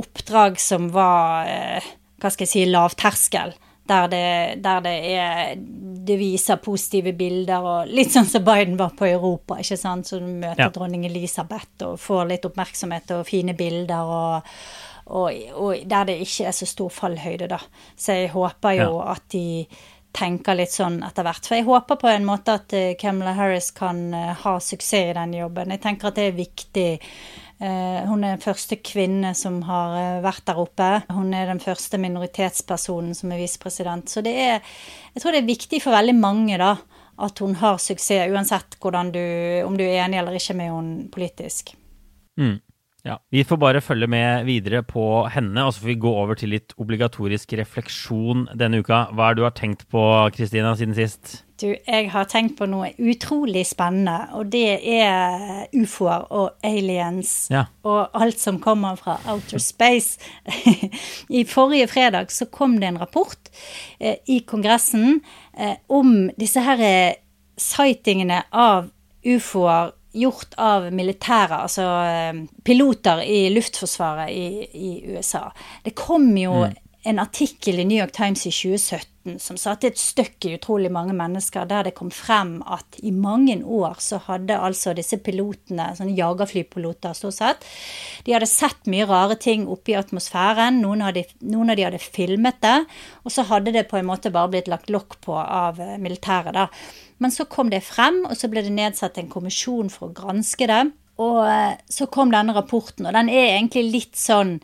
oppdrag 0.00 0.56
som 0.58 0.88
var 0.94 1.46
eh, 1.46 1.82
Hva 2.20 2.30
skal 2.32 2.46
jeg 2.46 2.52
si 2.54 2.64
lavterskel. 2.70 3.52
Der 3.86 4.08
det, 4.08 4.62
der 4.64 4.80
det 4.80 4.94
er 5.12 5.56
Det 6.08 6.16
viser 6.16 6.56
positive 6.56 7.12
bilder 7.12 7.60
og 7.60 7.90
Litt 7.92 8.14
sånn 8.14 8.24
som 8.24 8.42
Biden 8.42 8.78
var 8.80 8.94
på 8.96 9.04
Europa, 9.04 9.58
ikke 9.60 9.76
sant. 9.76 10.06
Så 10.08 10.18
du 10.18 10.24
møter 10.26 10.64
Ja. 10.64 10.70
dronning 10.72 11.04
Elisabeth 11.04 11.84
og 11.84 11.98
får 12.00 12.28
litt 12.28 12.44
oppmerksomhet 12.48 13.10
og 13.18 13.26
fine 13.28 13.52
bilder 13.52 14.00
og 14.08 14.42
og, 15.06 15.32
og 15.54 15.82
der 15.90 16.04
det 16.08 16.20
ikke 16.24 16.46
er 16.48 16.56
så 16.56 16.66
stor 16.66 16.88
fallhøyde, 16.92 17.48
da. 17.48 17.58
Så 17.96 18.12
jeg 18.16 18.30
håper 18.32 18.78
jo 18.78 18.90
Ja. 19.00 19.12
at 19.12 19.28
de 19.32 19.66
tenker 20.14 20.54
litt 20.54 20.70
sånn 20.70 21.00
etter 21.02 21.26
hvert. 21.26 21.46
For 21.46 21.58
jeg 21.58 21.66
håper 21.66 21.98
på 21.98 22.08
en 22.08 22.24
måte 22.24 22.54
at 22.54 22.72
eh, 22.72 22.94
Kamala 23.00 23.32
Harris 23.34 23.72
kan 23.74 24.14
eh, 24.14 24.34
ha 24.44 24.58
suksess 24.62 25.10
i 25.10 25.16
den 25.16 25.32
jobben. 25.34 25.72
Jeg 25.74 25.82
tenker 25.82 26.08
at 26.08 26.14
det 26.20 26.28
er 26.28 26.36
viktig. 26.38 26.86
Eh, 27.58 28.00
hun 28.06 28.22
er 28.22 28.36
den 28.36 28.44
første 28.44 28.78
kvinne 28.78 29.34
som 29.34 29.60
har 29.66 30.20
vært 30.22 30.44
der 30.46 30.60
oppe. 30.62 30.90
Hun 31.10 31.34
er 31.34 31.50
den 31.50 31.60
første 31.62 31.98
minoritetspersonen 31.98 33.14
som 33.18 33.32
er 33.34 33.42
visepresident. 33.42 34.06
Så 34.10 34.22
det 34.22 34.34
er 34.38 34.60
Jeg 35.14 35.22
tror 35.22 35.32
det 35.32 35.42
er 35.42 35.50
viktig 35.50 35.82
for 35.82 35.94
veldig 35.94 36.14
mange, 36.18 36.58
da, 36.58 36.76
at 37.18 37.38
hun 37.38 37.54
har 37.54 37.78
suksess, 37.78 38.30
uansett 38.30 38.78
du, 38.80 39.62
om 39.66 39.76
du 39.76 39.84
er 39.84 40.04
enig 40.04 40.18
eller 40.18 40.34
ikke 40.34 40.54
med 40.58 40.70
henne 40.70 41.08
politisk. 41.10 41.74
Mm. 42.38 42.60
Ja. 43.04 43.18
Vi 43.30 43.42
får 43.44 43.58
bare 43.60 43.80
følge 43.84 44.06
med 44.08 44.46
videre 44.48 44.80
på 44.86 45.02
henne, 45.28 45.66
og 45.66 45.74
så 45.74 45.82
får 45.82 45.90
vi 45.90 45.96
gå 46.00 46.10
over 46.22 46.38
til 46.40 46.54
litt 46.54 46.72
obligatorisk 46.80 47.52
refleksjon 47.60 48.46
denne 48.56 48.80
uka. 48.80 49.02
Hva 49.12 49.26
er 49.28 49.34
det 49.36 49.42
du 49.42 49.44
har 49.44 49.56
tenkt 49.58 49.82
på, 49.92 50.04
Kristina, 50.32 50.70
siden 50.78 50.96
sist? 50.96 51.42
Du, 51.60 51.66
jeg 51.70 52.08
har 52.10 52.24
tenkt 52.32 52.56
på 52.58 52.66
noe 52.66 52.88
utrolig 52.98 53.66
spennende, 53.68 54.16
og 54.34 54.48
det 54.50 54.80
er 54.96 55.66
ufoer 55.76 56.24
og 56.34 56.64
aliens 56.66 57.34
Ja. 57.52 57.66
og 57.84 58.08
alt 58.16 58.40
som 58.40 58.56
kommer 58.58 58.96
fra 58.96 59.18
outer 59.30 59.60
space. 59.62 60.16
I 61.38 61.44
forrige 61.44 61.90
fredag 61.92 62.32
så 62.32 62.48
kom 62.50 62.78
det 62.80 62.88
en 62.88 62.98
rapport 63.04 63.52
eh, 64.00 64.16
i 64.26 64.40
Kongressen 64.48 65.20
eh, 65.58 65.76
om 65.92 66.30
disse 66.40 66.64
her 66.64 66.80
eh, 66.80 67.20
sightingene 67.60 68.42
av 68.50 68.88
ufoer 69.24 69.92
gjort 70.14 70.54
av 70.60 70.88
militære, 70.94 71.60
altså 71.66 71.86
eh, 72.06 72.40
piloter 72.64 73.22
i 73.26 73.48
luftforsvaret 73.54 74.30
i, 74.30 74.46
i 74.74 74.90
USA. 75.14 75.48
Det 75.84 75.94
kom 75.98 76.30
jo 76.38 76.64
en 77.04 77.18
artikkel 77.20 77.78
i 77.78 77.84
New 77.84 77.98
York 77.98 78.12
Times 78.16 78.46
i 78.46 78.50
2017 78.50 79.38
som 79.40 79.56
satte 79.56 79.88
et 79.88 80.00
støkk 80.00 80.44
i 80.44 80.54
utrolig 80.58 80.90
mange 80.92 81.14
mennesker, 81.16 81.64
der 81.68 81.86
det 81.86 81.94
kom 81.96 82.10
frem 82.12 82.58
at 82.68 82.98
i 83.00 83.12
mange 83.12 83.56
år 83.64 83.96
så 84.04 84.18
hadde 84.26 84.56
altså 84.60 84.92
disse 84.96 85.16
pilotene, 85.24 85.90
sånne 85.96 86.16
jagerflypiloter 86.16 87.16
stort 87.16 87.36
sett, 87.38 87.64
de 88.26 88.34
hadde 88.36 88.48
sett 88.48 88.90
mye 88.92 89.06
rare 89.08 89.38
ting 89.40 89.64
oppe 89.70 89.94
i 89.94 89.98
atmosfæren. 90.00 90.80
Noen, 90.84 91.04
hadde, 91.06 91.24
noen 91.44 91.72
av 91.72 91.80
de 91.80 91.86
hadde 91.88 92.02
filmet 92.04 92.60
det, 92.64 92.76
og 93.24 93.32
så 93.32 93.46
hadde 93.48 93.72
det 93.76 93.86
på 93.88 94.00
en 94.00 94.08
måte 94.08 94.32
bare 94.34 94.52
blitt 94.52 94.68
lagt 94.72 94.92
lokk 94.92 95.18
på 95.24 95.36
av 95.40 95.80
eh, 95.80 95.96
militæret. 96.00 96.52
da. 96.56 96.68
Men 97.24 97.32
så 97.32 97.48
kom 97.48 97.72
det 97.72 97.84
frem, 97.86 98.24
og 98.28 98.36
så 98.36 98.50
ble 98.52 98.64
det 98.64 98.74
nedsatt 98.76 99.20
en 99.20 99.32
kommisjon 99.32 99.92
for 99.92 100.10
å 100.10 100.16
granske 100.16 100.68
det. 100.68 100.82
Og 101.24 101.40
eh, 101.48 101.78
så 101.88 102.08
kom 102.12 102.32
denne 102.32 102.56
rapporten, 102.56 103.08
og 103.08 103.16
den 103.16 103.32
er 103.32 103.54
egentlig 103.54 103.88
litt 103.88 104.20
sånn 104.20 104.58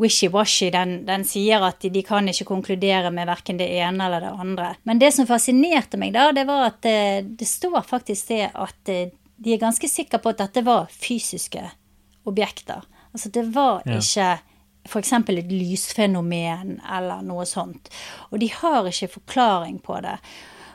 wishy-washy. 0.00 0.70
Den, 0.74 1.04
den 1.06 1.24
sier 1.28 1.62
at 1.68 1.80
de, 1.84 1.90
de 1.94 2.02
kan 2.06 2.26
ikke 2.28 2.46
konkludere 2.48 3.10
med 3.14 3.28
verken 3.30 3.60
det 3.60 3.68
ene 3.78 4.06
eller 4.08 4.24
det 4.26 4.32
andre. 4.46 4.72
Men 4.84 4.98
det 5.02 5.12
som 5.14 5.28
fascinerte 5.28 6.00
meg 6.00 6.14
da, 6.16 6.30
det 6.34 6.46
var 6.48 6.66
at 6.72 6.80
det, 6.86 7.36
det 7.38 7.46
står 7.48 7.82
faktisk 7.86 8.32
det 8.32 8.48
at 8.54 8.90
eh, 8.92 9.12
de 9.36 9.54
er 9.54 9.62
ganske 9.62 9.88
sikre 9.90 10.18
på 10.22 10.30
at 10.34 10.40
dette 10.44 10.62
var 10.66 10.86
fysiske 10.90 11.62
objekter. 12.26 12.82
Altså 13.14 13.30
det 13.34 13.44
var 13.54 13.82
Ja. 13.86 13.98
ikke 14.00 14.28
f.eks. 14.84 15.12
et 15.12 15.52
lysfenomen 15.52 16.80
eller 16.92 17.22
noe 17.24 17.46
sånt. 17.48 17.88
Og 18.30 18.40
de 18.42 18.50
har 18.52 18.84
ikke 18.90 19.08
forklaring 19.18 19.78
på 19.84 20.00
det. 20.04 20.18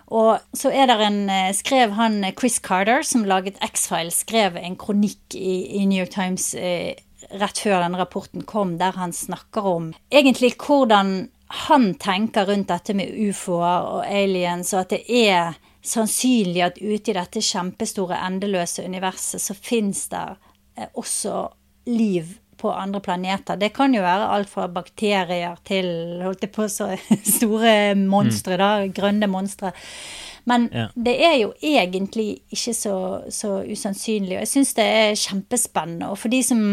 Og 0.10 0.39
så 0.58 0.71
er 0.73 0.88
det 0.89 0.95
en, 1.05 1.19
eh, 1.29 1.51
skrev 1.53 1.91
han 1.93 2.23
eh, 2.23 2.34
Chris 2.34 2.58
Carter, 2.65 3.03
som 3.05 3.25
laget 3.29 3.60
X-Files, 3.62 4.23
skrev 4.25 4.55
en 4.58 4.75
kronikk 4.75 5.36
i, 5.38 5.77
i 5.77 5.86
New 5.86 5.99
York 6.01 6.10
Times 6.15 6.55
eh, 6.55 6.95
rett 7.39 7.60
før 7.60 7.84
denne 7.84 7.99
rapporten 7.99 8.45
kom, 8.47 8.77
der 8.79 8.97
han 8.99 9.13
snakker 9.15 9.67
om 9.67 9.91
egentlig 10.10 10.53
hvordan 10.60 11.29
han 11.69 11.93
tenker 11.97 12.45
rundt 12.45 12.69
dette 12.69 12.93
med 12.93 13.13
ufoer 13.29 13.88
og 13.95 14.03
aliens, 14.05 14.73
og 14.75 14.84
at 14.84 14.93
det 14.93 15.01
er 15.25 15.58
sannsynlig 15.86 16.62
at 16.65 16.77
ute 16.77 17.12
i 17.12 17.17
dette 17.17 17.41
kjempestore, 17.41 18.19
endeløse 18.27 18.86
universet 18.86 19.41
så 19.41 19.55
fins 19.58 20.05
det 20.12 20.25
eh, 20.77 20.91
også 20.93 21.47
liv 21.89 22.36
på 22.60 22.71
andre 22.71 22.99
planeter. 23.01 23.58
Det 23.58 23.71
kan 23.73 23.93
jo 23.95 24.03
være 24.03 24.29
alt 24.36 24.49
fra 24.51 24.67
bakterier 24.71 25.58
til 25.67 26.19
holdt 26.21 26.43
jeg 26.43 26.53
på 26.53 26.67
så 26.71 26.91
store 27.38 27.95
monstre, 27.99 28.60
da, 28.60 28.71
grønne 28.93 29.29
monstre. 29.32 29.71
Men 30.50 30.70
Ja. 30.74 30.88
det 30.96 31.16
er 31.26 31.36
jo 31.44 31.52
egentlig 31.62 32.42
ikke 32.52 32.74
så, 32.74 32.96
så 33.30 33.60
usannsynlig, 33.64 34.38
og 34.38 34.46
jeg 34.46 34.54
syns 34.54 34.74
det 34.78 34.86
er 34.86 35.20
kjempespennende. 35.20 36.10
Og 36.10 36.18
for 36.22 36.34
de 36.34 36.42
som 36.44 36.64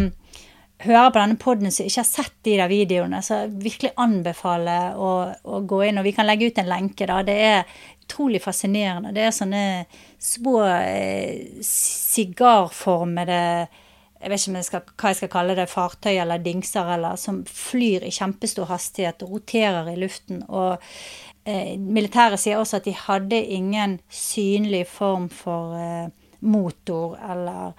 hører 0.85 1.11
på 1.13 1.21
denne 1.23 1.39
poden 1.41 1.73
som 1.73 1.87
ikke 1.87 2.03
har 2.03 2.09
sett 2.09 2.35
de 2.45 2.57
der 2.59 2.69
videoene, 2.69 3.23
så 3.25 3.47
virkelig 3.49 3.95
anbefaler 3.97 4.97
å, 5.01 5.13
å 5.45 5.61
gå 5.65 5.83
inn. 5.87 6.01
Og 6.01 6.05
vi 6.09 6.13
kan 6.17 6.29
legge 6.29 6.51
ut 6.51 6.59
en 6.61 6.69
lenke, 6.69 7.09
da. 7.09 7.23
Det 7.25 7.37
er 7.47 7.65
utrolig 8.05 8.43
fascinerende. 8.45 9.15
Det 9.17 9.25
er 9.25 9.35
sånne 9.35 9.65
små 10.23 10.61
eh, 10.69 11.57
sigarformede 11.67 13.41
jeg 14.17 14.33
vet 14.33 14.43
ikke 14.47 14.57
jeg 14.57 14.67
skal, 14.67 14.85
hva 14.97 15.11
jeg 15.11 15.17
skal 15.19 15.31
kalle 15.31 15.55
det, 15.59 15.67
fartøy 15.69 16.15
eller 16.17 16.41
dingser, 16.43 16.89
eller 16.97 17.19
som 17.21 17.43
flyr 17.47 18.07
i 18.09 18.13
kjempestor 18.15 18.67
hastighet 18.71 19.23
roterer 19.29 19.91
i 19.93 19.99
luften. 20.01 20.41
Og 20.49 20.81
eh, 21.47 21.77
militæret 21.79 22.43
sier 22.43 22.61
også 22.61 22.81
at 22.81 22.89
de 22.89 22.97
hadde 23.07 23.41
ingen 23.41 24.01
synlig 24.13 24.85
form 24.91 25.31
for 25.33 25.79
eh, 25.79 26.11
motor 26.45 27.17
eller 27.31 27.73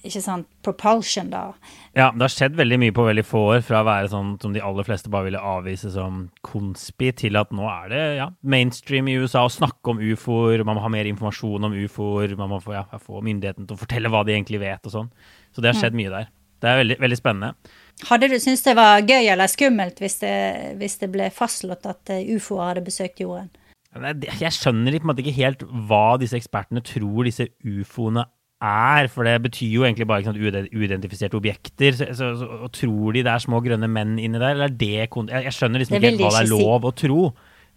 ikke 0.00 0.22
sant, 0.24 0.46
propulsion, 0.64 1.28
da. 1.28 1.50
Ja, 1.92 2.06
det 2.14 2.24
har 2.24 2.32
skjedd 2.32 2.54
veldig 2.56 2.78
mye 2.80 2.94
på 2.96 3.04
veldig 3.04 3.24
få 3.26 3.42
år, 3.50 3.58
fra 3.66 3.82
å 3.82 3.88
være 3.88 4.08
sånn 4.12 4.30
som 4.40 4.54
de 4.54 4.62
aller 4.64 4.86
fleste 4.86 5.12
bare 5.12 5.26
ville 5.26 5.42
avvise 5.44 5.90
som 5.92 6.22
konspi, 6.46 7.10
til 7.20 7.36
at 7.36 7.52
nå 7.52 7.66
er 7.68 7.92
det 7.92 8.00
ja, 8.16 8.30
mainstream 8.40 9.10
i 9.12 9.18
USA 9.20 9.44
å 9.44 9.52
snakke 9.52 9.92
om 9.92 10.00
ufoer, 10.00 10.64
man 10.64 10.78
må 10.78 10.86
ha 10.86 10.92
mer 10.92 11.10
informasjon 11.10 11.68
om 11.68 11.76
ufoer, 11.76 12.32
man 12.40 12.54
må 12.54 12.62
få, 12.64 12.78
ja, 12.78 12.86
få 13.02 13.20
myndigheten 13.26 13.68
til 13.68 13.76
å 13.76 13.82
fortelle 13.82 14.12
hva 14.12 14.24
de 14.24 14.36
egentlig 14.38 14.62
vet 14.62 14.88
og 14.88 14.96
sånn. 14.96 15.12
Så 15.52 15.60
det 15.60 15.72
har 15.72 15.80
skjedd 15.82 15.98
mye 15.98 16.14
der. 16.14 16.32
Det 16.60 16.68
er 16.70 16.80
veldig, 16.80 16.96
veldig 17.04 17.20
spennende. 17.20 17.76
Hadde 18.08 18.30
du 18.32 18.36
syntes 18.40 18.64
det 18.64 18.74
var 18.78 19.02
gøy 19.04 19.28
eller 19.28 19.50
skummelt 19.50 20.00
hvis 20.00 20.20
det, 20.22 20.34
hvis 20.80 20.98
det 21.02 21.10
ble 21.12 21.28
fastslått 21.34 21.88
at 21.90 22.12
eh, 22.14 22.26
ufoer 22.36 22.70
hadde 22.70 22.84
besøkt 22.86 23.20
jorden? 23.22 23.50
Jeg 23.90 24.54
skjønner 24.54 25.00
måte 25.02 25.24
ikke 25.24 25.34
helt 25.34 25.64
hva 25.66 26.14
disse 26.20 26.38
ekspertene 26.38 26.82
tror 26.86 27.26
disse 27.26 27.48
ufoene 27.66 28.24
er, 28.60 29.08
for 29.10 29.26
det 29.26 29.34
betyr 29.42 29.72
jo 29.72 29.84
egentlig 29.86 30.06
bare 30.06 30.26
sant, 30.26 30.38
uidentifiserte 30.38 31.38
objekter. 31.38 31.96
Så, 31.96 32.10
så, 32.16 32.30
så, 32.38 32.48
og 32.66 32.72
tror 32.76 33.16
de 33.16 33.24
det 33.24 33.32
er 33.32 33.42
små 33.42 33.62
grønne 33.64 33.88
menn 33.90 34.18
inni 34.20 34.38
der, 34.38 34.54
eller 34.54 34.68
er 34.68 34.76
det 34.76 34.90
Jeg, 34.92 35.10
jeg 35.32 35.54
skjønner 35.56 35.82
liksom 35.82 35.96
ikke 35.96 36.12
helt 36.12 36.22
hva 36.22 36.32
de 36.34 36.38
det 36.38 36.44
er 36.44 36.52
lov 36.52 36.84
si. 36.84 36.90
å 36.90 36.94
tro. 37.02 37.20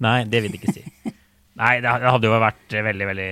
Nei, 0.04 0.18
det 0.30 0.44
vil 0.44 0.54
de 0.54 0.60
ikke 0.60 0.76
si. 0.76 0.84
Nei, 1.62 1.74
det 1.86 1.90
hadde 1.90 2.28
jo 2.28 2.42
vært 2.44 2.78
veldig, 2.90 3.08
veldig 3.14 3.32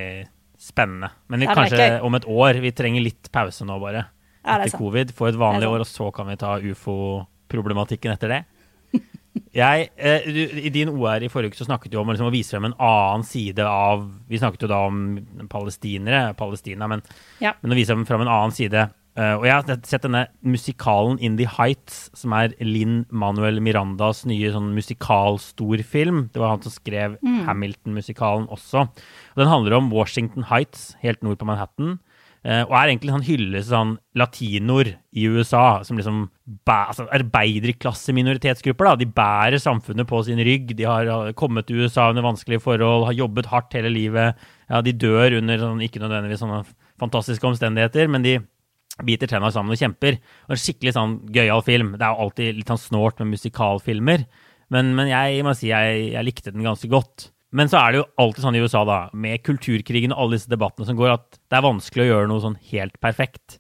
spennende. 0.62 1.12
Men 1.28 1.44
vi, 1.44 1.52
kanskje 1.52 1.88
om 2.06 2.18
et 2.18 2.28
år. 2.30 2.62
Vi 2.64 2.74
trenger 2.78 3.04
litt 3.04 3.32
pause 3.34 3.66
nå, 3.68 3.78
bare. 3.82 4.06
Ja, 4.42 4.56
er 4.58 4.66
etter 4.66 4.78
covid. 4.82 5.12
Få 5.18 5.30
et 5.30 5.40
vanlig 5.40 5.68
år, 5.70 5.84
og 5.84 5.90
så 5.90 6.10
kan 6.16 6.28
vi 6.32 6.38
ta 6.42 6.56
ufo-problematikken 6.60 8.14
etter 8.16 8.36
det. 8.36 8.42
Jeg, 9.56 9.90
eh, 9.96 10.26
du, 10.28 10.40
I 10.60 10.72
din 10.72 10.90
OR 10.92 11.24
i 11.24 11.30
forrige 11.32 11.54
uke 11.54 11.60
så 11.60 11.68
snakket 11.68 11.92
du 11.92 11.98
om 12.02 12.10
liksom, 12.12 12.28
å 12.28 12.34
vise 12.34 12.52
frem 12.52 12.68
en 12.68 12.76
annen 12.84 13.24
side 13.28 13.64
av 13.64 14.04
Vi 14.28 14.40
snakket 14.40 14.66
jo 14.66 14.70
da 14.72 14.82
om 14.88 14.98
palestinere, 15.52 16.34
Palestina, 16.40 16.88
men, 16.92 17.04
Ja. 17.44 17.54
men 17.62 17.72
å 17.72 17.78
vise 17.80 17.96
frem 18.08 18.26
en 18.26 18.32
annen 18.32 18.56
side. 18.56 18.90
Eh, 19.16 19.34
og 19.36 19.44
jeg 19.44 19.52
har 19.52 19.80
sett 19.88 20.06
denne 20.08 20.26
musikalen 20.44 21.20
In 21.20 21.36
the 21.40 21.48
Heights, 21.48 22.10
som 22.16 22.32
er 22.36 22.54
Linn 22.64 23.06
Manuel 23.12 23.60
Mirandas 23.64 24.24
nye 24.28 24.52
sånn 24.54 24.72
musikalstorfilm. 24.76 26.30
Det 26.32 26.40
var 26.40 26.56
han 26.56 26.64
som 26.64 26.72
skrev 26.76 27.18
Hamilton-musikalen 27.48 28.48
også. 28.52 28.88
Og 28.88 29.42
den 29.44 29.52
handler 29.52 29.76
om 29.80 29.92
Washington 29.92 30.48
Heights, 30.48 30.94
helt 31.04 31.24
nord 31.24 31.40
på 31.40 31.48
Manhattan. 31.48 32.00
Eh, 32.42 32.64
og 32.66 32.72
er 32.74 32.90
egentlig 32.90 33.14
sånn 33.14 33.26
hyllest 33.28 33.70
sånn 33.70 33.92
latinoer 34.18 34.96
i 35.14 35.28
USA, 35.30 35.84
som 35.86 36.00
liksom 36.00 36.24
altså 36.66 37.06
arbeiderklasseminoritetsgrupper. 37.14 38.96
De 38.98 39.06
bærer 39.06 39.62
samfunnet 39.62 40.10
på 40.10 40.24
sin 40.26 40.42
rygg. 40.42 40.74
De 40.78 40.88
har 40.90 41.06
har 41.12 41.36
kommet 41.38 41.68
til 41.70 41.84
USA 41.84 42.10
under 42.10 42.26
vanskelige 42.26 42.64
forhold, 42.64 43.06
har 43.06 43.20
jobbet 43.20 43.52
hardt 43.52 43.78
hele 43.78 43.94
livet. 43.94 44.40
Ja, 44.70 44.82
De 44.82 44.94
dør 44.94 45.38
under 45.38 45.62
sånn, 45.62 45.84
ikke 45.86 46.02
nødvendigvis 46.02 46.42
sånne 46.42 46.64
fantastiske 47.02 47.46
omstendigheter, 47.46 48.10
men 48.10 48.26
de 48.26 48.40
biter 49.06 49.30
tenna 49.30 49.52
sammen 49.54 49.74
og 49.74 49.82
kjemper. 49.82 50.18
Og 50.50 50.56
en 50.56 50.62
skikkelig 50.64 50.96
sånn 50.98 51.20
gøyal 51.34 51.62
film. 51.62 51.94
Det 51.94 52.06
er 52.06 52.16
jo 52.16 52.26
alltid 52.26 52.58
litt 52.58 52.74
sånn 52.74 52.82
snålt 52.90 53.22
med 53.22 53.36
musikalfilmer. 53.36 54.26
Men, 54.72 54.96
men 54.96 55.12
jeg 55.12 55.44
må 55.46 55.54
si 55.58 55.70
jeg, 55.70 56.12
jeg 56.16 56.26
likte 56.26 56.54
den 56.54 56.66
ganske 56.66 56.90
godt. 56.90 57.30
Men 57.56 57.72
så 57.72 57.82
er 57.82 57.92
det 57.92 58.00
jo 58.02 58.08
alltid 58.24 58.46
sånn 58.46 58.58
i 58.58 58.64
USA, 58.64 58.86
da, 58.88 59.00
med 59.12 59.44
kulturkrigen 59.44 60.16
og 60.16 60.24
alle 60.24 60.40
disse 60.40 60.52
debattene 60.52 60.88
som 60.88 61.00
går, 61.00 61.18
at 61.18 61.40
det 61.52 61.60
er 61.60 61.68
vanskelig 61.68 62.06
å 62.06 62.10
gjøre 62.14 62.32
noe 62.32 62.44
sånn 62.44 62.58
helt 62.72 62.96
perfekt. 63.04 63.60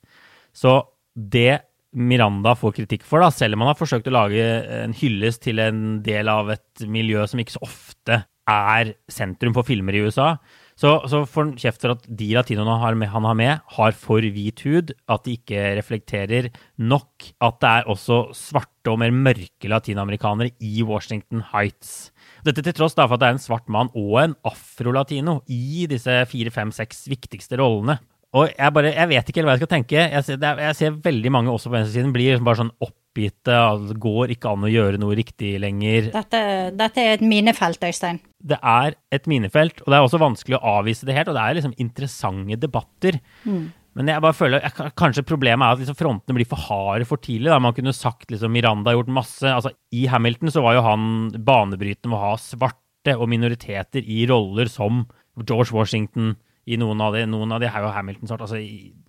Så 0.55 0.79
det 1.15 1.63
Miranda 1.91 2.53
får 2.55 2.77
kritikk 2.77 3.03
for, 3.03 3.19
da, 3.19 3.27
selv 3.35 3.57
om 3.57 3.65
han 3.65 3.73
har 3.73 3.79
forsøkt 3.79 4.07
å 4.07 4.15
lage 4.15 4.43
en 4.77 4.95
hyllest 4.95 5.43
til 5.43 5.59
en 5.59 5.99
del 6.05 6.31
av 6.31 6.53
et 6.53 6.85
miljø 6.87 7.25
som 7.27 7.41
ikke 7.43 7.57
så 7.57 7.65
ofte 7.67 8.21
er 8.51 8.93
sentrum 9.11 9.53
for 9.55 9.67
filmer 9.67 9.95
i 9.95 10.03
USA, 10.07 10.33
så, 10.79 10.95
så 11.05 11.21
får 11.29 11.43
han 11.43 11.51
kjeft 11.61 11.83
for 11.83 11.93
at 11.93 12.05
de 12.07 12.29
latinoene 12.33 12.77
han 13.11 13.27
har 13.27 13.35
med, 13.37 13.59
har 13.75 13.97
for 13.97 14.23
hvit 14.23 14.63
hud, 14.65 14.95
at 15.11 15.27
de 15.27 15.35
ikke 15.37 15.65
reflekterer 15.77 16.49
nok 16.79 17.27
at 17.43 17.59
det 17.61 17.73
er 17.75 17.91
også 17.91 18.21
svarte 18.37 18.89
og 18.89 19.01
mer 19.03 19.13
mørke 19.13 19.69
latinamerikanere 19.69 20.55
i 20.63 20.81
Washington 20.87 21.43
Heights. 21.51 22.09
Dette 22.45 22.63
til 22.65 22.75
tross 22.77 22.95
da, 22.97 23.05
for 23.07 23.17
at 23.17 23.23
det 23.23 23.29
er 23.29 23.35
en 23.37 23.43
svart 23.43 23.67
mann 23.71 23.91
og 23.97 24.15
en 24.21 24.37
afrolatino 24.47 25.41
i 25.51 25.85
disse 25.89 26.15
fire, 26.31 26.53
fem, 26.53 26.73
seks 26.75 27.05
viktigste 27.11 27.59
rollene. 27.61 27.99
Og 28.31 28.47
jeg, 28.47 28.71
bare, 28.71 28.93
jeg 28.95 29.11
vet 29.11 29.29
ikke 29.29 29.43
hva 29.43 29.57
jeg 29.57 29.61
skal 29.61 29.71
tenke. 29.73 30.03
Jeg 30.07 30.23
ser, 30.23 30.39
er, 30.39 30.59
jeg 30.69 30.77
ser 30.79 30.99
veldig 31.03 31.31
mange 31.35 31.51
også 31.51 31.67
på 31.67 31.75
venstresiden 31.75 32.13
blir 32.15 32.39
bare 32.39 32.61
sånn 32.61 32.71
oppgitte. 32.79 33.57
Det 33.89 33.97
går 34.01 34.31
ikke 34.37 34.53
an 34.53 34.63
å 34.63 34.71
gjøre 34.71 35.01
noe 35.01 35.17
riktig 35.19 35.57
lenger. 35.59 36.07
Dette, 36.13 36.41
dette 36.79 37.03
er 37.03 37.17
et 37.17 37.25
minefelt, 37.27 37.83
Øystein. 37.83 38.21
Det 38.39 38.57
er 38.57 38.95
et 39.11 39.27
minefelt, 39.29 39.83
og 39.83 39.91
det 39.91 39.99
er 39.99 40.07
også 40.07 40.21
vanskelig 40.21 40.57
å 40.57 40.77
avvise 40.77 41.09
det 41.09 41.17
helt. 41.17 41.33
Og 41.33 41.35
det 41.35 41.43
er 41.43 41.59
liksom 41.59 41.75
interessante 41.83 42.59
debatter. 42.61 43.19
Mm. 43.43 43.67
Men 43.99 44.07
jeg 44.07 44.23
bare 44.23 44.35
føler, 44.37 44.63
jeg, 44.63 44.91
kanskje 44.99 45.25
problemet 45.27 45.65
er 45.65 45.75
at 45.75 45.81
liksom 45.81 45.97
frontene 45.99 46.37
blir 46.37 46.47
for 46.47 46.63
harde 46.69 47.07
for 47.09 47.19
tidlig. 47.19 47.49
Da. 47.51 47.57
Man 47.59 47.75
kunne 47.75 47.93
sagt 47.95 48.31
liksom 48.31 48.53
Miranda 48.55 48.91
har 48.91 49.01
gjort 49.01 49.11
masse. 49.17 49.47
Altså, 49.49 49.73
I 49.91 50.05
Hamilton 50.11 50.53
så 50.53 50.63
var 50.63 50.77
jo 50.77 50.85
han 50.85 51.09
banebrytende 51.35 52.13
med 52.13 52.19
å 52.19 52.29
ha 52.29 52.37
svarte 52.39 53.17
og 53.17 53.27
minoriteter 53.31 54.05
i 54.05 54.23
roller 54.29 54.71
som 54.71 55.03
George 55.41 55.73
Washington 55.75 56.35
i 56.69 56.77
noen 56.79 57.01
av 57.03 57.17
de, 57.17 57.25
noen 57.27 57.51
av 57.51 57.59
de 57.63 57.67
er 57.67 57.83
jo 57.83 57.91
Hamilton-sort. 57.91 58.45
Altså, 58.45 58.61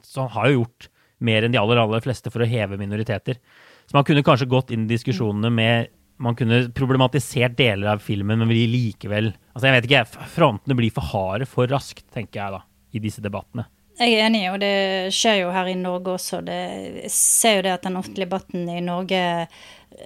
så 0.07 0.25
han 0.25 0.35
har 0.35 0.51
jo 0.51 0.63
gjort 0.63 0.89
mer 1.23 1.47
enn 1.47 1.55
de 1.55 1.61
aller, 1.61 1.79
aller 1.79 2.03
fleste 2.03 2.33
for 2.35 2.43
å 2.43 2.49
heve 2.49 2.79
minoriteter. 2.81 3.39
Så 3.87 3.95
man 3.95 4.07
kunne 4.09 4.25
kanskje 4.27 4.51
gått 4.51 4.73
inn 4.75 4.87
i 4.89 4.95
diskusjonene 4.95 5.53
med 5.53 5.99
Man 6.23 6.37
kunne 6.39 6.69
problematisert 6.77 7.57
deler 7.59 7.89
av 7.95 8.03
filmen, 8.05 8.39
men 8.39 8.51
vi 8.51 8.67
likevel 8.71 9.33
Altså, 9.33 9.65
jeg 9.67 9.75
vet 9.75 9.87
ikke. 9.89 10.27
Frontene 10.31 10.77
blir 10.79 10.93
for 10.95 11.09
harde 11.09 11.49
for 11.51 11.67
raskt, 11.67 12.05
tenker 12.15 12.39
jeg 12.39 12.55
da, 12.55 12.61
i 12.95 13.01
disse 13.03 13.25
debattene. 13.25 13.65
Jeg 14.03 14.17
er 14.19 14.25
enig, 14.27 14.43
og 14.51 14.59
det 14.59 15.13
skjer 15.15 15.45
jo 15.45 15.53
her 15.55 15.69
i 15.71 15.77
Norge 15.79 16.17
også. 16.17 16.41
Det, 16.43 16.59
jeg 17.05 17.13
ser 17.15 17.61
jo 17.61 17.67
det 17.69 17.75
at 17.77 17.85
den 17.87 17.99
offentlige 18.01 18.27
debatten 18.27 18.67
i 18.67 18.81
Norge 18.83 19.21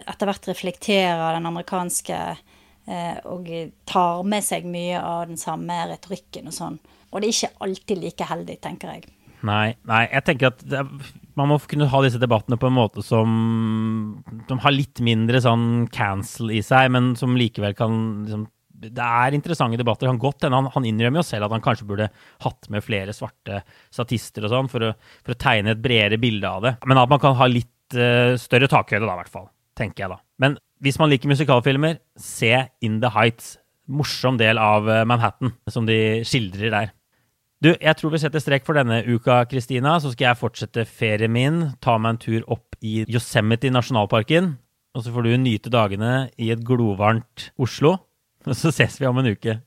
etter 0.04 0.28
hvert 0.28 0.48
reflekterer 0.50 1.38
den 1.38 1.48
amerikanske 1.48 2.18
eh, 2.20 3.18
og 3.24 3.48
tar 3.88 4.24
med 4.28 4.44
seg 4.44 4.66
mye 4.68 5.00
av 5.00 5.30
den 5.30 5.40
samme 5.40 5.78
retorikken 5.88 6.50
og 6.50 6.56
sånn. 6.56 6.80
Og 7.12 7.22
det 7.22 7.30
er 7.30 7.36
ikke 7.36 7.64
alltid 7.64 8.02
like 8.02 8.28
heldig, 8.28 8.58
tenker 8.66 8.92
jeg. 8.92 9.06
Nei, 9.46 9.76
nei 9.88 10.02
jeg 10.10 10.26
tenker 10.26 10.50
at 10.50 10.64
det, 10.66 10.82
man 11.38 11.50
må 11.50 11.58
kunne 11.68 11.88
ha 11.92 12.02
disse 12.04 12.20
debattene 12.20 12.58
på 12.60 12.68
en 12.68 12.76
måte 12.76 13.04
som, 13.04 13.30
De 14.48 14.58
har 14.60 14.74
litt 14.74 15.00
mindre 15.04 15.40
sånn 15.44 15.86
cancel 15.92 16.52
i 16.56 16.62
seg, 16.64 16.90
men 16.92 17.14
som 17.20 17.36
likevel 17.38 17.76
kan 17.78 17.96
liksom, 18.24 18.46
det 18.94 19.06
er 19.06 19.36
interessante 19.36 19.78
debatter. 19.80 20.10
Han, 20.10 20.20
godt, 20.22 20.46
han, 20.46 20.70
han, 20.74 20.88
innrømmer 20.88 21.22
jo 21.22 21.26
selv 21.26 21.48
at 21.48 21.54
han 21.56 21.64
kanskje 21.64 21.88
burde 21.88 22.08
hatt 22.44 22.70
med 22.72 22.84
flere 22.84 23.14
svarte 23.16 23.62
statister 23.94 24.46
og 24.46 24.52
sånn, 24.52 24.70
for, 24.72 24.92
for, 25.22 25.34
å 25.34 25.40
tegne 25.40 25.74
et 25.74 25.82
bredere 25.82 26.20
bilde 26.22 26.50
av 26.50 26.64
det. 26.64 26.76
Men 26.86 27.02
at 27.02 27.12
man 27.12 27.22
kan 27.22 27.36
ha 27.38 27.48
litt 27.50 27.98
uh, 27.98 28.34
større 28.40 28.70
takhøyde, 28.72 29.04
da, 29.04 29.14
i 29.14 29.22
hvert 29.22 29.32
fall. 29.32 29.48
Tenker 29.76 30.06
jeg, 30.06 30.14
da. 30.14 30.20
Men 30.42 30.58
hvis 30.84 30.98
man 31.00 31.12
liker 31.12 31.30
musikalfilmer, 31.30 32.00
se 32.20 32.52
In 32.84 33.00
The 33.02 33.12
Heights. 33.16 33.56
Morsom 33.86 34.34
del 34.34 34.58
av 34.58 34.88
eh, 34.90 35.04
Manhattan, 35.06 35.52
som 35.70 35.84
de 35.86 36.24
skildrer 36.26 36.72
der. 36.74 36.88
Du, 37.62 37.70
jeg 37.70 37.96
tror 37.96 38.12
vi 38.12 38.18
setter 38.20 38.42
strek 38.42 38.66
for 38.66 38.76
denne 38.76 38.98
uka, 39.06 39.38
Kristina. 39.48 39.94
Så 40.02 40.10
skal 40.12 40.32
jeg 40.32 40.40
fortsette 40.40 40.84
ferien 40.90 41.32
min, 41.32 41.60
ta 41.78 41.94
meg 41.96 42.16
en 42.16 42.20
tur 42.20 42.48
opp 42.52 42.76
i 42.84 43.04
Yosemite 43.06 43.70
nasjonalparken. 43.72 44.56
Og 44.96 45.04
så 45.04 45.12
får 45.12 45.24
du 45.24 45.36
nyte 45.40 45.72
dagene 45.72 46.26
i 46.40 46.50
et 46.52 46.64
glovarmt 46.66 47.50
Oslo. 47.62 47.94
Så 48.54 48.72
ses 48.72 49.00
vi 49.00 49.06
om 49.06 49.18
en 49.18 49.26
uke. 49.26 49.60